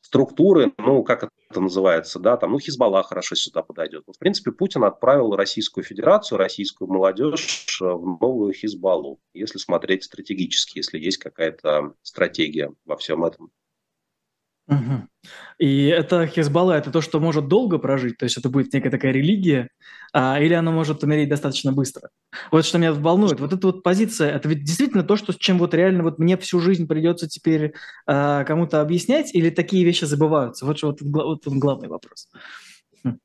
структуры, 0.00 0.72
ну, 0.78 1.04
как 1.04 1.30
это 1.50 1.60
называется, 1.60 2.18
да, 2.18 2.36
там, 2.36 2.52
ну, 2.52 2.58
Хизбалла 2.58 3.02
хорошо 3.02 3.34
сюда 3.34 3.62
подойдет. 3.62 4.04
в 4.06 4.18
принципе, 4.18 4.52
Путин 4.52 4.84
отправил 4.84 5.36
Российскую 5.36 5.84
Федерацию, 5.84 6.38
российскую 6.38 6.88
молодежь 6.88 7.78
в 7.80 8.18
новую 8.20 8.52
Хизбаллу, 8.52 9.20
если 9.34 9.58
смотреть 9.58 10.04
стратегически, 10.04 10.78
если 10.78 10.98
есть 10.98 11.18
какая-то 11.18 11.94
стратегия 12.02 12.72
во 12.84 12.96
всем 12.96 13.24
этом. 13.24 13.50
Мгм. 14.68 15.08
И 15.58 15.86
это 15.86 16.26
Хизбалла, 16.26 16.72
это 16.72 16.90
то, 16.90 17.00
что 17.00 17.20
может 17.20 17.48
долго 17.48 17.78
прожить, 17.78 18.18
то 18.18 18.24
есть 18.24 18.36
это 18.36 18.50
будет 18.50 18.72
некая 18.72 18.90
такая 18.90 19.12
религия, 19.12 19.70
а, 20.12 20.38
или 20.38 20.52
оно 20.52 20.72
может 20.72 21.02
умереть 21.02 21.30
достаточно 21.30 21.72
быстро. 21.72 22.10
Вот 22.52 22.66
что 22.66 22.76
меня 22.78 22.92
волнует. 22.92 23.40
Вот 23.40 23.52
эта 23.52 23.66
вот 23.66 23.82
позиция, 23.82 24.30
это 24.30 24.46
ведь 24.48 24.64
действительно 24.64 25.02
то, 25.02 25.16
что, 25.16 25.32
с 25.32 25.36
чем 25.36 25.58
вот 25.58 25.72
реально 25.72 26.02
вот 26.02 26.18
мне 26.18 26.36
всю 26.36 26.60
жизнь 26.60 26.86
придется 26.86 27.28
теперь 27.28 27.72
а, 28.06 28.44
кому-то 28.44 28.82
объяснять, 28.82 29.34
или 29.34 29.48
такие 29.48 29.84
вещи 29.84 30.04
забываются? 30.04 30.66
Вот, 30.66 30.76
что, 30.76 30.88
вот, 30.88 31.00
вот 31.00 31.46
вот 31.46 31.54
главный 31.54 31.88
вопрос. 31.88 32.28
Хм. 33.02 33.18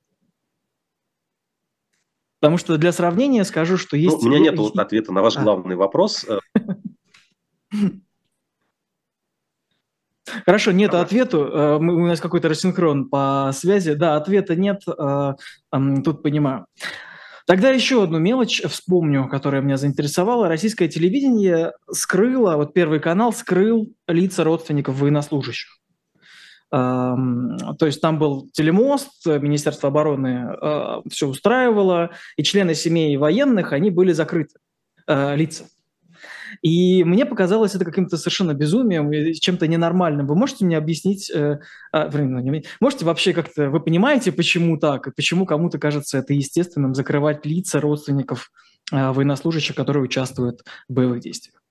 Потому 2.39 2.58
что 2.58 2.78
для 2.78 2.94
сравнения 2.94 3.44
скажу, 3.44 3.78
что 3.78 3.98
есть... 3.98 4.22
Ну, 4.22 4.30
у 4.30 4.32
меня 4.32 4.39
нет 4.39 4.58
вот 4.58 4.80
ответа 4.80 5.12
на 5.12 5.22
ваш 5.22 5.36
а. 5.36 5.44
главный 5.44 5.76
вопрос. 5.76 6.26
Хорошо, 10.46 10.72
нет 10.72 10.94
ответа. 10.94 11.38
Э, 11.38 11.76
у 11.78 12.08
нас 12.08 12.20
какой-то 12.20 12.50
рассинхрон 12.50 13.10
по 13.10 13.52
связи. 13.54 13.94
Да, 13.94 14.16
ответа 14.16 14.56
нет, 14.56 14.82
э, 14.88 15.34
тут 16.04 16.24
понимаю. 16.24 16.66
Тогда 17.46 17.72
еще 17.72 18.04
одну 18.04 18.20
мелочь 18.20 18.62
вспомню, 18.64 19.28
которая 19.28 19.62
меня 19.62 19.76
заинтересовала. 19.76 20.48
Российское 20.48 20.88
телевидение 20.88 21.74
скрыло, 21.92 22.56
вот 22.56 22.74
Первый 22.74 23.02
канал 23.02 23.34
скрыл 23.34 23.92
лица 24.08 24.46
родственников 24.46 24.96
военнослужащих. 24.96 25.70
То 26.72 27.18
есть 27.82 28.02
там 28.02 28.18
был 28.18 28.50
телемост, 28.52 29.28
Министерство 29.28 29.90
обороны 29.90 30.56
э, 30.60 31.02
все 31.12 31.28
устраивало, 31.28 32.12
и 32.36 32.44
члены 32.44 32.74
семей 32.74 33.16
военных, 33.18 33.74
они 33.74 33.92
были 33.92 34.12
закрыты, 34.12 34.56
лица. 35.08 35.66
И 36.62 37.04
мне 37.04 37.26
показалось 37.26 37.76
это 37.76 37.86
каким-то 37.86 38.18
совершенно 38.18 38.54
безумием, 38.54 39.34
чем-то 39.34 39.68
ненормальным. 39.68 40.28
Вы 40.28 40.36
можете 40.36 40.66
мне 40.66 40.78
объяснить, 40.78 41.32
э, 41.32 41.60
а, 41.91 42.10
ну, 42.12 42.62
можете 42.80 43.06
вообще 43.06 43.34
как-то, 43.34 43.70
вы 43.70 43.80
понимаете, 43.80 44.32
почему 44.32 44.78
так, 44.78 45.08
и 45.08 45.12
почему 45.12 45.45
кому-то 45.45 45.80
кажется 45.80 46.18
это 46.18 46.34
естественным 46.34 46.93
закрывать 46.93 47.45
лица 47.45 47.80
родственников 47.80 48.51
э, 48.91 49.12
военнослужащих, 49.12 49.76
которые 49.76 50.04
участвуют 50.04 50.62
в 50.88 50.93
боевых 50.93 51.22
действиях? 51.22 51.62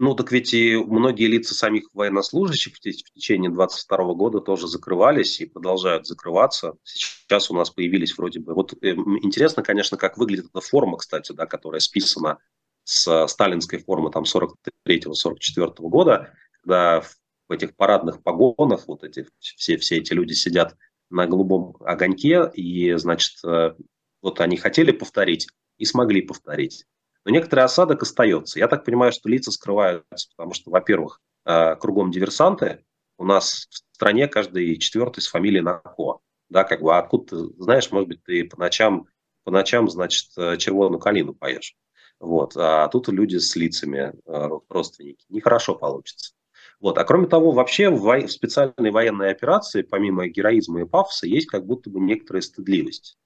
Ну, 0.00 0.14
так 0.14 0.30
ведь 0.30 0.54
и 0.54 0.76
многие 0.76 1.26
лица 1.26 1.56
самих 1.56 1.88
военнослужащих 1.92 2.76
в 2.76 2.80
течение 2.80 3.50
22 3.50 4.14
года 4.14 4.40
тоже 4.40 4.68
закрывались 4.68 5.40
и 5.40 5.46
продолжают 5.46 6.06
закрываться. 6.06 6.74
Сейчас 6.84 7.50
у 7.50 7.54
нас 7.54 7.70
появились 7.70 8.16
вроде 8.16 8.38
бы... 8.38 8.54
Вот 8.54 8.74
э, 8.80 8.90
интересно, 9.22 9.64
конечно, 9.64 9.96
как 9.96 10.16
выглядит 10.16 10.46
эта 10.46 10.60
форма, 10.60 10.98
кстати, 10.98 11.32
да, 11.32 11.46
которая 11.46 11.80
списана 11.80 12.38
с 12.84 13.26
сталинской 13.26 13.80
формы 13.80 14.12
там 14.12 14.22
43-44 14.22 15.74
года, 15.88 16.32
когда 16.62 17.00
в 17.00 17.52
этих 17.52 17.74
парадных 17.74 18.22
погонах 18.22 18.86
вот 18.86 19.02
эти, 19.02 19.26
все, 19.40 19.78
все 19.78 19.98
эти 19.98 20.12
люди 20.12 20.32
сидят 20.32 20.76
на 21.10 21.26
голубом 21.26 21.76
огоньке, 21.80 22.48
и, 22.54 22.94
значит, 22.94 23.32
э, 23.44 23.74
вот 24.22 24.40
они 24.40 24.56
хотели 24.58 24.92
повторить 24.92 25.48
и 25.76 25.84
смогли 25.84 26.22
повторить 26.22 26.84
но 27.24 27.32
некоторый 27.32 27.60
осадок 27.60 28.02
остается. 28.02 28.58
Я 28.58 28.68
так 28.68 28.84
понимаю, 28.84 29.12
что 29.12 29.28
лица 29.28 29.50
скрываются, 29.50 30.28
потому 30.36 30.54
что, 30.54 30.70
во-первых, 30.70 31.20
э, 31.44 31.76
кругом 31.76 32.10
диверсанты, 32.10 32.84
у 33.18 33.24
нас 33.24 33.66
в 33.70 33.94
стране 33.94 34.28
каждый 34.28 34.76
четвертый 34.78 35.20
с 35.20 35.26
фамилией 35.26 35.62
Нако. 35.62 36.20
Да, 36.48 36.64
как 36.64 36.80
бы, 36.80 36.94
а 36.94 36.98
откуда 36.98 37.36
ты 37.36 37.62
знаешь, 37.62 37.90
может 37.90 38.08
быть, 38.08 38.22
ты 38.22 38.44
по 38.44 38.58
ночам, 38.58 39.06
по 39.44 39.50
ночам, 39.50 39.88
значит, 39.90 40.28
э, 40.36 40.56
червоную 40.56 41.00
калину 41.00 41.34
поешь. 41.34 41.76
Вот. 42.20 42.56
А 42.56 42.88
тут 42.88 43.08
люди 43.08 43.36
с 43.36 43.54
лицами, 43.56 44.12
э, 44.26 44.48
родственники. 44.68 45.24
Нехорошо 45.28 45.74
получится. 45.74 46.32
Вот. 46.80 46.96
А 46.96 47.04
кроме 47.04 47.26
того, 47.26 47.50
вообще 47.52 47.90
в, 47.90 48.00
во... 48.00 48.18
в 48.18 48.30
специальной 48.30 48.90
военной 48.90 49.30
операции, 49.30 49.82
помимо 49.82 50.28
героизма 50.28 50.82
и 50.82 50.84
пафоса, 50.84 51.26
есть 51.26 51.46
как 51.46 51.66
будто 51.66 51.90
бы 51.90 52.00
некоторая 52.00 52.40
стыдливость. 52.40 53.18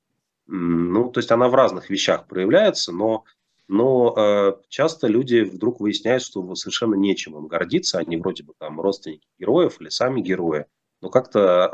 Ну, 0.46 1.10
то 1.10 1.20
есть 1.20 1.30
она 1.30 1.48
в 1.48 1.54
разных 1.54 1.88
вещах 1.88 2.26
проявляется, 2.26 2.92
но 2.92 3.24
но 3.68 4.14
э, 4.16 4.52
часто 4.68 5.06
люди 5.06 5.40
вдруг 5.40 5.80
выясняют, 5.80 6.22
что 6.22 6.54
совершенно 6.54 6.94
нечем 6.94 7.36
им 7.36 7.46
гордиться, 7.46 7.98
они 7.98 8.16
вроде 8.16 8.42
бы 8.42 8.54
там 8.58 8.80
родственники 8.80 9.26
героев 9.38 9.80
или 9.80 9.88
сами 9.88 10.20
герои, 10.20 10.66
но 11.00 11.10
как-то 11.10 11.70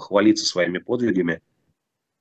хвалиться 0.00 0.46
своими 0.46 0.78
подвигами 0.78 1.42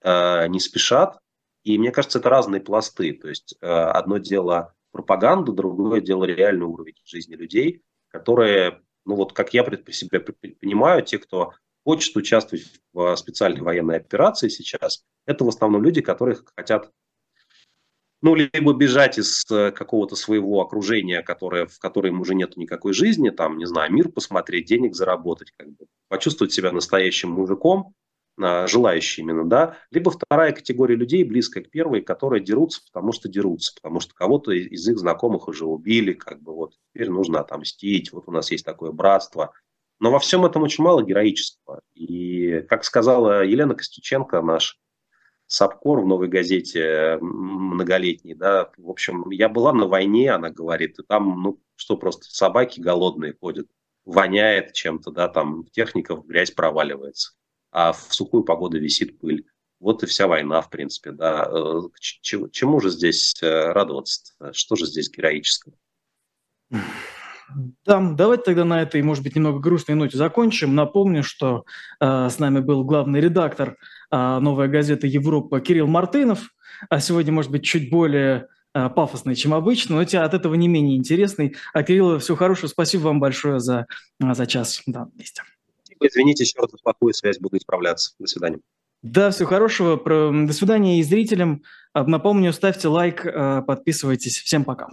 э, 0.01 0.47
не 0.47 0.59
спешат. 0.59 1.19
И 1.63 1.77
мне 1.77 1.91
кажется, 1.91 2.19
это 2.19 2.29
разные 2.29 2.61
пласты. 2.61 3.13
То 3.13 3.29
есть 3.29 3.55
э, 3.61 3.67
одно 3.67 4.17
дело 4.17 4.73
пропаганду, 4.91 5.53
другое 5.53 6.01
дело 6.01 6.23
реальный 6.23 6.65
уровень 6.65 6.95
жизни 7.05 7.35
людей, 7.35 7.83
которые, 8.09 8.81
ну 9.05 9.15
вот 9.15 9.33
как 9.33 9.53
я 9.53 9.63
себя 9.91 10.21
понимаю, 10.21 11.03
те, 11.03 11.19
кто 11.19 11.53
хочет 11.83 12.15
участвовать 12.15 12.65
в 12.93 13.15
специальной 13.15 13.61
военной 13.61 13.97
операции 13.97 14.47
сейчас, 14.47 15.03
это 15.25 15.43
в 15.43 15.49
основном 15.49 15.83
люди, 15.83 16.01
которые 16.01 16.37
хотят 16.55 16.91
ну, 18.21 18.35
либо 18.35 18.73
бежать 18.73 19.17
из 19.17 19.45
э, 19.49 19.71
какого-то 19.71 20.15
своего 20.15 20.61
окружения, 20.61 21.21
которое, 21.21 21.67
в 21.67 21.79
котором 21.79 22.21
уже 22.21 22.35
нет 22.35 22.57
никакой 22.57 22.93
жизни, 22.93 23.29
там, 23.29 23.57
не 23.57 23.65
знаю, 23.65 23.91
мир 23.93 24.09
посмотреть, 24.09 24.67
денег 24.67 24.95
заработать, 24.95 25.51
как 25.57 25.69
бы, 25.69 25.85
почувствовать 26.09 26.51
себя 26.51 26.71
настоящим 26.71 27.31
мужиком, 27.31 27.93
а, 28.41 28.67
желающий 28.67 29.21
именно, 29.21 29.43
да, 29.43 29.77
либо 29.91 30.11
вторая 30.11 30.53
категория 30.53 30.95
людей, 30.95 31.23
близкая 31.23 31.63
к 31.63 31.69
первой, 31.69 32.01
которые 32.01 32.41
дерутся, 32.41 32.81
потому 32.85 33.11
что 33.11 33.27
дерутся, 33.27 33.73
потому 33.75 33.99
что 33.99 34.13
кого-то 34.13 34.51
из 34.51 34.87
их 34.87 34.97
знакомых 34.97 35.47
уже 35.47 35.65
убили, 35.65 36.13
как 36.13 36.41
бы 36.41 36.53
вот 36.53 36.73
теперь 36.93 37.09
нужно 37.09 37.41
отомстить, 37.41 38.13
вот 38.13 38.25
у 38.27 38.31
нас 38.31 38.51
есть 38.51 38.65
такое 38.65 38.91
братство. 38.91 39.51
Но 39.99 40.11
во 40.11 40.19
всем 40.19 40.45
этом 40.45 40.63
очень 40.63 40.83
мало 40.85 41.03
героического. 41.03 41.81
И, 41.93 42.61
как 42.69 42.85
сказала 42.85 43.43
Елена 43.43 43.75
Костюченко, 43.75 44.41
наш 44.41 44.79
Сапкор 45.51 46.01
в 46.01 46.05
«Новой 46.05 46.27
газете» 46.27 47.17
многолетний, 47.21 48.35
да, 48.35 48.69
в 48.77 48.87
общем, 48.87 49.31
я 49.31 49.49
была 49.49 49.73
на 49.73 49.87
войне, 49.87 50.29
она 50.29 50.51
говорит, 50.51 50.99
и 50.99 51.03
там, 51.03 51.41
ну, 51.41 51.59
что 51.75 51.97
просто 51.97 52.25
собаки 52.29 52.79
голодные 52.79 53.33
ходят, 53.33 53.65
воняет 54.05 54.73
чем-то, 54.73 55.09
да, 55.09 55.27
там 55.27 55.65
техника 55.71 56.15
в 56.15 56.27
грязь 56.27 56.51
проваливается, 56.51 57.31
а 57.71 57.93
в 57.93 58.13
сухую 58.13 58.43
погоду 58.43 58.79
висит 58.79 59.17
пыль. 59.17 59.47
Вот 59.79 60.03
и 60.03 60.05
вся 60.05 60.27
война, 60.27 60.61
в 60.61 60.69
принципе, 60.69 61.11
да. 61.11 61.51
Чему, 61.99 62.49
чему 62.49 62.79
же 62.79 62.91
здесь 62.91 63.35
радоваться? 63.41 64.35
Что 64.51 64.75
же 64.75 64.85
здесь 64.85 65.09
героического? 65.09 65.73
Да, 67.85 67.99
давайте 68.11 68.43
тогда 68.43 68.65
на 68.65 68.81
этой, 68.83 69.01
может 69.01 69.23
быть, 69.23 69.35
немного 69.35 69.59
грустной 69.59 69.95
ноте 69.95 70.17
закончим. 70.17 70.75
Напомню, 70.75 71.23
что 71.23 71.63
э, 71.99 72.29
с 72.29 72.37
нами 72.37 72.59
был 72.59 72.83
главный 72.83 73.19
редактор 73.21 73.77
э, 74.11 74.39
«Новой 74.39 74.67
газеты 74.67 75.07
Европа» 75.07 75.59
Кирилл 75.59 75.87
Мартынов, 75.87 76.53
а 76.89 76.99
сегодня, 76.99 77.31
может 77.31 77.51
быть, 77.51 77.63
чуть 77.63 77.89
более 77.89 78.47
э, 78.73 78.89
пафосный, 78.89 79.35
чем 79.35 79.53
обычно, 79.53 79.95
но 79.95 80.05
тебя 80.05 80.23
от 80.23 80.33
этого 80.33 80.55
не 80.55 80.67
менее 80.67 80.97
интересный. 80.97 81.55
А 81.73 81.83
Кирилл, 81.83 82.19
всего 82.19 82.37
хорошего, 82.37 82.67
спасибо 82.67 83.03
вам 83.03 83.19
большое 83.19 83.59
за, 83.59 83.87
за 84.19 84.45
час 84.45 84.81
да, 84.85 85.07
вместе. 85.13 85.43
Извините 86.01 86.43
еще 86.43 86.59
раз 86.59 86.69
плохую 86.81 87.13
связь, 87.13 87.39
буду 87.39 87.57
исправляться. 87.57 88.13
До 88.19 88.27
свидания. 88.27 88.59
Да, 89.01 89.31
всего 89.31 89.49
хорошего. 89.49 89.97
До 89.97 90.53
свидания 90.53 90.99
и 90.99 91.03
зрителям. 91.03 91.63
Напомню, 91.93 92.53
ставьте 92.53 92.87
лайк, 92.87 93.23
подписывайтесь. 93.65 94.37
Всем 94.37 94.63
пока. 94.63 94.89